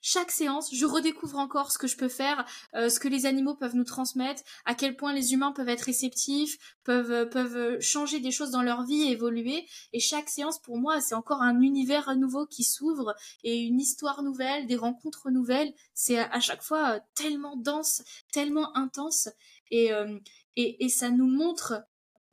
chaque 0.03 0.33
séance, 0.33 0.75
je 0.75 0.85
redécouvre 0.85 1.39
encore 1.39 1.71
ce 1.71 1.79
que 1.79 1.87
je 1.87 1.97
peux 1.97 2.09
faire, 2.09 2.45
euh, 2.75 2.89
ce 2.89 2.99
que 2.99 3.09
les 3.09 3.25
animaux 3.25 3.55
peuvent 3.55 3.77
nous 3.77 3.85
transmettre, 3.85 4.43
à 4.65 4.75
quel 4.75 4.97
point 4.97 5.13
les 5.13 5.33
humains 5.33 5.53
peuvent 5.53 5.69
être 5.69 5.83
réceptifs, 5.83 6.59
peuvent 6.83 7.13
euh, 7.13 7.25
peuvent 7.25 7.57
euh, 7.57 7.81
changer 7.81 8.19
des 8.19 8.33
choses 8.33 8.51
dans 8.51 8.63
leur 8.63 8.83
vie, 8.83 9.05
évoluer. 9.05 9.65
Et 9.93 10.01
chaque 10.01 10.29
séance, 10.29 10.59
pour 10.59 10.77
moi, 10.77 11.01
c'est 11.01 11.15
encore 11.15 11.41
un 11.41 11.61
univers 11.61 12.15
nouveau 12.17 12.47
qui 12.47 12.65
s'ouvre 12.65 13.15
et 13.45 13.61
une 13.61 13.81
histoire 13.81 14.23
nouvelle, 14.23 14.67
des 14.67 14.77
rencontres 14.77 15.31
nouvelles. 15.31 15.73
C'est 15.95 16.19
à 16.19 16.41
chaque 16.41 16.63
fois 16.63 17.01
tellement 17.15 17.57
dense, 17.57 18.03
tellement 18.33 18.77
intense, 18.77 19.29
et 19.71 19.93
et, 20.57 20.85
et 20.85 20.89
ça 20.89 21.11
nous 21.11 21.27
montre 21.27 21.83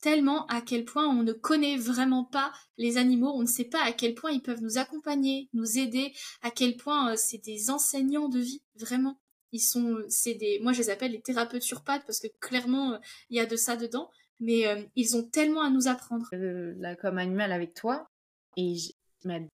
tellement 0.01 0.45
à 0.47 0.61
quel 0.61 0.85
point 0.85 1.07
on 1.07 1.23
ne 1.23 1.33
connaît 1.33 1.77
vraiment 1.77 2.23
pas 2.23 2.51
les 2.77 2.97
animaux, 2.97 3.31
on 3.35 3.41
ne 3.41 3.47
sait 3.47 3.65
pas 3.65 3.83
à 3.83 3.91
quel 3.91 4.15
point 4.15 4.31
ils 4.31 4.41
peuvent 4.41 4.61
nous 4.61 4.77
accompagner, 4.77 5.49
nous 5.53 5.77
aider, 5.77 6.13
à 6.41 6.51
quel 6.51 6.77
point 6.77 7.11
euh, 7.11 7.15
c'est 7.17 7.43
des 7.43 7.69
enseignants 7.69 8.29
de 8.29 8.39
vie, 8.39 8.61
vraiment. 8.75 9.19
Ils 9.51 9.59
sont, 9.59 9.97
c'est 10.07 10.35
des, 10.35 10.59
moi 10.61 10.73
je 10.73 10.79
les 10.79 10.89
appelle 10.89 11.11
les 11.11 11.21
thérapeutes 11.21 11.63
sur 11.63 11.83
pattes 11.83 12.05
parce 12.05 12.19
que 12.19 12.27
clairement 12.39 12.93
euh, 12.93 12.97
il 13.29 13.37
y 13.37 13.39
a 13.39 13.45
de 13.45 13.55
ça 13.55 13.75
dedans, 13.75 14.09
mais 14.39 14.67
euh, 14.67 14.83
ils 14.95 15.17
ont 15.17 15.27
tellement 15.27 15.61
à 15.61 15.69
nous 15.69 15.87
apprendre. 15.87 16.29
comme 17.01 17.17
animal 17.17 17.51
avec 17.51 17.73
toi, 17.73 18.07
et 18.57 18.75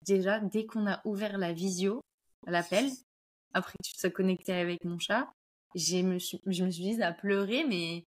déjà 0.02 0.40
dès 0.40 0.66
qu'on 0.66 0.88
a 0.88 1.02
ouvert 1.06 1.38
la 1.38 1.54
visio, 1.54 2.02
l'appel, 2.46 2.90
après 3.54 3.74
que 3.74 3.88
tu 3.88 3.94
te 3.94 4.00
sois 4.00 4.10
connecté 4.10 4.54
avec 4.54 4.84
mon 4.84 5.00
chat, 5.00 5.32
je 5.76 5.98
me 6.02 6.20
suis 6.20 6.42
mise 6.46 7.02
à 7.02 7.12
pleurer, 7.12 7.66
mais 7.66 8.06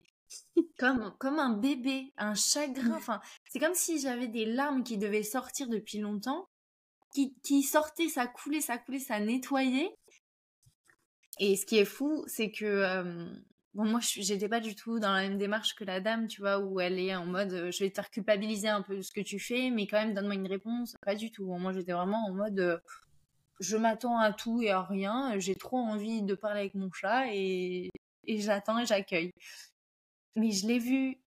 comme, 0.80 1.14
comme 1.20 1.40
un 1.40 1.54
bébé, 1.58 2.14
un 2.18 2.34
chagrin. 2.36 2.96
Enfin, 2.96 3.22
c'est 3.50 3.60
comme 3.60 3.74
si 3.74 4.00
j'avais 4.00 4.28
des 4.28 4.46
larmes 4.46 4.84
qui 4.84 4.98
devaient 4.98 5.24
sortir 5.24 5.68
depuis 5.68 6.00
longtemps, 6.00 6.48
qui, 7.14 7.36
qui 7.44 7.64
sortaient, 7.64 8.10
ça 8.10 8.28
coulait, 8.28 8.62
ça 8.62 8.78
coulait, 8.78 9.00
ça 9.00 9.20
nettoyait. 9.20 9.94
Et 11.40 11.56
ce 11.56 11.66
qui 11.66 11.78
est 11.78 11.86
fou, 11.86 12.24
c'est 12.28 12.52
que 12.52 12.66
euh, 12.66 13.26
bon, 13.74 13.86
moi, 13.86 14.00
j'étais 14.02 14.50
pas 14.50 14.60
du 14.60 14.76
tout 14.76 15.00
dans 15.00 15.14
la 15.14 15.22
même 15.22 15.38
démarche 15.38 15.76
que 15.76 15.84
la 15.84 16.00
dame, 16.00 16.28
tu 16.28 16.42
vois, 16.42 16.60
où 16.60 16.80
elle 16.80 17.00
est 17.00 17.16
en 17.16 17.26
mode, 17.26 17.54
euh, 17.54 17.72
je 17.72 17.84
vais 17.84 17.90
te 17.90 17.96
faire 17.96 18.10
culpabiliser 18.10 18.68
un 18.68 18.82
peu 18.82 18.98
de 18.98 19.02
ce 19.02 19.12
que 19.12 19.22
tu 19.22 19.40
fais, 19.40 19.70
mais 19.70 19.88
quand 19.88 20.00
même, 20.00 20.14
donne-moi 20.14 20.36
une 20.36 20.48
réponse. 20.48 20.96
Pas 21.06 21.16
du 21.16 21.32
tout. 21.32 21.46
Moi, 21.46 21.74
j'étais 21.74 21.94
vraiment 21.94 22.26
en 22.28 22.34
mode, 22.34 22.60
euh, 22.60 22.78
je 23.60 23.78
m'attends 23.78 24.20
à 24.20 24.34
tout 24.34 24.62
et 24.62 24.72
à 24.72 24.82
rien. 24.82 25.38
J'ai 25.40 25.56
trop 25.56 25.78
envie 25.78 26.22
de 26.24 26.36
parler 26.36 26.62
avec 26.62 26.76
mon 26.76 26.92
chat 26.92 27.34
et, 27.34 27.90
et 28.26 28.42
j'attends 28.42 28.80
et 28.80 28.86
j'accueille. 28.86 29.32
Mais 30.36 30.52
je 30.52 30.68
l'ai 30.68 30.80
vu 30.80 31.18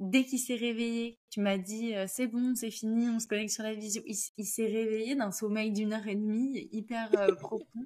dès 0.00 0.24
qu'il 0.24 0.38
s'est 0.38 0.56
réveillé. 0.56 1.18
Tu 1.30 1.40
m'as 1.40 1.58
dit, 1.58 1.94
c'est 2.06 2.26
bon, 2.26 2.54
c'est 2.54 2.70
fini, 2.70 3.08
on 3.08 3.20
se 3.20 3.26
connecte 3.26 3.52
sur 3.52 3.62
la 3.62 3.74
visio. 3.74 4.02
Il, 4.06 4.46
s'est 4.46 4.66
réveillé 4.66 5.14
d'un 5.14 5.32
sommeil 5.32 5.72
d'une 5.72 5.92
heure 5.92 6.06
et 6.06 6.16
demie, 6.16 6.68
hyper 6.72 7.10
profond. 7.38 7.84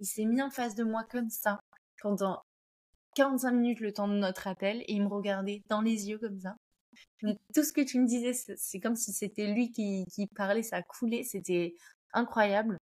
Il 0.00 0.06
s'est 0.06 0.24
mis 0.24 0.42
en 0.42 0.50
face 0.50 0.74
de 0.74 0.84
moi 0.84 1.04
comme 1.04 1.30
ça, 1.30 1.60
pendant 2.00 2.42
45 3.14 3.52
minutes 3.52 3.80
le 3.80 3.92
temps 3.92 4.08
de 4.08 4.14
notre 4.14 4.46
appel, 4.46 4.82
et 4.82 4.94
il 4.94 5.02
me 5.02 5.08
regardait 5.08 5.62
dans 5.68 5.80
les 5.80 6.08
yeux 6.08 6.18
comme 6.18 6.40
ça. 6.40 6.56
tout 7.22 7.62
ce 7.64 7.72
que 7.72 7.80
tu 7.80 8.00
me 8.00 8.06
disais, 8.06 8.32
c'est 8.56 8.80
comme 8.80 8.96
si 8.96 9.12
c'était 9.12 9.46
lui 9.52 9.70
qui, 9.70 10.04
qui 10.12 10.26
parlait, 10.26 10.62
ça 10.62 10.82
coulait, 10.82 11.22
c'était 11.22 11.74
incroyable. 12.12 12.78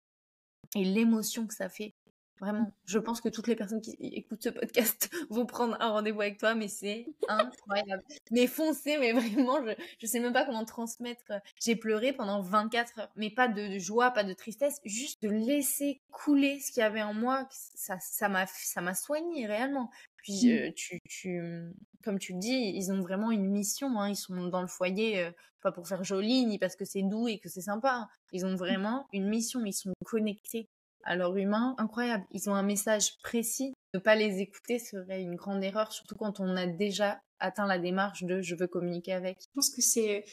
Et 0.75 0.85
l'émotion 0.85 1.47
que 1.47 1.53
ça 1.53 1.69
fait, 1.69 1.93
Vraiment, 2.41 2.73
je 2.85 2.97
pense 2.97 3.21
que 3.21 3.29
toutes 3.29 3.47
les 3.47 3.55
personnes 3.55 3.81
qui 3.81 3.95
écoutent 4.01 4.41
ce 4.41 4.49
podcast 4.49 5.11
vont 5.29 5.45
prendre 5.45 5.77
un 5.79 5.89
rendez-vous 5.89 6.21
avec 6.21 6.39
toi, 6.39 6.55
mais 6.55 6.67
c'est 6.67 7.05
incroyable. 7.27 8.03
mais 8.31 8.47
foncez, 8.47 8.97
mais 8.97 9.11
vraiment, 9.11 9.63
je, 9.63 9.73
je 9.99 10.07
sais 10.07 10.19
même 10.19 10.33
pas 10.33 10.43
comment 10.43 10.65
transmettre. 10.65 11.31
J'ai 11.63 11.75
pleuré 11.75 12.13
pendant 12.13 12.41
24 12.41 12.99
heures, 12.99 13.11
mais 13.15 13.29
pas 13.29 13.47
de, 13.47 13.77
joie, 13.77 14.09
pas 14.09 14.23
de 14.23 14.33
tristesse, 14.33 14.81
juste 14.85 15.21
de 15.21 15.29
laisser 15.29 16.01
couler 16.09 16.59
ce 16.59 16.71
qu'il 16.71 16.81
y 16.81 16.83
avait 16.83 17.03
en 17.03 17.13
moi. 17.13 17.47
Ça, 17.51 17.99
ça 17.99 18.27
m'a, 18.27 18.47
ça 18.47 18.81
m'a 18.81 18.95
soigné 18.95 19.45
réellement. 19.45 19.91
Puis 20.17 20.51
mmh. 20.51 20.73
tu, 20.73 20.99
tu, 21.07 21.71
comme 22.03 22.17
tu 22.17 22.33
le 22.33 22.39
dis, 22.39 22.73
ils 22.75 22.91
ont 22.91 23.01
vraiment 23.01 23.29
une 23.29 23.51
mission. 23.51 23.99
Hein. 23.99 24.09
Ils 24.09 24.15
sont 24.15 24.47
dans 24.47 24.61
le 24.61 24.67
foyer, 24.67 25.19
euh, 25.19 25.31
pas 25.61 25.71
pour 25.71 25.87
faire 25.87 26.03
joli, 26.03 26.43
ni 26.47 26.57
parce 26.57 26.75
que 26.75 26.85
c'est 26.85 27.03
doux 27.03 27.27
et 27.27 27.37
que 27.37 27.49
c'est 27.49 27.61
sympa. 27.61 28.09
Ils 28.31 28.47
ont 28.47 28.55
vraiment 28.55 29.05
une 29.13 29.29
mission. 29.29 29.63
Ils 29.63 29.73
sont 29.73 29.93
connectés 30.05 30.67
alors 31.03 31.35
humain, 31.37 31.75
incroyable. 31.77 32.25
Ils 32.31 32.49
ont 32.49 32.55
un 32.55 32.63
message 32.63 33.17
précis. 33.23 33.73
Ne 33.93 33.99
pas 33.99 34.15
les 34.15 34.39
écouter 34.39 34.79
serait 34.79 35.21
une 35.21 35.35
grande 35.35 35.63
erreur, 35.63 35.91
surtout 35.91 36.15
quand 36.15 36.39
on 36.39 36.55
a 36.55 36.65
déjà 36.65 37.19
atteint 37.41 37.67
la 37.67 37.79
démarche 37.79 38.23
de 38.23 38.41
je 38.41 38.55
veux 38.55 38.67
communiquer 38.67 39.13
avec. 39.13 39.39
Je 39.41 39.47
pense 39.53 39.69
que 39.69 39.81
c'est 39.81 40.23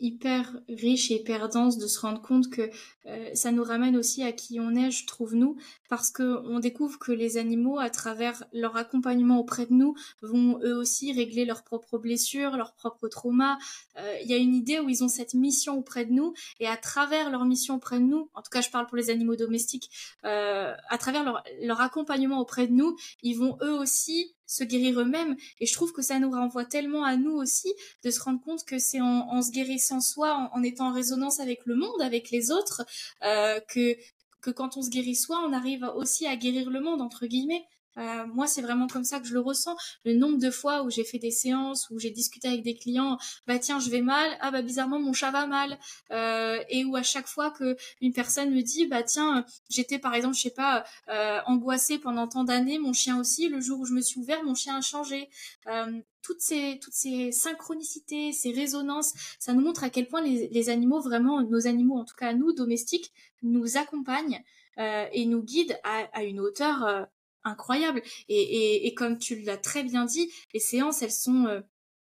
hyper 0.00 0.56
riche 0.68 1.10
et 1.10 1.14
hyper 1.14 1.48
dense 1.48 1.78
de 1.78 1.86
se 1.86 1.98
rendre 2.00 2.22
compte 2.22 2.50
que 2.50 2.70
euh, 3.06 3.30
ça 3.34 3.50
nous 3.50 3.64
ramène 3.64 3.96
aussi 3.96 4.22
à 4.22 4.32
qui 4.32 4.60
on 4.60 4.76
est, 4.76 4.90
je 4.90 5.06
trouve 5.06 5.34
nous, 5.34 5.56
parce 5.88 6.10
que 6.10 6.40
on 6.46 6.60
découvre 6.60 6.98
que 6.98 7.10
les 7.10 7.38
animaux, 7.38 7.78
à 7.78 7.90
travers 7.90 8.44
leur 8.52 8.76
accompagnement 8.76 9.38
auprès 9.38 9.66
de 9.66 9.72
nous, 9.72 9.94
vont 10.20 10.60
eux 10.62 10.76
aussi 10.76 11.12
régler 11.12 11.44
leurs 11.44 11.64
propres 11.64 11.98
blessures, 11.98 12.56
leurs 12.56 12.74
propres 12.74 13.08
traumas. 13.08 13.58
Euh, 13.98 14.16
il 14.22 14.30
y 14.30 14.34
a 14.34 14.36
une 14.36 14.54
idée 14.54 14.78
où 14.78 14.88
ils 14.88 15.02
ont 15.02 15.08
cette 15.08 15.34
mission 15.34 15.78
auprès 15.78 16.04
de 16.04 16.12
nous, 16.12 16.34
et 16.60 16.68
à 16.68 16.76
travers 16.76 17.30
leur 17.30 17.44
mission 17.44 17.76
auprès 17.76 17.98
de 17.98 18.04
nous, 18.04 18.30
en 18.34 18.42
tout 18.42 18.50
cas 18.50 18.60
je 18.60 18.70
parle 18.70 18.86
pour 18.86 18.96
les 18.96 19.10
animaux 19.10 19.36
domestiques, 19.36 19.90
euh, 20.24 20.74
à 20.88 20.98
travers 20.98 21.42
leur 21.62 21.80
accompagnement 21.80 22.40
auprès 22.40 22.66
de 22.66 22.72
nous, 22.72 22.96
ils 23.22 23.34
vont 23.34 23.58
eux 23.62 23.72
aussi 23.78 24.34
se 24.52 24.64
guérir 24.64 25.00
eux-mêmes. 25.00 25.36
Et 25.60 25.66
je 25.66 25.72
trouve 25.72 25.92
que 25.92 26.02
ça 26.02 26.18
nous 26.18 26.30
renvoie 26.30 26.64
tellement 26.64 27.04
à 27.04 27.16
nous 27.16 27.32
aussi 27.32 27.72
de 28.04 28.10
se 28.10 28.20
rendre 28.20 28.40
compte 28.42 28.64
que 28.64 28.78
c'est 28.78 29.00
en, 29.00 29.42
se 29.42 29.50
guérissant 29.50 30.00
soi, 30.00 30.50
en, 30.52 30.62
étant 30.62 30.88
en 30.88 30.92
résonance 30.92 31.40
avec 31.40 31.64
le 31.64 31.74
monde, 31.74 32.00
avec 32.02 32.30
les 32.30 32.50
autres, 32.50 32.84
euh, 33.24 33.60
que 33.68 33.96
que 34.42 34.50
quand 34.50 34.76
on 34.76 34.82
se 34.82 34.90
guérit 34.90 35.14
soi, 35.14 35.40
on 35.46 35.52
arrive 35.52 35.88
aussi 35.94 36.26
à 36.26 36.34
guérir 36.34 36.68
le 36.68 36.80
monde 36.80 37.00
entre 37.00 37.26
guillemets. 37.26 37.64
Euh, 37.98 38.26
moi, 38.26 38.46
c'est 38.46 38.62
vraiment 38.62 38.86
comme 38.86 39.04
ça 39.04 39.20
que 39.20 39.26
je 39.26 39.34
le 39.34 39.40
ressens. 39.40 39.76
Le 40.04 40.14
nombre 40.14 40.38
de 40.38 40.50
fois 40.50 40.82
où 40.82 40.90
j'ai 40.90 41.04
fait 41.04 41.18
des 41.18 41.30
séances, 41.30 41.88
où 41.90 41.98
j'ai 41.98 42.10
discuté 42.10 42.48
avec 42.48 42.62
des 42.62 42.74
clients, 42.74 43.18
bah 43.46 43.58
tiens, 43.58 43.78
je 43.80 43.90
vais 43.90 44.00
mal, 44.00 44.30
ah 44.40 44.50
bah 44.50 44.62
bizarrement 44.62 45.00
mon 45.00 45.12
chat 45.12 45.30
va 45.30 45.46
mal, 45.46 45.78
euh, 46.10 46.58
et 46.68 46.84
où 46.84 46.96
à 46.96 47.02
chaque 47.02 47.26
fois 47.26 47.50
que 47.50 47.76
une 48.00 48.12
personne 48.12 48.50
me 48.54 48.62
dit, 48.62 48.86
bah 48.86 49.02
tiens, 49.02 49.44
j'étais 49.70 49.98
par 49.98 50.14
exemple, 50.14 50.36
je 50.36 50.42
sais 50.42 50.50
pas, 50.50 50.84
euh, 51.08 51.40
angoissée 51.46 51.98
pendant 51.98 52.28
tant 52.28 52.44
d'années, 52.44 52.78
mon 52.78 52.92
chien 52.92 53.18
aussi, 53.18 53.48
le 53.48 53.60
jour 53.60 53.80
où 53.80 53.84
je 53.84 53.92
me 53.94 54.00
suis 54.00 54.20
ouvert, 54.20 54.42
mon 54.44 54.54
chien 54.54 54.76
a 54.76 54.80
changé. 54.80 55.28
Euh, 55.66 56.00
toutes 56.22 56.40
ces 56.40 56.78
toutes 56.80 56.94
ces 56.94 57.32
synchronicités, 57.32 58.32
ces 58.32 58.52
résonances, 58.52 59.12
ça 59.40 59.52
nous 59.52 59.60
montre 59.60 59.82
à 59.82 59.90
quel 59.90 60.06
point 60.06 60.22
les, 60.22 60.48
les 60.48 60.68
animaux, 60.70 61.00
vraiment 61.00 61.42
nos 61.42 61.66
animaux, 61.66 61.98
en 61.98 62.04
tout 62.04 62.14
cas 62.16 62.32
nous 62.32 62.52
domestiques, 62.52 63.12
nous 63.42 63.76
accompagnent. 63.76 64.42
Euh, 64.78 65.04
et 65.12 65.26
nous 65.26 65.42
guident 65.42 65.78
à, 65.84 66.08
à 66.14 66.22
une 66.22 66.40
hauteur 66.40 66.86
euh, 66.86 67.04
incroyable. 67.44 68.02
Et, 68.28 68.86
et, 68.86 68.94
comme 68.94 69.18
tu 69.18 69.40
l'as 69.40 69.56
très 69.56 69.82
bien 69.82 70.04
dit, 70.04 70.30
les 70.54 70.60
séances, 70.60 71.02
elles 71.02 71.12
sont 71.12 71.46
euh, 71.46 71.60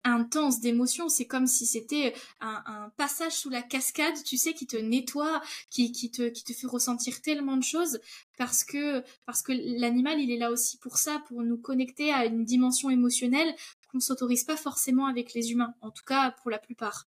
intenses 0.04 0.60
d'émotions. 0.60 1.10
C'est 1.10 1.26
comme 1.26 1.48
si 1.48 1.65
c'était 1.65 2.13
un, 2.41 2.91
passage 2.98 3.34
sous 3.34 3.50
la 3.50 3.62
cascade, 3.62 4.15
tu 4.26 4.38
sais, 4.38 4.54
qui 4.54 4.67
te 4.67 4.78
nettoie, 4.78 5.41
qui, 5.69 5.91
qui, 5.91 6.12
te, 6.12 6.30
qui 6.30 6.43
te 6.43 6.54
fait 6.54 6.67
ressentir 6.67 7.22
tellement 7.22 7.58
de 7.58 7.63
choses 7.63 8.00
parce 8.38 8.63
que, 8.63 9.04
parce 9.26 9.41
que 9.41 9.54
l'animal, 9.80 10.19
il 10.19 10.32
est 10.32 10.38
là 10.38 10.52
aussi 10.52 10.78
pour 10.78 10.98
ça, 10.98 11.24
pour 11.28 11.41
nous 11.43 11.58
connecter 11.58 12.12
à 12.12 12.26
une 12.26 12.46
dimension 12.46 12.89
émotionnelle 12.89 13.56
qu'on 13.91 14.00
s'autorise 14.00 14.43
pas 14.43 14.58
forcément 14.58 15.06
avec 15.06 15.34
les 15.34 15.52
humains, 15.52 15.76
en 15.82 15.91
tout 15.91 16.04
cas 16.06 16.32
pour 16.32 16.50
la 16.52 16.60
plupart. 16.60 17.08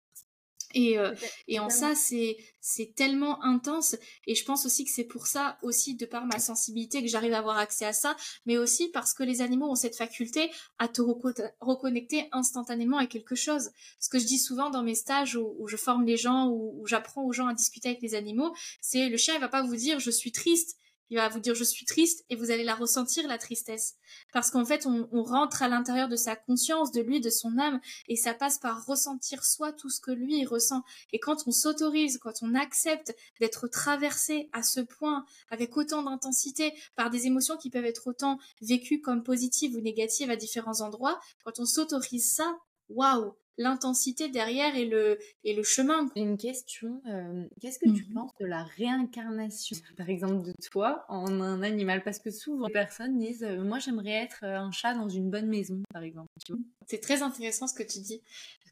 Et, 0.74 0.98
euh, 0.98 1.14
et 1.48 1.58
en 1.58 1.70
ça, 1.70 1.94
c'est 1.94 2.36
c'est 2.62 2.94
tellement 2.94 3.42
intense. 3.44 3.96
Et 4.26 4.34
je 4.34 4.44
pense 4.44 4.64
aussi 4.64 4.84
que 4.84 4.90
c'est 4.90 5.04
pour 5.04 5.26
ça, 5.26 5.58
aussi 5.62 5.96
de 5.96 6.06
par 6.06 6.24
ma 6.24 6.38
sensibilité, 6.38 7.02
que 7.02 7.08
j'arrive 7.08 7.34
à 7.34 7.38
avoir 7.38 7.58
accès 7.58 7.84
à 7.84 7.92
ça, 7.92 8.16
mais 8.46 8.56
aussi 8.56 8.88
parce 8.88 9.12
que 9.12 9.24
les 9.24 9.42
animaux 9.42 9.68
ont 9.68 9.74
cette 9.74 9.96
faculté 9.96 10.50
à 10.78 10.88
te 10.88 11.02
reconnecter 11.60 12.28
instantanément 12.30 12.98
à 12.98 13.06
quelque 13.06 13.34
chose. 13.34 13.70
Ce 13.98 14.08
que 14.08 14.18
je 14.18 14.26
dis 14.26 14.38
souvent 14.38 14.70
dans 14.70 14.84
mes 14.84 14.94
stages 14.94 15.36
où, 15.36 15.66
je 15.66 15.76
forme 15.76 16.04
les 16.04 16.16
gens, 16.16 16.48
où, 16.48 16.86
j'apprends 16.86 17.24
aux 17.24 17.32
gens 17.32 17.48
à 17.48 17.54
discuter 17.54 17.88
avec 17.88 18.00
les 18.00 18.14
animaux, 18.14 18.54
c'est 18.80 19.08
le 19.08 19.16
chien, 19.16 19.34
il 19.34 19.40
va 19.40 19.48
pas 19.48 19.62
vous 19.62 19.76
dire 19.76 19.98
je 19.98 20.10
suis 20.10 20.30
triste, 20.30 20.78
il 21.12 21.16
va 21.16 21.28
vous 21.28 21.40
dire 21.40 21.54
je 21.54 21.62
suis 21.62 21.84
triste 21.84 22.24
et 22.30 22.36
vous 22.36 22.50
allez 22.50 22.64
la 22.64 22.74
ressentir 22.74 23.28
la 23.28 23.36
tristesse. 23.36 23.96
Parce 24.32 24.50
qu'en 24.50 24.64
fait 24.64 24.86
on, 24.86 25.22
rentre 25.22 25.62
à 25.62 25.68
l'intérieur 25.68 26.08
de 26.08 26.16
sa 26.16 26.36
conscience 26.36 26.90
de 26.90 27.02
lui 27.02 27.20
de 27.20 27.28
son 27.28 27.58
âme 27.58 27.80
et 28.08 28.16
ça 28.16 28.32
passe 28.32 28.58
par 28.58 28.86
ressentir 28.86 29.44
soi 29.44 29.72
tout 29.72 29.90
ce 29.90 30.00
que 30.00 30.10
lui 30.10 30.46
ressent. 30.46 30.82
Et 31.12 31.18
quand 31.18 31.46
on 31.46 31.50
s'autorise 31.50 32.16
quand 32.16 32.32
on 32.40 32.54
accepte 32.54 33.14
d'être 33.40 33.68
traversé 33.68 34.48
à 34.52 34.62
ce 34.62 34.80
point 34.80 35.26
avec 35.50 35.76
autant 35.76 36.02
d'intensité 36.02 36.72
par 36.96 37.10
des 37.10 37.26
émotions 37.26 37.58
qui 37.58 37.68
peuvent 37.68 37.84
être 37.84 38.06
autant 38.06 38.38
vécues 38.62 39.02
comme 39.02 39.22
positives 39.22 39.76
ou 39.76 39.82
négatives 39.82 40.30
à 40.30 40.36
différents 40.36 40.80
endroits 40.80 41.20
quand 41.44 41.58
on 41.58 41.66
s'autorise 41.66 42.32
ça 42.32 42.56
waouh 42.88 43.34
l'intensité 43.58 44.28
derrière 44.28 44.74
et 44.76 44.86
le, 44.86 45.18
et 45.44 45.54
le 45.54 45.62
chemin. 45.62 46.08
Une 46.16 46.36
question, 46.36 47.02
euh, 47.08 47.44
qu'est-ce 47.60 47.78
que 47.78 47.90
tu 47.90 48.04
mhm. 48.06 48.14
penses 48.14 48.30
de 48.40 48.46
la 48.46 48.64
réincarnation, 48.64 49.76
par 49.96 50.08
exemple, 50.08 50.42
de 50.46 50.54
toi 50.70 51.04
en 51.08 51.40
un 51.40 51.62
animal? 51.62 52.02
Parce 52.02 52.18
que 52.18 52.30
souvent, 52.30 52.66
les 52.66 52.72
personnes 52.72 53.18
disent, 53.18 53.44
euh, 53.44 53.62
moi 53.62 53.78
j'aimerais 53.78 54.12
être 54.12 54.40
euh, 54.42 54.58
un 54.58 54.70
chat 54.70 54.94
dans 54.94 55.08
une 55.08 55.30
bonne 55.30 55.48
maison, 55.48 55.82
par 55.92 56.02
exemple. 56.02 56.28
C'est 56.86 57.00
très 57.00 57.22
intéressant 57.22 57.66
ce 57.66 57.74
que 57.74 57.82
tu 57.82 58.00
dis. 58.00 58.22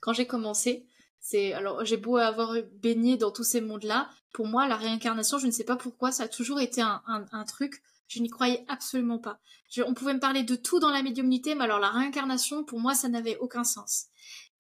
Quand 0.01 0.13
j'ai 0.13 0.27
commencé, 0.27 0.87
c'est 1.21 1.53
alors 1.53 1.85
j'ai 1.85 1.99
beau 1.99 2.17
avoir 2.17 2.57
baigné 2.81 3.19
dans 3.19 3.31
tous 3.31 3.45
ces 3.45 3.61
mondes-là, 3.61 4.09
pour 4.33 4.47
moi 4.47 4.67
la 4.67 4.77
réincarnation, 4.77 5.39
je 5.39 5.47
ne 5.47 5.53
sais 5.53 5.65
pas 5.65 5.77
pourquoi, 5.77 6.13
ça 6.13 6.23
a 6.23 6.29
toujours 6.29 6.61
été 6.61 6.81
un, 6.81 7.03
un, 7.07 7.45
truc 7.45 7.83
je 8.11 8.21
n'y 8.21 8.29
croyais 8.29 8.65
absolument 8.67 9.19
pas. 9.19 9.39
on 9.87 9.95
pouvait 9.95 10.15
me 10.15 10.19
parler 10.19 10.43
de 10.43 10.57
tout 10.57 10.81
dans 10.81 10.91
la 10.91 11.03
médiumnité, 11.03 11.55
mais 11.55 11.65
alors 11.65 11.79
la 11.79 11.91
réincarnation, 11.91 12.65
pour 12.65 12.81
moi, 12.81 12.95
ça 12.95 13.09
n'avait 13.09 13.37
aucun 13.39 13.63
sens. 13.63 14.07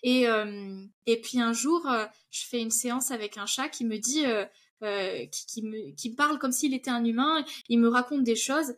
Et, 0.03 0.29
euh, 0.29 0.85
et 1.07 1.21
puis 1.21 1.41
un 1.41 1.53
jour, 1.53 1.87
euh, 1.89 2.07
je 2.31 2.45
fais 2.47 2.61
une 2.61 2.71
séance 2.71 3.11
avec 3.11 3.37
un 3.37 3.47
chat 3.47 3.69
qui 3.69 3.85
me 3.85 3.99
dit, 3.99 4.25
euh, 4.27 5.27
qui, 5.27 5.47
qui, 5.47 5.63
me, 5.63 5.95
qui 5.95 6.15
parle 6.15 6.39
comme 6.39 6.53
s'il 6.53 6.75
était 6.75 6.91
un 6.91 7.05
humain, 7.05 7.45
il 7.69 7.79
me 7.79 7.89
raconte 7.89 8.25
des 8.25 8.37
choses. 8.37 8.75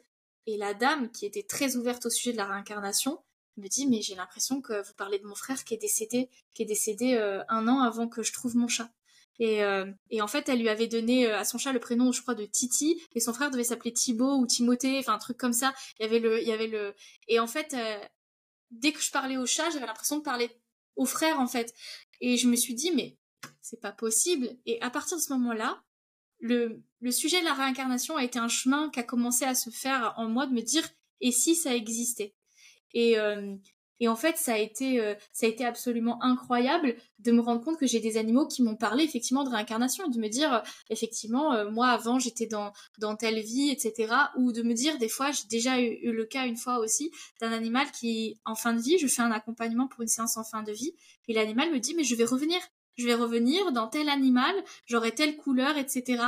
Et 0.47 0.57
la 0.57 0.75
dame, 0.75 1.11
qui 1.13 1.25
était 1.25 1.45
très 1.45 1.77
ouverte 1.77 2.07
au 2.07 2.11
sujet 2.11 2.33
de 2.33 2.37
la 2.37 2.47
réincarnation, 2.47 3.21
me 3.59 3.69
dit 3.69 3.87
mais 3.87 4.03
j'ai 4.03 4.15
l'impression 4.15 4.61
que 4.61 4.83
vous 4.85 4.95
parlez 4.95 5.19
de 5.19 5.27
mon 5.27 5.35
frère 5.35 5.63
qui 5.63 5.75
est 5.75 5.79
décédé, 5.79 6.31
qui 6.55 6.63
est 6.63 6.67
décédé 6.67 7.17
un 7.49 7.69
an 7.69 7.81
avant 7.81 8.09
que 8.09 8.23
je 8.23 8.33
trouve 8.33 8.57
mon 8.57 8.67
chat. 8.67 8.91
Et, 9.39 9.61
et, 10.11 10.23
en 10.23 10.27
fait, 10.27 10.49
elle 10.49 10.59
lui 10.59 10.69
avait 10.69 10.89
donné 10.89 11.31
à 11.31 11.45
son 11.45 11.59
chat 11.59 11.73
le 11.73 11.79
prénom, 11.79 12.11
je 12.13 12.23
crois, 12.23 12.35
de 12.35 12.45
Titi, 12.45 13.01
et 13.15 13.21
son 13.21 13.33
frère 13.33 13.51
devait 13.51 13.65
s'appeler 13.65 13.93
Thibaut 13.93 14.37
ou 14.37 14.47
Timothée, 14.47 14.99
enfin 14.99 15.15
un 15.15 15.19
truc 15.19 15.37
comme 15.37 15.53
ça. 15.53 15.75
Il 15.99 16.03
y 16.03 16.07
avait 16.07 16.19
le, 16.19 16.41
il 16.41 16.49
y 16.49 16.53
avait 16.53 16.67
le, 16.67 16.95
et 17.29 17.39
en 17.39 17.47
fait, 17.47 17.77
dès 18.73 18.93
que 18.93 19.01
je 19.01 19.11
parlais 19.13 19.37
au 19.37 19.47
chat, 19.47 19.71
j'avais 19.71 19.87
l'impression 19.87 20.17
de 20.17 20.23
parler 20.23 20.51
aux 20.97 21.07
frères 21.07 21.41
en 21.41 21.47
fait. 21.47 21.75
Et 22.21 22.37
je 22.37 22.49
me 22.49 22.57
suis 22.57 22.75
dit 22.75 22.93
mais 22.93 23.17
c'est 23.61 23.81
pas 23.81 23.93
possible. 23.93 24.57
Et 24.67 24.81
à 24.83 24.91
partir 24.91 25.17
de 25.17 25.23
ce 25.23 25.33
moment-là, 25.35 25.83
le, 26.41 26.83
le 27.01 27.11
sujet 27.11 27.41
de 27.41 27.45
la 27.45 27.55
réincarnation 27.55 28.17
a 28.17 28.25
été 28.25 28.39
un 28.39 28.49
chemin 28.49 28.91
qui 28.91 29.01
a 29.01 29.05
commencé 29.05 29.45
à 29.45 29.55
se 29.55 29.71
faire 29.71 30.15
en 30.17 30.29
moi 30.29 30.47
de 30.47 30.53
me 30.53 30.63
dire 30.63 30.89
et 31.21 31.31
si 31.31 31.55
ça 31.55 31.75
existait? 31.75 32.35
Et, 32.95 33.19
euh, 33.19 33.57
et 34.03 34.09
en 34.09 34.17
fait, 34.17 34.37
ça 34.37 34.55
a 34.55 34.59
été, 34.59 35.01
euh, 35.01 35.15
ça 35.33 35.47
a 35.47 35.49
été 35.49 35.65
absolument 35.65 36.21
incroyable 36.25 36.97
de 37.21 37.31
me 37.31 37.41
rendre 37.41 37.63
compte 37.63 37.79
que 37.79 37.87
j'ai 37.87 38.01
des 38.01 38.17
animaux 38.17 38.49
qui 38.49 38.61
m'ont 38.65 38.75
parlé 38.75 39.05
effectivement 39.05 39.45
de 39.45 39.51
réincarnation, 39.51 40.09
de 40.09 40.19
me 40.19 40.27
dire 40.27 40.53
euh, 40.53 40.59
effectivement, 40.91 41.55
euh, 41.55 41.71
moi 41.71 41.87
avant 41.87 42.19
j'étais 42.19 42.47
dans 42.47 42.73
dans 42.99 43.15
telle 43.15 43.39
vie, 43.39 43.71
etc. 43.71 44.13
Ou 44.37 44.51
de 44.51 44.63
me 44.63 44.75
dire 44.75 44.99
des 44.99 45.09
fois, 45.09 45.31
j'ai 45.31 45.47
déjà 45.49 45.81
eu, 45.81 46.11
le 46.11 46.25
cas 46.25 46.49
une 46.49 46.57
fois 46.57 46.81
aussi 46.81 47.13
d'un 47.41 47.53
animal 47.53 47.93
qui 47.93 48.41
en 48.45 48.57
fin 48.57 48.73
de 48.75 48.81
vie, 48.81 48.99
je 48.99 49.07
fais 49.07 49.23
un 49.23 49.31
accompagnement 49.31 49.87
pour 49.87 50.03
une 50.03 50.09
séance 50.09 50.37
en 50.37 50.43
fin 50.43 50.65
de 50.65 50.73
vie, 50.73 50.97
et 51.29 51.33
l'animal 51.33 51.71
me 51.71 51.79
dit 51.79 51.95
mais 51.95 52.03
je 52.03 52.17
vais 52.17 52.25
revenir, 52.25 52.59
je 52.97 53.07
vais 53.07 53.15
revenir 53.15 53.71
dans 53.71 53.87
tel 53.87 54.09
animal, 54.09 54.53
j'aurai 54.85 55.15
telle 55.15 55.37
couleur, 55.37 55.79
etc. 55.79 56.25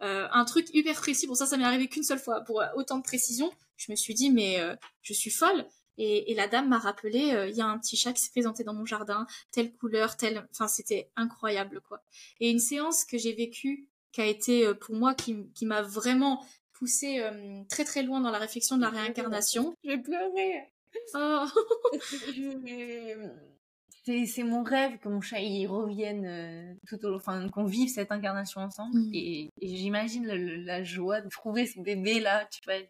un 0.00 0.44
truc 0.46 0.68
hyper 0.72 0.94
précis. 0.94 1.26
Pour 1.26 1.36
ça, 1.36 1.44
ça 1.44 1.58
m'est 1.58 1.64
arrivé 1.64 1.88
qu'une 1.88 2.04
seule 2.04 2.18
fois. 2.18 2.40
Pour 2.40 2.62
autant 2.74 2.96
de 2.96 3.02
précision, 3.02 3.52
je 3.76 3.92
me 3.92 3.96
suis 3.96 4.14
dit, 4.14 4.30
mais 4.30 4.58
je 5.02 5.12
suis 5.12 5.30
folle. 5.30 5.66
Et, 5.98 6.34
la 6.34 6.48
dame 6.48 6.68
m'a 6.68 6.78
rappelé, 6.78 7.32
euh, 7.32 7.48
il 7.48 7.56
y 7.56 7.60
a 7.60 7.66
un 7.66 7.78
petit 7.78 7.96
chat 7.96 8.12
qui 8.12 8.22
s'est 8.22 8.30
présenté 8.30 8.64
dans 8.64 8.74
mon 8.74 8.86
jardin, 8.86 9.26
telle 9.50 9.72
couleur, 9.72 10.16
telle... 10.16 10.46
Enfin, 10.50 10.68
c'était 10.68 11.10
incroyable, 11.16 11.80
quoi. 11.86 12.02
Et 12.40 12.50
une 12.50 12.58
séance 12.58 13.04
que 13.04 13.18
j'ai 13.18 13.34
vécue, 13.34 13.88
qui 14.12 14.20
a 14.20 14.26
été 14.26 14.66
euh, 14.66 14.74
pour 14.74 14.94
moi, 14.94 15.14
qui, 15.14 15.48
qui 15.54 15.66
m'a 15.66 15.82
vraiment 15.82 16.44
poussé 16.72 17.20
euh, 17.20 17.62
très 17.68 17.84
très 17.84 18.02
loin 18.02 18.20
dans 18.20 18.30
la 18.30 18.38
réflexion 18.38 18.76
de 18.76 18.82
la 18.82 18.90
réincarnation. 18.90 19.74
J'ai 19.84 19.98
pleuré. 19.98 20.68
Oh. 21.14 21.46
c'est 24.04 24.42
mon 24.42 24.62
rêve 24.62 24.98
que 24.98 25.08
mon 25.08 25.20
chat 25.20 25.40
il 25.40 25.66
revienne 25.68 26.76
tout 26.88 27.06
au 27.06 27.14
enfin 27.14 27.48
qu'on 27.48 27.64
vive 27.64 27.88
cette 27.88 28.10
incarnation 28.10 28.60
ensemble 28.60 28.98
mm. 28.98 29.10
et, 29.14 29.50
j'imagine 29.62 30.26
la 30.26 30.82
joie 30.82 31.20
de 31.20 31.28
trouver 31.28 31.66
ce 31.66 31.80
bébé 31.80 32.20
là 32.20 32.46
tu 32.50 32.60
vois 32.66 32.82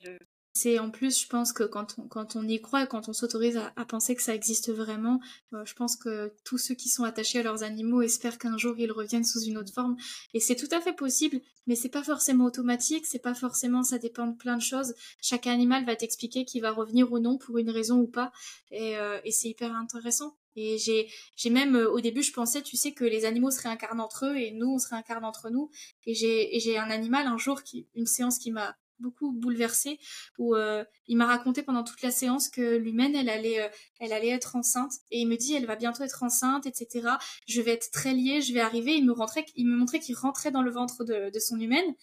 c'est 0.55 0.79
en 0.79 0.91
plus, 0.91 1.19
je 1.21 1.27
pense 1.29 1.53
que 1.53 1.65
quand 1.65 1.95
on, 1.99 2.09
quand 2.09 2.37
on 2.37 2.47
y 2.47 2.61
croit, 2.61 2.87
quand 2.87 3.09
on 3.09 3.13
s'autorise 3.15 3.57
à, 3.57 3.85
penser 3.87 4.15
que 4.15 4.23
ça 4.23 4.35
existe 4.35 4.71
vraiment, 4.71 5.19
euh, 5.55 5.65
je 5.65 5.75
pense 5.75 5.97
que 5.97 6.33
tous 6.45 6.59
ceux 6.59 6.75
qui 6.75 6.91
sont 6.91 7.05
attachés 7.05 7.39
à 7.39 7.43
leurs 7.43 7.63
animaux 7.63 8.03
espèrent 8.03 8.39
qu'un 8.39 8.59
jour 8.59 8.75
ils 8.79 8.93
reviennent 8.93 9.25
sous 9.25 9.41
une 9.41 9.57
autre 9.57 9.73
forme. 9.73 9.97
Et 10.35 10.41
c'est 10.41 10.57
tout 10.57 10.69
à 10.71 10.81
fait 10.81 10.93
possible, 10.93 11.41
mais 11.67 11.75
c'est 11.75 11.89
pas 11.89 12.03
forcément 12.03 12.45
automatique, 12.45 13.07
c'est 13.07 13.19
pas 13.19 13.35
forcément, 13.35 13.83
ça 13.83 13.99
dépend 13.99 14.27
de 14.27 14.37
plein 14.37 14.57
de 14.57 14.63
choses. 14.63 14.95
Chaque 15.23 15.47
animal 15.47 15.87
va 15.87 15.97
t'expliquer 15.97 16.45
qu'il 16.45 16.61
va 16.61 16.71
revenir 16.71 17.11
ou 17.13 17.19
non 17.19 17.39
pour 17.39 17.57
une 17.57 17.71
raison 17.71 17.99
ou 18.01 18.07
pas. 18.07 18.31
Et, 18.71 18.99
euh, 18.99 19.21
et 19.25 19.31
c'est 19.31 19.49
hyper 19.49 19.75
intéressant. 19.75 20.37
Et 20.55 20.77
j'ai, 20.77 21.09
j'ai 21.35 21.51
même, 21.51 21.77
euh, 21.77 21.91
au 21.91 22.01
début, 22.01 22.23
je 22.23 22.33
pensais, 22.33 22.61
tu 22.63 22.77
sais, 22.77 22.93
que 22.93 23.05
les 23.05 23.25
animaux 23.25 23.51
se 23.51 23.63
réincarnent 23.63 24.01
entre 24.01 24.27
eux 24.27 24.37
et 24.37 24.51
nous, 24.51 24.75
on 24.75 24.79
se 24.79 24.89
réincarne 24.89 25.25
entre 25.25 25.49
nous. 25.51 25.71
Et 26.05 26.15
j'ai, 26.15 26.55
et 26.55 26.61
j'ai 26.61 26.77
un 26.77 26.91
animal 26.91 27.27
un 27.27 27.39
jour 27.39 27.63
qui, 27.63 27.89
une 27.95 28.07
séance 28.07 28.39
qui 28.39 28.51
m'a 28.51 28.77
beaucoup 29.03 29.33
bouleversée 29.33 29.99
où 30.39 30.55
euh, 30.55 30.85
il 31.07 31.17
m'a 31.17 31.27
raconté 31.27 31.63
pendant 31.63 31.85
toute 31.85 32.01
la 32.03 32.11
séance 32.11 32.49
que 32.49 32.77
l'humaine 32.77 33.15
elle 33.15 33.29
allait 33.29 33.61
euh, 33.61 33.69
elle 34.01 34.13
allait 34.13 34.31
être 34.31 34.57
enceinte. 34.57 34.93
Et 35.11 35.21
il 35.21 35.29
me 35.29 35.37
dit 35.37 35.55
elle 35.55 35.67
va 35.67 35.77
bientôt 35.77 36.05
être 36.05 36.23
enceinte 36.23 36.67
etc 36.67 37.09
je 37.47 37.61
vais 37.61 37.73
être 37.73 37.91
très 37.91 38.15
liée 38.15 38.41
je 38.41 38.55
vais 38.55 38.61
arriver. 38.61 38.95
Il 38.95 39.05
me 39.05 39.77
montrait 39.77 40.01
qu'il 40.01 40.17
rentrait 40.17 40.51
dans 40.51 40.63
le 40.63 40.71
ventre 40.71 41.05
de, 41.05 41.39
son 41.39 41.59
humaine. 41.61 41.95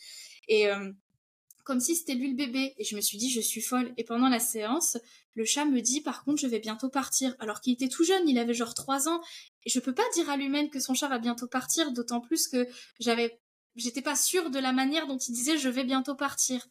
Et 0.47 0.67
euh, 0.67 0.91
comme 1.63 1.79
si 1.79 1.95
c'était 1.95 2.15
lui 2.15 2.29
le 2.29 2.35
bébé. 2.35 2.73
Et 2.77 2.83
je 2.83 2.95
me 2.95 3.01
suis 3.01 3.17
dit 3.17 3.29
je 3.31 3.41
suis 3.41 3.61
folle. 3.61 3.93
Et 3.97 4.03
pendant 4.03 4.29
la 4.29 4.39
séance 4.39 4.97
le 5.35 5.45
chat 5.45 5.63
me 5.65 5.79
dit 5.79 6.01
par 6.01 6.23
contre 6.23 6.41
je 6.41 6.47
vais 6.47 6.59
bientôt 6.59 6.89
partir. 6.89 7.35
Alors 7.39 7.61
qu'il 7.61 7.73
était 7.73 7.89
tout 7.89 8.03
jeune 8.03 8.27
il 8.27 8.37
avait 8.37 8.53
genre 8.53 8.73
trois 8.73 9.07
ans. 9.07 9.21
Et 9.65 9.69
je 9.69 9.79
peux 9.79 9.93
pas 9.93 10.03
dire 10.13 10.29
à 10.29 10.37
l'humaine 10.37 10.69
que 10.69 10.79
son 10.79 10.93
chat 10.93 11.07
va 11.07 11.19
bientôt 11.19 11.47
partir 11.47 11.91
d'autant 11.91 12.19
plus 12.19 12.47
que 12.47 12.67
j'avais 12.99 13.39
j'étais 13.75 14.01
pas 14.01 14.15
sûre 14.15 14.49
de 14.49 14.59
la 14.59 14.73
manière 14.73 15.07
dont 15.07 15.17
il 15.17 15.33
disait 15.33 15.57
je 15.57 15.69
vais 15.69 15.83
bientôt 15.83 16.15
partir 16.15 16.67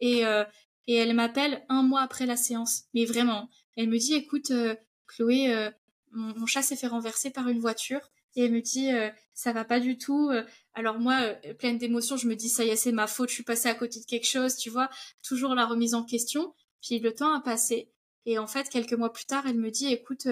et, 0.00 0.26
euh, 0.26 0.44
et 0.86 0.94
elle 0.94 1.14
m'appelle 1.14 1.64
un 1.68 1.82
mois 1.82 2.02
après 2.02 2.26
la 2.26 2.36
séance. 2.36 2.84
Mais 2.94 3.04
vraiment, 3.04 3.48
elle 3.76 3.88
me 3.88 3.98
dit, 3.98 4.14
écoute, 4.14 4.50
euh, 4.50 4.74
Chloé, 5.06 5.52
euh, 5.54 5.70
mon, 6.12 6.46
chat 6.46 6.62
s'est 6.62 6.76
fait 6.76 6.86
renverser 6.86 7.30
par 7.30 7.48
une 7.48 7.60
voiture. 7.60 8.00
Et 8.36 8.44
elle 8.44 8.52
me 8.52 8.60
dit, 8.60 8.90
ça 9.34 9.52
va 9.52 9.64
pas 9.64 9.80
du 9.80 9.98
tout. 9.98 10.30
Alors 10.74 11.00
moi, 11.00 11.34
pleine 11.58 11.78
d'émotions, 11.78 12.16
je 12.16 12.28
me 12.28 12.36
dis, 12.36 12.48
ça 12.48 12.64
y 12.64 12.68
est, 12.68 12.76
c'est 12.76 12.92
ma 12.92 13.08
faute, 13.08 13.28
je 13.28 13.34
suis 13.34 13.42
passée 13.42 13.68
à 13.68 13.74
côté 13.74 13.98
de 13.98 14.04
quelque 14.04 14.26
chose, 14.26 14.54
tu 14.54 14.70
vois. 14.70 14.88
Toujours 15.24 15.56
la 15.56 15.66
remise 15.66 15.94
en 15.94 16.04
question. 16.04 16.54
Puis 16.80 17.00
le 17.00 17.12
temps 17.12 17.34
a 17.34 17.40
passé. 17.40 17.90
Et 18.26 18.38
en 18.38 18.46
fait, 18.46 18.68
quelques 18.68 18.92
mois 18.92 19.12
plus 19.12 19.24
tard, 19.24 19.48
elle 19.48 19.58
me 19.58 19.72
dit, 19.72 19.92
écoute, 19.92 20.28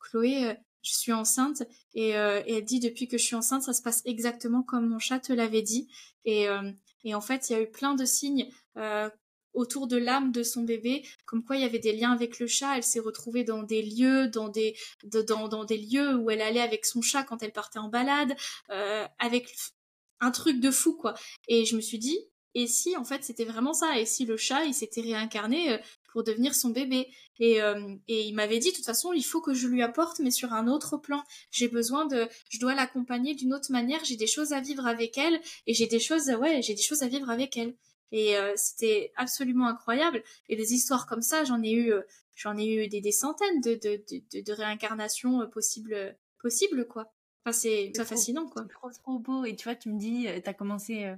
Chloé, 0.00 0.56
je 0.80 0.92
suis 0.92 1.12
enceinte 1.12 1.62
et, 1.92 2.08
et, 2.08 2.54
elle 2.54 2.64
dit 2.64 2.80
depuis 2.80 3.06
que 3.06 3.18
je 3.18 3.22
suis 3.22 3.36
enceinte 3.36 3.62
ça 3.62 3.72
se 3.72 3.82
passe 3.82 4.02
exactement 4.04 4.62
comme 4.64 4.88
mon 4.88 4.98
chat 4.98 5.20
te 5.20 5.32
l'avait 5.32 5.62
dit 5.62 5.88
et, 6.24 6.48
et 7.04 7.14
en 7.14 7.20
fait 7.20 7.48
il 7.48 7.52
y 7.52 7.56
a 7.56 7.62
eu 7.62 7.70
plein 7.70 7.94
de 7.94 8.04
signes 8.04 8.50
euh, 8.76 9.08
autour 9.54 9.86
de 9.86 9.96
l'âme 9.96 10.32
de 10.32 10.42
son 10.42 10.62
bébé, 10.62 11.06
comme 11.26 11.44
quoi 11.44 11.56
il 11.56 11.62
y 11.62 11.64
avait 11.64 11.78
des 11.78 11.92
liens 11.92 12.12
avec 12.12 12.38
le 12.38 12.46
chat. 12.46 12.76
Elle 12.76 12.82
s'est 12.82 13.00
retrouvée 13.00 13.44
dans 13.44 13.62
des 13.62 13.82
lieux, 13.82 14.28
dans 14.28 14.48
des 14.48 14.76
dans, 15.04 15.48
dans 15.48 15.64
des 15.64 15.76
lieux 15.76 16.16
où 16.16 16.30
elle 16.30 16.40
allait 16.40 16.60
avec 16.60 16.86
son 16.86 17.02
chat 17.02 17.22
quand 17.22 17.42
elle 17.42 17.52
partait 17.52 17.78
en 17.78 17.88
balade, 17.88 18.34
euh, 18.70 19.06
avec 19.18 19.54
un 20.20 20.30
truc 20.30 20.60
de 20.60 20.70
fou 20.70 20.96
quoi. 20.96 21.14
Et 21.48 21.64
je 21.64 21.76
me 21.76 21.80
suis 21.80 21.98
dit, 21.98 22.18
et 22.54 22.66
si 22.66 22.96
en 22.96 23.04
fait 23.04 23.24
c'était 23.24 23.44
vraiment 23.44 23.74
ça, 23.74 23.98
et 23.98 24.06
si 24.06 24.24
le 24.24 24.36
chat 24.36 24.64
il 24.64 24.74
s'était 24.74 25.02
réincarné 25.02 25.72
euh, 25.72 25.78
pour 26.12 26.22
devenir 26.22 26.54
son 26.54 26.70
bébé. 26.70 27.08
Et, 27.40 27.58
et 28.08 28.20
il 28.22 28.34
m'avait 28.34 28.58
dit, 28.58 28.70
de 28.70 28.76
toute 28.76 28.84
façon, 28.84 29.12
il 29.12 29.24
faut 29.24 29.40
que 29.40 29.54
je 29.54 29.66
lui 29.66 29.82
apporte, 29.82 30.20
mais 30.20 30.30
sur 30.30 30.52
un 30.52 30.68
autre 30.68 30.96
plan. 30.96 31.24
J'ai 31.50 31.68
besoin 31.68 32.06
de, 32.06 32.28
je 32.50 32.60
dois 32.60 32.74
l'accompagner 32.74 33.34
d'une 33.34 33.52
autre 33.54 33.72
manière. 33.72 34.04
J'ai 34.04 34.16
des 34.16 34.26
choses 34.26 34.52
à 34.52 34.60
vivre 34.60 34.86
avec 34.86 35.18
elle, 35.18 35.40
et 35.66 35.74
j'ai 35.74 35.86
des 35.86 35.98
choses, 35.98 36.28
ouais, 36.28 36.62
j'ai 36.62 36.74
des 36.74 36.82
choses 36.82 37.02
à 37.02 37.08
vivre 37.08 37.30
avec 37.30 37.56
elle. 37.56 37.74
Et 38.12 38.36
euh, 38.36 38.52
c'était 38.56 39.12
absolument 39.16 39.66
incroyable. 39.66 40.22
Et 40.48 40.56
des 40.56 40.74
histoires 40.74 41.06
comme 41.06 41.22
ça, 41.22 41.44
j'en 41.44 41.62
ai 41.62 41.72
eu, 41.72 41.92
euh, 41.92 42.02
j'en 42.34 42.56
ai 42.58 42.66
eu 42.66 42.88
des, 42.88 43.00
des 43.00 43.12
centaines 43.12 43.60
de, 43.62 43.74
de, 43.74 44.04
de, 44.10 44.40
de 44.42 44.52
réincarnations 44.52 45.40
euh, 45.40 45.46
possibles, 45.46 46.16
possibles, 46.38 46.86
quoi. 46.86 47.10
Enfin, 47.44 47.52
c'est 47.52 47.92
fascinant, 48.04 48.46
quoi. 48.46 48.62
C'est 48.62 48.72
trop, 48.72 48.90
trop 48.90 49.18
beau. 49.18 49.44
Et 49.44 49.56
tu 49.56 49.64
vois, 49.64 49.74
tu 49.74 49.90
me 49.90 49.98
dis, 49.98 50.26
tu 50.42 50.48
as 50.48 50.54
commencé 50.54 51.12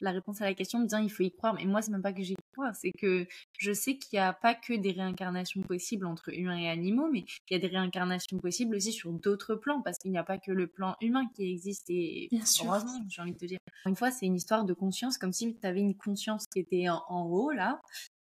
la 0.00 0.10
réponse 0.10 0.40
à 0.40 0.44
la 0.44 0.54
question 0.54 0.80
en 0.80 0.82
me 0.82 0.86
disant, 0.86 0.98
il 0.98 1.10
faut 1.10 1.22
y 1.22 1.30
croire. 1.30 1.54
Mais 1.54 1.64
moi, 1.64 1.82
c'est 1.82 1.92
même 1.92 2.02
pas 2.02 2.12
que 2.12 2.22
j'y 2.22 2.34
crois. 2.52 2.72
C'est 2.72 2.90
que 2.92 3.26
je 3.58 3.72
sais 3.72 3.96
qu'il 3.96 4.18
n'y 4.18 4.24
a 4.24 4.32
pas 4.32 4.54
que 4.54 4.72
des 4.74 4.90
réincarnations 4.90 5.62
possibles 5.62 6.06
entre 6.06 6.36
humains 6.36 6.58
et 6.58 6.68
animaux, 6.68 7.08
mais 7.12 7.24
il 7.48 7.52
y 7.52 7.54
a 7.54 7.58
des 7.58 7.68
réincarnations 7.68 8.38
possibles 8.38 8.74
aussi 8.74 8.92
sur 8.92 9.12
d'autres 9.12 9.54
plans, 9.54 9.80
parce 9.82 9.98
qu'il 9.98 10.10
n'y 10.10 10.18
a 10.18 10.24
pas 10.24 10.38
que 10.38 10.50
le 10.50 10.66
plan 10.66 10.96
humain 11.00 11.28
qui 11.34 11.50
existe. 11.50 11.88
Et 11.90 12.28
Bien 12.30 12.44
sûr. 12.44 12.66
heureusement, 12.66 13.00
j'ai 13.08 13.22
envie 13.22 13.32
de 13.32 13.38
te 13.38 13.46
dire. 13.46 13.58
Une 13.86 13.94
fois, 13.96 14.10
c'est 14.10 14.26
une 14.26 14.36
histoire 14.36 14.64
de 14.64 14.74
conscience, 14.74 15.16
comme 15.16 15.32
si 15.32 15.54
tu 15.54 15.66
avais 15.66 15.80
une 15.80 15.94
conscience 15.94 16.46
qui 16.46 16.58
était 16.58 16.88
en 16.88 17.24
haut, 17.26 17.50
là, 17.50 17.80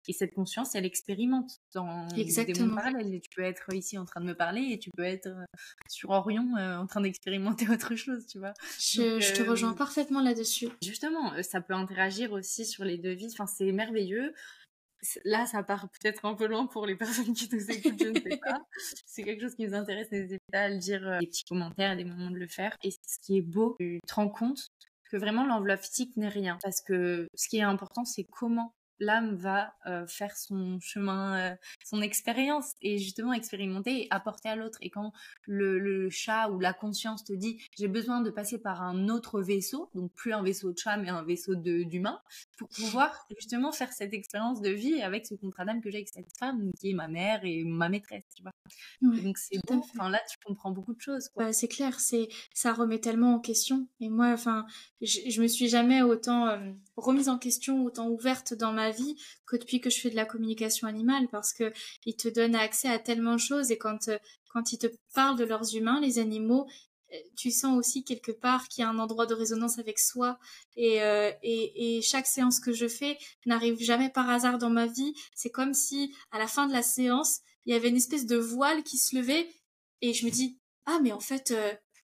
et 0.09 0.13
cette 0.13 0.35
conscience, 0.35 0.75
elle 0.75 0.85
expérimente 0.85 1.61
dans 1.75 2.09
Exactement. 2.17 2.55
des 2.55 2.65
mondes 2.65 2.77
parallèles. 2.77 3.21
Tu 3.21 3.31
peux 3.35 3.43
être 3.43 3.73
ici 3.75 3.99
en 3.99 4.05
train 4.05 4.21
de 4.21 4.27
me 4.27 4.35
parler 4.35 4.69
et 4.71 4.79
tu 4.79 4.91
peux 4.91 5.05
être 5.05 5.27
euh, 5.27 5.45
sur 5.89 6.11
Orion 6.11 6.57
euh, 6.57 6.77
en 6.77 6.87
train 6.87 7.01
d'expérimenter 7.01 7.67
autre 7.71 7.95
chose, 7.97 8.27
tu 8.27 8.39
vois. 8.39 8.55
Je, 8.79 9.35
te 9.35 9.43
rejoins 9.43 9.73
euh, 9.73 9.77
parfaitement 9.77 10.23
là-dessus. 10.23 10.69
Justement, 10.83 11.33
ça 11.43 11.61
peut 11.61 11.75
interagir 11.75 12.33
aussi 12.33 12.65
sur 12.65 12.85
les 12.85 12.99
devis. 12.99 13.29
Enfin, 13.33 13.47
c'est 13.47 13.73
merveilleux. 13.73 14.33
Là, 15.25 15.47
ça 15.47 15.63
part 15.63 15.89
peut-être 15.91 16.25
un 16.25 16.35
peu 16.35 16.47
loin 16.47 16.67
pour 16.67 16.87
les 16.87 16.97
personnes 16.97 17.35
qui 17.35 17.49
nous 17.53 17.71
écoutent, 17.71 18.01
je 18.01 18.09
ne 18.09 18.21
sais 18.21 18.39
pas. 18.39 18.61
C'est 19.07 19.23
quelque 19.23 19.43
chose 19.43 19.55
qui 19.55 19.67
nous 19.67 19.75
intéresse, 19.75 20.11
n'hésitez 20.11 20.39
pas 20.53 20.63
à 20.63 20.69
le 20.69 20.79
dire, 20.79 21.19
des 21.21 21.27
petits 21.27 21.45
commentaires, 21.45 21.97
des 21.97 22.05
moments 22.05 22.31
de 22.31 22.39
le 22.39 22.49
faire. 22.49 22.77
Et 22.83 22.91
ce 22.91 23.19
qui 23.25 23.39
est 23.39 23.43
beau, 23.43 23.77
tu 23.79 24.01
te 24.07 24.15
rends 24.15 24.29
compte 24.29 24.69
que 25.11 25.17
vraiment 25.17 25.47
l'enveloppe 25.47 25.81
physique 25.81 26.17
n'est 26.17 26.29
rien. 26.29 26.59
Parce 26.63 26.81
que 26.81 27.29
ce 27.35 27.49
qui 27.49 27.59
est 27.59 27.63
important, 27.63 28.05
c'est 28.05 28.25
comment 28.25 28.73
l'âme 28.99 29.35
va 29.37 29.75
euh, 29.87 30.07
faire 30.07 30.37
son 30.37 30.79
chemin, 30.81 31.39
euh, 31.39 31.57
son 31.85 32.03
expérience 32.03 32.73
et 32.83 32.99
justement 32.99 33.33
expérimenter 33.33 34.05
et 34.05 34.09
apporter 34.11 34.49
à 34.49 34.57
l'autre. 34.57 34.79
Et 34.81 34.91
quand 34.91 35.13
le, 35.47 36.09
chat 36.11 36.51
ou 36.51 36.59
la 36.59 36.73
conscience 36.73 37.25
te 37.25 37.33
dit 37.33 37.59
j'ai 37.77 37.89
besoin 37.89 38.21
de 38.21 38.31
passer 38.31 38.59
par 38.59 38.83
un 38.83 39.09
autre 39.09 39.41
vaisseau, 39.41 39.91
donc 39.95 40.13
plus 40.13 40.33
un 40.33 40.43
vaisseau 40.43 40.73
de 40.73 40.79
chat 40.79 40.97
mais 40.97 41.09
un 41.09 41.23
vaisseau 41.23 41.55
d'humain, 41.55 42.21
pour 42.59 42.69
pouvoir 42.69 43.27
justement 43.37 43.73
faire 43.73 43.93
cette 43.93 44.15
expérience 44.15 44.61
de 44.61 44.71
vie 44.71 45.03
avec 45.03 45.27
ce 45.27 45.35
contrat 45.35 45.65
d'âme 45.65 45.81
que 45.81 45.91
j'ai 45.91 45.99
avec 45.99 46.09
cette 46.09 46.37
femme 46.39 46.71
qui 46.79 46.91
est 46.91 46.95
ma 46.95 47.09
mère 47.09 47.41
et 47.45 47.65
ma 47.65 47.89
maîtresse, 47.89 48.25
tu 48.35 48.43
vois. 48.43 48.53
donc 49.03 49.39
c'est 49.39 49.59
bon. 49.67 49.79
Enfin 49.79 50.11
là 50.11 50.21
tu 50.29 50.37
comprends 50.45 50.71
beaucoup 50.71 50.95
de 50.95 51.01
choses. 51.01 51.31
Bah, 51.37 51.53
c'est 51.53 51.69
clair, 51.69 52.01
c'est 52.01 52.29
ça 52.55 52.73
remet 52.73 52.99
tellement 52.99 53.35
en 53.35 53.41
question. 53.41 53.87
Et 54.01 54.09
moi, 54.09 54.29
enfin, 54.33 54.67
je, 55.01 55.41
me 55.41 55.47
suis 55.47 55.69
jamais 55.69 56.03
autant 56.03 56.49
euh, 56.49 56.73
remise 56.97 57.29
en 57.29 57.39
question, 57.39 57.85
autant 57.85 58.09
ouverte 58.09 58.55
dans 58.55 58.73
ma 58.73 58.86
que 59.47 59.57
depuis 59.57 59.81
que 59.81 59.91
je 59.91 60.01
fais 60.01 60.11
de 60.11 60.17
la 60.17 60.25
communication 60.25 60.87
animale 60.87 61.29
parce 61.31 61.53
que 61.53 61.73
ils 62.05 62.17
te 62.17 62.29
donnent 62.29 62.55
accès 62.55 62.89
à 62.89 62.99
tellement 62.99 63.35
de 63.35 63.41
choses 63.41 63.71
et 63.71 63.79
quand 63.79 64.09
euh, 64.09 64.19
quand 64.51 64.73
ils 64.73 64.79
te 64.79 64.87
parlent 65.15 65.39
de 65.39 65.45
leurs 65.45 65.77
humains, 65.77 66.01
les 66.01 66.19
animaux, 66.19 66.67
euh, 67.13 67.17
tu 67.37 67.51
sens 67.51 67.77
aussi 67.77 68.05
quelque 68.05 68.33
part 68.33 68.69
qu'il 68.69 68.83
y 68.83 68.85
a 68.85 68.91
un 68.91 68.99
endroit 68.99 69.27
de 69.27 69.35
résonance 69.35 69.79
avec 69.79 69.99
soi 69.99 70.39
et, 70.77 71.03
euh, 71.03 71.31
et, 71.43 71.99
et, 71.99 72.03
chaque 72.03 72.27
séance 72.27 72.59
que 72.59 72.73
je 72.73 72.89
fais 72.89 73.19
n'arrive 73.45 73.79
jamais 73.81 74.09
par 74.09 74.31
hasard 74.31 74.59
dans 74.59 74.71
ma 74.71 74.87
vie. 74.87 75.15
C'est 75.35 75.51
comme 75.51 75.75
si 75.75 76.15
à 76.31 76.39
la 76.39 76.47
fin 76.47 76.67
de 76.67 76.73
la 76.73 76.83
séance, 76.83 77.41
il 77.65 77.73
y 77.73 77.77
avait 77.77 77.89
une 77.89 77.97
espèce 77.97 78.27
de 78.27 78.37
voile 78.37 78.83
qui 78.83 78.97
se 78.97 79.15
levait 79.17 79.49
et 80.01 80.15
je 80.15 80.25
me 80.25 80.31
dis 80.31 80.59
ah 80.87 80.99
mais 81.03 81.13
en 81.13 81.21
fait 81.21 81.53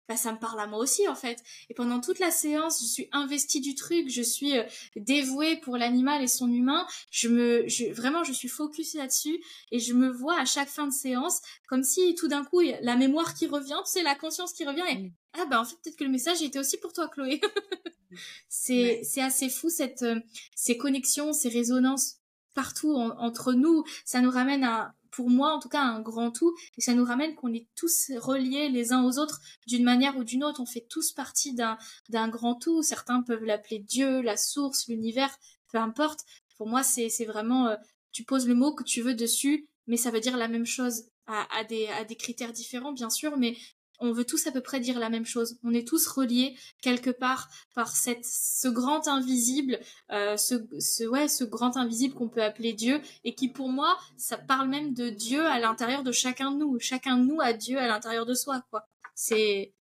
bah, 0.10 0.18
ça 0.18 0.34
me 0.34 0.40
parle 0.40 0.60
à 0.60 0.66
moi 0.66 0.80
aussi 0.80 1.08
en 1.08 1.14
fait. 1.14 1.44
Et 1.70 1.76
pendant 1.76 2.02
toute 2.02 2.18
la 2.18 2.32
séance, 2.32 2.82
je 2.82 2.88
suis 2.88 3.08
investie 3.12 3.62
du 3.62 3.76
truc, 3.76 4.10
je 4.10 4.24
suis 4.24 4.58
euh, 4.58 4.64
dévouée 4.96 5.58
pour 5.58 5.78
l'animal 5.78 6.24
et 6.24 6.28
son 6.28 6.52
humain. 6.52 6.88
Je 7.12 7.30
me, 7.30 7.68
je, 7.68 7.86
vraiment, 7.94 8.24
je 8.24 8.34
suis 8.34 8.48
focus 8.48 8.96
là-dessus 8.96 9.40
et 9.72 9.78
je 9.78 9.94
me 9.94 10.10
vois 10.10 10.40
à 10.40 10.46
chaque 10.46 10.68
fin 10.68 10.88
de 10.88 10.92
séance 10.92 11.42
comme 11.68 11.84
si 11.84 12.16
tout 12.16 12.28
d'un 12.28 12.44
coup 12.44 12.60
la 12.82 12.96
mémoire 12.96 13.36
qui 13.36 13.46
revient, 13.46 13.78
tu 13.86 13.92
sais, 13.92 14.02
la 14.02 14.16
conscience 14.16 14.52
qui 14.52 14.66
revient 14.66 14.84
et 14.90 15.12
ah 15.34 15.46
bah 15.46 15.62
en 15.62 15.66
fait 15.66 15.76
peut-être 15.84 15.98
que 15.98 16.04
le 16.04 16.10
message 16.10 16.42
était 16.42 16.58
aussi 16.58 16.80
pour 16.80 16.92
toi, 16.92 17.08
Chloé. 17.08 17.40
c'est 18.50 19.02
c'est 19.04 19.22
assez 19.22 19.48
fou 19.48 19.70
cette 19.70 20.02
euh, 20.02 20.20
ces 20.56 20.76
connexions, 20.76 21.34
ces 21.34 21.50
résonances 21.50 22.16
partout 22.56 22.96
entre 22.96 23.54
nous. 23.54 23.84
Ça 24.06 24.22
nous 24.22 24.32
ramène 24.32 24.64
à 24.64 24.96
pour 25.20 25.30
moi 25.30 25.52
en 25.52 25.60
tout 25.60 25.68
cas 25.68 25.82
un 25.82 26.00
grand 26.00 26.32
tout. 26.32 26.56
Et 26.78 26.82
ça 26.82 26.94
nous 26.94 27.04
ramène 27.04 27.36
qu'on 27.36 27.54
est 27.54 27.68
tous 27.76 28.10
reliés 28.22 28.70
les 28.70 28.94
uns 28.94 29.04
aux 29.04 29.20
autres 29.20 29.42
d'une 29.68 29.84
manière 29.84 30.16
ou 30.16 30.24
d'une 30.24 30.46
autre. 30.46 30.62
On 30.62 30.66
fait 30.66 30.88
tous 30.90 31.12
partie 31.12 31.54
d'un 31.54 31.78
d'un 32.08 32.30
grand 32.30 32.56
tout. 32.56 32.82
Certains 32.84 33.22
peuvent 33.22 33.44
l'appeler 33.44 33.80
Dieu 33.80 34.22
la 34.22 34.38
source 34.38 34.88
l'univers 34.88 35.36
peu 35.74 35.78
importe. 35.78 36.22
Pour 36.58 36.70
moi 36.70 36.84
c'est 36.84 37.10
c'est 37.10 37.26
vraiment 37.26 37.68
euh, 37.68 37.76
tu 38.14 38.24
poses 38.24 38.48
le 38.48 38.56
mot 38.56 38.74
que 38.74 38.86
tu 38.86 39.02
veux 39.02 39.14
dessus 39.14 39.68
mais 39.88 39.98
ça 39.98 40.10
veut 40.10 40.22
dire 40.22 40.38
la 40.38 40.48
même 40.48 40.66
chose 40.66 41.10
à, 41.28 41.46
à, 41.54 41.66
des, 41.66 41.88
à 41.88 42.06
des 42.06 42.16
critères 42.16 42.54
différents 42.54 42.94
bien 42.94 43.10
sûr. 43.10 43.36
Mais 43.36 43.58
on 44.00 44.12
veut 44.12 44.26
tous 44.26 44.48
à 44.48 44.52
peu 44.52 44.62
près 44.62 44.80
dire 44.80 45.00
la 45.00 45.10
même 45.10 45.26
chose. 45.26 45.58
On 45.64 45.74
est 45.74 45.88
tous 45.88 46.08
reliés 46.08 46.56
quelque 46.82 47.10
part 47.10 47.50
par 47.76 47.96
cette, 47.96 48.26
ce 48.26 48.68
grand 48.68 49.08
invisible, 49.08 49.80
euh, 50.12 50.38
ce, 50.38 50.56
ce, 50.80 51.04
ouais, 51.04 51.28
ce 51.28 51.44
grand 51.44 51.78
invisible 51.78 52.14
qu'on 52.14 52.30
peut 52.30 52.44
appeler 52.44 52.74
Dieu, 52.74 53.02
et 53.24 53.36
qui 53.36 53.50
pour 53.50 53.70
moi, 53.70 53.98
ça 54.18 54.38
parle 54.38 54.70
même 54.70 54.94
de 54.94 55.10
Dieu 55.10 55.46
à 55.46 55.60
l'intérieur 55.60 56.04
de 56.04 56.12
chacun 56.12 56.52
de 56.52 56.58
nous. 56.58 56.80
Chacun 56.80 57.18
de 57.18 57.26
nous 57.26 57.42
a 57.42 57.54
Dieu 57.54 57.78
à 57.78 57.88
l'intérieur 57.88 58.26
de 58.26 58.34
soi, 58.34 58.64
quoi. 58.70 58.88
C'est, 59.16 59.74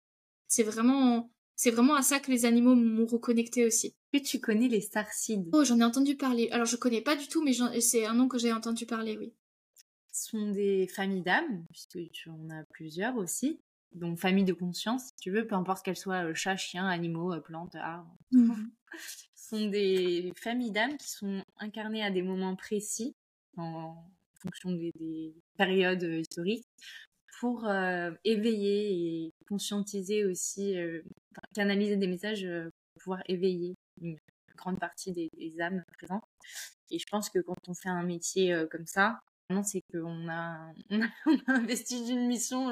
c'est 0.47 0.63
vraiment, 0.63 1.31
c'est 1.55 1.71
vraiment 1.71 1.95
à 1.95 2.01
ça 2.01 2.19
que 2.19 2.31
les 2.31 2.45
animaux 2.45 2.75
m'ont 2.75 3.05
reconnecté 3.05 3.65
aussi. 3.65 3.95
Et 4.13 4.21
tu 4.21 4.39
connais 4.39 4.67
les 4.67 4.81
starcides 4.81 5.49
Oh, 5.53 5.63
j'en 5.63 5.79
ai 5.79 5.83
entendu 5.83 6.15
parler. 6.15 6.49
Alors, 6.51 6.65
je 6.65 6.75
connais 6.75 7.01
pas 7.01 7.15
du 7.15 7.27
tout, 7.27 7.43
mais 7.43 7.53
c'est 7.81 8.05
un 8.05 8.13
nom 8.13 8.27
que 8.27 8.39
j'ai 8.39 8.51
entendu 8.51 8.85
parler, 8.85 9.17
oui. 9.17 9.33
Ce 10.11 10.29
sont 10.31 10.49
des 10.49 10.87
familles 10.87 11.21
d'âmes, 11.21 11.65
puisque 11.69 11.99
tu 12.11 12.29
en 12.29 12.49
as 12.49 12.63
plusieurs 12.71 13.15
aussi, 13.17 13.59
donc 13.93 14.19
famille 14.19 14.45
de 14.45 14.53
conscience, 14.53 15.07
si 15.07 15.15
tu 15.21 15.31
veux, 15.31 15.45
peu 15.47 15.55
importe 15.55 15.83
qu'elle 15.83 15.97
soit 15.97 16.25
euh, 16.25 16.33
chat, 16.33 16.57
chien, 16.57 16.87
animaux, 16.87 17.33
euh, 17.33 17.39
plantes, 17.39 17.75
arbres, 17.75 18.15
mmh. 18.31 18.53
sont 19.35 19.69
des 19.69 20.33
familles 20.35 20.71
d'âmes 20.71 20.97
qui 20.97 21.09
sont 21.09 21.43
incarnées 21.59 22.03
à 22.03 22.11
des 22.11 22.21
moments 22.21 22.55
précis 22.55 23.15
en 23.55 23.95
fonction 24.41 24.71
des, 24.71 25.33
périodes 25.57 26.03
euh, 26.03 26.19
historiques 26.19 26.67
pour 27.39 27.69
éveiller 28.23 29.25
et 29.25 29.33
conscientiser 29.47 30.25
aussi, 30.25 30.75
canaliser 31.53 31.95
des 31.95 32.07
messages 32.07 32.47
pour 32.93 33.03
pouvoir 33.03 33.21
éveiller 33.27 33.75
une 34.01 34.17
grande 34.55 34.79
partie 34.79 35.11
des, 35.11 35.29
âmes 35.61 35.83
présentes. 35.99 36.23
Et 36.89 36.97
je 36.97 37.05
pense 37.05 37.29
que 37.29 37.37
quand 37.37 37.57
on 37.67 37.75
fait 37.75 37.89
un 37.89 38.01
métier 38.01 38.59
comme 38.71 38.87
ça, 38.87 39.19
c'est 39.63 39.83
qu'on 39.91 40.27
a, 40.29 40.73
on 40.89 41.01
a, 41.01 41.09
investi 41.45 42.03
d'une 42.05 42.25
mission 42.25 42.71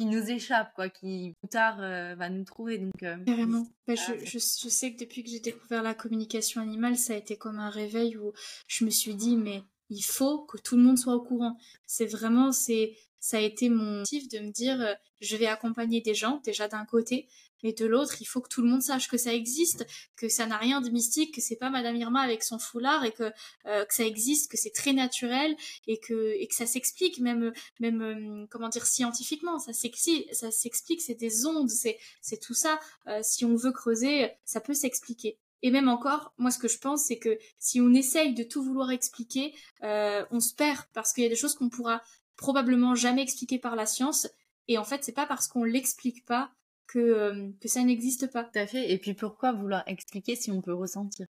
qui 0.00 0.06
nous 0.06 0.30
échappe, 0.30 0.72
quoi, 0.74 0.88
qui 0.88 1.34
plus 1.40 1.48
tard 1.50 1.76
euh, 1.80 2.14
va 2.14 2.30
nous 2.30 2.44
trouver. 2.44 2.78
Donc, 2.78 3.02
euh, 3.02 3.18
Carrément. 3.26 3.66
Bah, 3.86 3.94
je, 3.94 4.24
je, 4.24 4.38
sais 4.38 4.94
que 4.94 4.98
depuis 4.98 5.22
que 5.22 5.28
j'ai 5.28 5.40
découvert 5.40 5.82
la 5.82 5.92
communication 5.92 6.62
animale, 6.62 6.96
ça 6.96 7.12
a 7.12 7.16
été 7.16 7.36
comme 7.36 7.58
un 7.58 7.68
réveil 7.68 8.16
où 8.16 8.32
je 8.66 8.86
me 8.86 8.90
suis 8.90 9.14
dit, 9.14 9.36
mais 9.36 9.62
il 9.90 10.00
faut 10.00 10.38
que 10.46 10.56
tout 10.56 10.76
le 10.76 10.82
monde 10.82 10.96
soit 10.96 11.14
au 11.14 11.20
courant. 11.20 11.58
C'est 11.84 12.06
vraiment, 12.06 12.50
c'est, 12.50 12.96
ça 13.18 13.36
a 13.36 13.40
été 13.40 13.68
mon 13.68 13.98
motif 13.98 14.26
de 14.28 14.38
me 14.38 14.50
dire, 14.50 14.80
euh, 14.80 14.94
je 15.20 15.36
vais 15.36 15.46
accompagner 15.46 16.00
des 16.00 16.14
gens, 16.14 16.40
déjà 16.44 16.66
d'un 16.66 16.86
côté, 16.86 17.28
mais 17.62 17.72
de 17.72 17.86
l'autre, 17.86 18.20
il 18.20 18.24
faut 18.24 18.40
que 18.40 18.48
tout 18.48 18.62
le 18.62 18.68
monde 18.68 18.82
sache 18.82 19.08
que 19.08 19.16
ça 19.16 19.32
existe, 19.32 19.86
que 20.16 20.28
ça 20.28 20.46
n'a 20.46 20.56
rien 20.56 20.80
de 20.80 20.90
mystique, 20.90 21.34
que 21.34 21.40
c'est 21.40 21.56
pas 21.56 21.70
Madame 21.70 21.96
Irma 21.96 22.20
avec 22.20 22.42
son 22.42 22.58
foulard 22.58 23.04
et 23.04 23.12
que, 23.12 23.32
euh, 23.66 23.84
que 23.84 23.94
ça 23.94 24.04
existe, 24.04 24.50
que 24.50 24.56
c'est 24.56 24.70
très 24.70 24.92
naturel 24.92 25.56
et 25.86 25.98
que, 25.98 26.34
et 26.38 26.46
que 26.46 26.54
ça 26.54 26.66
s'explique 26.66 27.20
même, 27.20 27.52
même 27.80 28.02
euh, 28.02 28.46
comment 28.50 28.68
dire 28.68 28.86
scientifiquement, 28.86 29.58
ça 29.58 29.72
s'explique, 29.72 30.34
ça 30.34 30.50
s'explique, 30.50 31.02
c'est 31.02 31.14
des 31.14 31.46
ondes, 31.46 31.70
c'est, 31.70 31.98
c'est 32.20 32.40
tout 32.40 32.54
ça. 32.54 32.80
Euh, 33.06 33.20
si 33.22 33.44
on 33.44 33.56
veut 33.56 33.72
creuser, 33.72 34.30
ça 34.44 34.60
peut 34.60 34.74
s'expliquer. 34.74 35.38
Et 35.62 35.70
même 35.70 35.88
encore, 35.88 36.32
moi 36.38 36.50
ce 36.50 36.58
que 36.58 36.68
je 36.68 36.78
pense, 36.78 37.04
c'est 37.04 37.18
que 37.18 37.38
si 37.58 37.80
on 37.80 37.92
essaye 37.92 38.32
de 38.32 38.42
tout 38.42 38.62
vouloir 38.62 38.90
expliquer, 38.90 39.54
on 39.82 40.40
se 40.40 40.54
perd 40.54 40.86
parce 40.94 41.12
qu'il 41.12 41.22
y 41.22 41.26
a 41.26 41.28
des 41.28 41.36
choses 41.36 41.54
qu'on 41.54 41.68
pourra 41.68 42.02
probablement 42.40 42.94
jamais 42.94 43.22
expliquer 43.22 43.58
par 43.58 43.76
la 43.76 43.84
science. 43.84 44.26
Et 44.68 44.78
en 44.78 44.84
fait, 44.84 45.04
c'est 45.04 45.12
pas 45.12 45.26
parce 45.26 45.48
qu'on 45.48 45.64
l'explique 45.64 46.24
pas 46.24 46.50
que, 46.92 46.98
euh, 46.98 47.50
que 47.60 47.68
ça 47.68 47.82
n'existe 47.82 48.30
pas. 48.32 48.44
Tout 48.44 48.58
à 48.58 48.66
fait. 48.66 48.90
Et 48.90 48.98
puis 48.98 49.14
pourquoi 49.14 49.52
vouloir 49.52 49.82
expliquer 49.86 50.36
si 50.36 50.50
on 50.50 50.60
peut 50.60 50.74
ressentir 50.74 51.26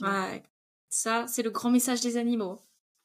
Ouais. 0.00 0.42
Ça, 0.88 1.26
c'est 1.26 1.42
le 1.42 1.50
grand 1.50 1.70
message 1.70 2.00
des 2.00 2.16
animaux. 2.16 2.58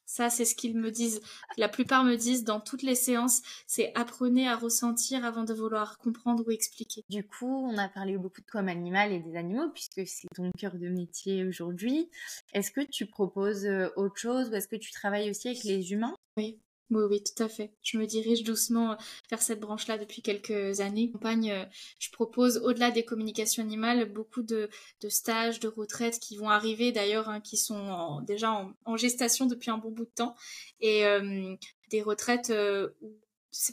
Ça, 0.06 0.28
c'est 0.28 0.44
ce 0.44 0.56
qu'ils 0.56 0.76
me 0.76 0.90
disent. 0.90 1.20
La 1.56 1.68
plupart 1.68 2.02
me 2.02 2.16
disent 2.16 2.42
dans 2.42 2.58
toutes 2.58 2.82
les 2.82 2.96
séances, 2.96 3.42
c'est 3.68 3.92
apprenez 3.94 4.48
à 4.48 4.56
ressentir 4.56 5.24
avant 5.24 5.44
de 5.44 5.54
vouloir 5.54 5.98
comprendre 5.98 6.44
ou 6.44 6.50
expliquer. 6.50 7.04
Du 7.08 7.24
coup, 7.24 7.46
on 7.46 7.78
a 7.78 7.88
parlé 7.88 8.18
beaucoup 8.18 8.40
de 8.40 8.46
comme 8.46 8.68
animal 8.68 9.12
et 9.12 9.20
des 9.20 9.36
animaux 9.36 9.68
puisque 9.70 10.04
c'est 10.08 10.26
ton 10.34 10.50
cœur 10.58 10.74
de 10.74 10.88
métier 10.88 11.44
aujourd'hui. 11.44 12.10
Est-ce 12.54 12.72
que 12.72 12.80
tu 12.80 13.06
proposes 13.06 13.66
euh, 13.66 13.88
autre 13.94 14.16
chose 14.16 14.50
ou 14.50 14.54
est-ce 14.54 14.66
que 14.66 14.74
tu 14.74 14.90
travailles 14.90 15.30
aussi 15.30 15.46
avec 15.46 15.62
les 15.62 15.92
humains? 15.92 16.16
Oui. 16.36 16.58
Oui, 16.90 17.04
oui, 17.08 17.22
tout 17.22 17.42
à 17.42 17.48
fait. 17.48 17.72
Je 17.82 17.98
me 17.98 18.06
dirige 18.06 18.42
doucement 18.42 18.96
vers 19.30 19.40
cette 19.40 19.60
branche-là 19.60 19.96
depuis 19.96 20.22
quelques 20.22 20.80
années. 20.80 21.10
Campagne, 21.12 21.52
euh, 21.52 21.64
je 22.00 22.10
propose, 22.10 22.58
au-delà 22.58 22.90
des 22.90 23.04
communications 23.04 23.62
animales, 23.62 24.12
beaucoup 24.12 24.42
de, 24.42 24.68
stages, 25.08 25.60
de 25.60 25.68
retraites 25.68 26.18
qui 26.18 26.36
vont 26.36 26.50
arriver 26.50 26.90
d'ailleurs, 26.90 27.28
hein, 27.28 27.40
qui 27.40 27.56
sont 27.56 28.20
déjà 28.22 28.74
en, 28.84 28.96
gestation 28.96 29.46
depuis 29.46 29.70
un 29.70 29.78
bon 29.78 29.90
bout 29.90 30.04
de 30.04 30.10
temps. 30.10 30.34
Et 30.80 31.06
euh, 31.06 31.54
des 31.90 32.02
retraites 32.02 32.50
euh, 32.50 32.88
où 33.02 33.14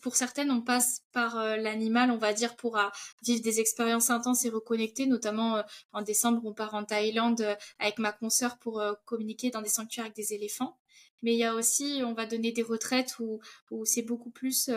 pour 0.02 0.16
certaines, 0.16 0.52
on 0.52 0.62
passe 0.62 1.04
par 1.12 1.38
euh, 1.38 1.56
l'animal, 1.56 2.12
on 2.12 2.18
va 2.18 2.34
dire, 2.34 2.56
pour 2.56 2.78
euh, 2.78 2.88
vivre 3.24 3.42
des 3.42 3.60
expériences 3.60 4.10
intenses 4.10 4.46
et 4.46 4.50
reconnectées. 4.50 5.06
Notamment, 5.06 5.58
euh, 5.58 5.62
en 5.94 6.02
décembre, 6.02 6.42
on 6.46 6.54
part 6.54 6.74
en 6.74 6.84
Thaïlande 6.84 7.58
avec 7.80 8.00
ma 8.00 8.12
consoeur 8.12 8.58
pour 8.58 8.84
communiquer 9.06 9.50
dans 9.52 9.62
des 9.62 9.70
sanctuaires 9.70 10.06
avec 10.06 10.16
des 10.16 10.34
éléphants. 10.34 10.78
Mais 11.24 11.34
il 11.34 11.40
y 11.40 11.44
a 11.44 11.56
aussi, 11.56 12.02
on 12.06 12.14
va 12.14 12.26
donner 12.26 12.52
des 12.52 12.64
retraites 12.64 13.16
où, 13.20 13.40
où 13.72 13.86
c'est 13.86 14.04
beaucoup 14.04 14.30
plus... 14.30 14.70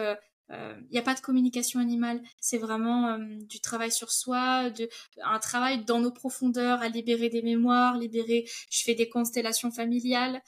Il 0.52 0.88
n'y 0.90 0.98
a 0.98 1.02
pas 1.02 1.14
de 1.14 1.20
communication 1.20 1.78
animale, 1.78 2.20
c'est 2.40 2.58
vraiment 2.58 3.16
du 3.20 3.60
travail 3.60 3.92
sur 3.92 4.10
soi, 4.10 4.68
de, 4.70 4.88
un 5.22 5.38
travail 5.38 5.84
dans 5.84 6.00
nos 6.00 6.10
profondeurs, 6.10 6.80
à 6.80 6.88
libérer 6.88 7.28
des 7.28 7.42
mémoires, 7.42 7.96
libérer. 7.96 8.46
Je 8.68 8.82
fais 8.82 8.96
des 8.96 9.08
constellations 9.08 9.70
familiales 9.70 10.42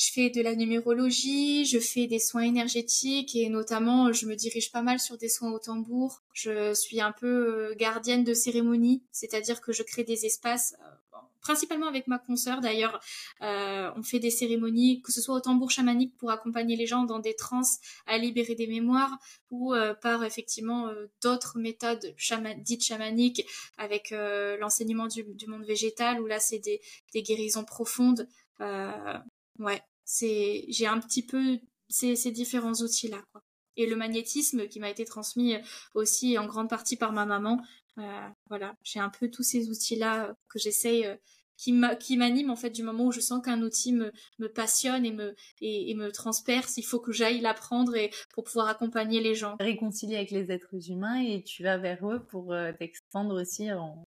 je 0.00 0.12
fais 0.12 0.30
de 0.30 0.40
la 0.40 0.54
numérologie, 0.54 1.66
je 1.66 1.78
fais 1.78 2.06
des 2.06 2.18
soins 2.18 2.44
énergétiques 2.44 3.36
et 3.36 3.50
notamment 3.50 4.12
je 4.14 4.24
me 4.24 4.34
dirige 4.34 4.72
pas 4.72 4.80
mal 4.80 4.98
sur 4.98 5.18
des 5.18 5.28
soins 5.28 5.52
au 5.52 5.58
tambour. 5.58 6.22
Je 6.32 6.72
suis 6.72 7.02
un 7.02 7.12
peu 7.12 7.26
euh, 7.26 7.74
gardienne 7.76 8.24
de 8.24 8.32
cérémonie, 8.32 9.02
c'est-à-dire 9.12 9.60
que 9.60 9.72
je 9.72 9.82
crée 9.82 10.04
des 10.04 10.24
espaces 10.24 10.74
euh, 10.80 11.18
principalement 11.40 11.86
avec 11.86 12.06
ma 12.06 12.18
consoeur 12.18 12.60
d'ailleurs, 12.60 13.00
euh, 13.42 13.90
on 13.96 14.02
fait 14.02 14.18
des 14.18 14.30
cérémonies, 14.30 15.02
que 15.02 15.12
ce 15.12 15.20
soit 15.20 15.34
au 15.34 15.40
tambour 15.40 15.70
chamanique 15.70 16.16
pour 16.16 16.30
accompagner 16.30 16.76
les 16.76 16.86
gens 16.86 17.04
dans 17.04 17.18
des 17.18 17.34
trans 17.34 17.62
à 18.06 18.18
libérer 18.18 18.54
des 18.54 18.66
mémoires, 18.66 19.18
ou 19.50 19.74
par 20.00 20.24
effectivement 20.24 20.88
d'autres 21.22 21.58
méthodes 21.58 22.14
dites 22.58 22.84
chamaniques 22.84 23.44
avec 23.78 24.10
l'enseignement 24.60 25.06
du, 25.08 25.24
monde 25.46 25.64
végétal, 25.64 26.20
où 26.20 26.26
là 26.26 26.38
c'est 26.38 26.60
des, 26.60 26.80
guérisons 27.22 27.64
profondes. 27.64 28.28
ouais, 28.60 29.82
c'est 30.04 30.64
j'ai 30.68 30.86
un 30.86 31.00
petit 31.00 31.24
peu 31.24 31.58
ces, 31.88 32.30
différents 32.30 32.74
outils 32.74 33.08
là 33.08 33.22
et 33.76 33.86
le 33.86 33.96
magnétisme 33.96 34.66
qui 34.68 34.80
m'a 34.80 34.90
été 34.90 35.04
transmis 35.04 35.56
aussi 35.94 36.38
en 36.38 36.46
grande 36.46 36.68
partie 36.68 36.96
par 36.96 37.12
ma 37.12 37.24
maman 37.24 37.60
euh, 37.60 37.64
voilà. 38.48 38.74
J'ai 38.82 39.00
un 39.00 39.10
peu 39.10 39.30
tous 39.30 39.42
ces 39.42 39.68
outils 39.68 39.96
là 39.96 40.26
euh, 40.26 40.32
que 40.48 40.58
j'essaye 40.58 41.06
euh, 41.06 41.16
qui 41.56 42.16
m'animent 42.16 42.50
en 42.50 42.56
fait 42.56 42.70
du 42.70 42.82
moment 42.82 43.04
où 43.04 43.12
je 43.12 43.20
sens 43.20 43.42
qu'un 43.44 43.60
outil 43.60 43.92
me, 43.92 44.12
me 44.38 44.48
passionne 44.48 45.04
et 45.04 45.12
me 45.12 45.34
et, 45.60 45.94
me 45.94 46.10
transperce 46.10 46.78
il 46.78 46.82
faut 46.82 47.00
que 47.00 47.12
j'aille 47.12 47.40
l'apprendre 47.40 47.94
et 47.96 48.10
pour 48.32 48.44
pouvoir 48.44 48.68
accompagner 48.68 49.20
les 49.20 49.34
gens. 49.34 49.56
Réconcilier 49.60 50.16
avec 50.16 50.30
les 50.30 50.50
êtres 50.50 50.90
humains 50.90 51.20
et 51.20 51.42
tu 51.42 51.62
vas 51.62 51.76
vers 51.76 52.08
eux 52.08 52.24
pour 52.24 52.54
t'expandre 52.78 53.38
aussi 53.38 53.70
en, 53.72 54.06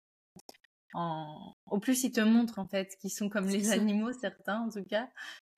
en... 0.93 1.55
Au 1.67 1.79
plus, 1.79 2.03
ils 2.03 2.11
te 2.11 2.21
montrent 2.21 2.59
en 2.59 2.67
fait 2.67 2.97
qu'ils 2.99 3.11
sont 3.11 3.29
comme 3.29 3.47
les 3.47 3.71
animaux, 3.71 4.11
certains 4.11 4.59
en 4.59 4.69
tout 4.69 4.83
cas, 4.83 5.09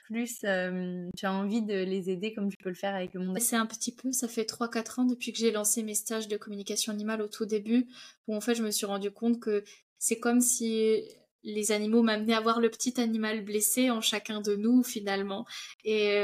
plus 0.09 0.39
tu 0.39 1.25
as 1.25 1.33
envie 1.33 1.61
de 1.61 1.83
les 1.83 2.09
aider 2.09 2.33
comme 2.33 2.49
tu 2.49 2.57
peux 2.57 2.69
le 2.69 2.75
faire 2.75 2.95
avec 2.95 3.13
le 3.13 3.21
monde. 3.21 3.39
C'est 3.39 3.55
un 3.55 3.65
petit 3.65 3.93
peu, 3.93 4.11
ça 4.11 4.27
fait 4.27 4.43
3-4 4.43 5.01
ans 5.01 5.05
depuis 5.05 5.31
que 5.31 5.37
j'ai 5.37 5.51
lancé 5.51 5.83
mes 5.83 5.95
stages 5.95 6.27
de 6.27 6.37
communication 6.37 6.91
animale 6.91 7.21
au 7.21 7.27
tout 7.27 7.45
début, 7.45 7.87
où 8.27 8.35
en 8.35 8.41
fait 8.41 8.55
je 8.55 8.63
me 8.63 8.71
suis 8.71 8.85
rendu 8.85 9.11
compte 9.11 9.39
que 9.39 9.63
c'est 9.97 10.19
comme 10.19 10.41
si 10.41 11.03
les 11.43 11.71
animaux 11.71 12.03
m'amenaient 12.03 12.33
à 12.33 12.41
voir 12.41 12.59
le 12.59 12.69
petit 12.69 12.99
animal 12.99 13.43
blessé 13.43 13.91
en 13.91 14.01
chacun 14.01 14.41
de 14.41 14.55
nous 14.55 14.83
finalement. 14.83 15.45
Et, 15.85 16.21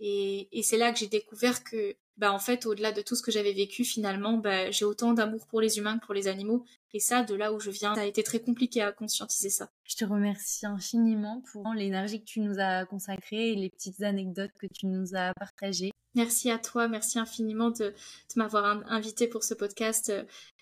et, 0.00 0.48
et 0.52 0.62
c'est 0.62 0.78
là 0.78 0.92
que 0.92 0.98
j'ai 0.98 1.08
découvert 1.08 1.62
que 1.64 1.96
bah 2.18 2.32
en 2.32 2.38
fait 2.38 2.66
au-delà 2.66 2.92
de 2.92 3.00
tout 3.00 3.14
ce 3.14 3.22
que 3.22 3.30
j'avais 3.30 3.52
vécu 3.52 3.84
finalement 3.84 4.34
bah, 4.34 4.70
j'ai 4.70 4.84
autant 4.84 5.12
d'amour 5.12 5.46
pour 5.46 5.60
les 5.60 5.78
humains 5.78 5.98
que 5.98 6.04
pour 6.04 6.14
les 6.14 6.28
animaux. 6.28 6.64
Et 6.92 7.00
ça 7.00 7.22
de 7.22 7.34
là 7.34 7.52
où 7.52 7.60
je 7.60 7.70
viens 7.70 7.94
ça 7.94 8.02
a 8.02 8.04
été 8.04 8.22
très 8.22 8.40
compliqué 8.40 8.82
à 8.82 8.92
conscientiser 8.92 9.50
ça. 9.50 9.70
Je 9.84 9.96
te 9.96 10.04
remercie 10.04 10.66
infiniment 10.66 11.42
pour 11.52 11.72
l'énergie 11.74 12.20
que 12.20 12.26
tu 12.26 12.40
nous 12.40 12.58
as 12.58 12.84
consacrée 12.86 13.52
et 13.52 13.54
les 13.54 13.70
petites 13.70 14.02
anecdotes 14.02 14.52
que 14.58 14.66
tu 14.66 14.86
nous 14.86 15.14
as 15.14 15.32
partagées. 15.34 15.92
Merci 16.14 16.50
à 16.50 16.58
toi 16.58 16.88
merci 16.88 17.18
infiniment 17.18 17.70
de, 17.70 17.84
de 17.84 17.94
m'avoir 18.36 18.82
invité 18.90 19.28
pour 19.28 19.44
ce 19.44 19.54
podcast. 19.54 20.12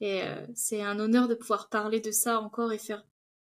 Et 0.01 0.23
euh, 0.23 0.47
c'est 0.55 0.83
un 0.83 0.99
honneur 0.99 1.29
de 1.29 1.35
pouvoir 1.35 1.69
parler 1.69 2.01
de 2.01 2.11
ça 2.11 2.41
encore 2.41 2.73
et 2.73 2.79
faire 2.79 3.05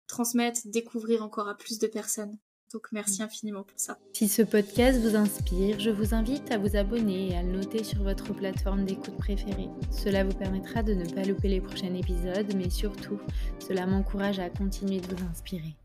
transmettre 0.07 0.61
découvrir 0.67 1.23
encore 1.23 1.49
à 1.49 1.57
plus 1.57 1.79
de 1.79 1.87
personnes 1.87 2.39
donc 2.73 2.89
merci 2.93 3.23
infiniment 3.23 3.63
pour 3.63 3.79
ça. 3.79 3.99
Si 4.13 4.29
ce 4.29 4.43
podcast 4.43 5.01
vous 5.01 5.17
inspire, 5.17 5.79
je 5.81 5.91
vous 5.91 6.15
invite 6.15 6.51
à 6.51 6.59
vous 6.59 6.77
abonner 6.77 7.31
et 7.31 7.37
à 7.37 7.43
le 7.43 7.53
noter 7.53 7.85
sur 7.85 8.03
votre 8.03 8.35
plateforme 8.35 8.85
d'écoute 8.85 9.17
préférée. 9.17 9.69
Cela 9.91 10.25
vous 10.25 10.35
permettra 10.35 10.83
de 10.83 10.95
ne 10.95 11.09
pas 11.09 11.23
louper 11.23 11.49
les 11.49 11.61
prochains 11.61 11.95
épisodes, 11.95 12.53
mais 12.57 12.71
surtout, 12.71 13.21
cela 13.59 13.87
m'encourage 13.87 14.39
à 14.39 14.51
continuer 14.51 15.01
de 15.01 15.15
vous 15.15 15.25
inspirer. 15.31 15.77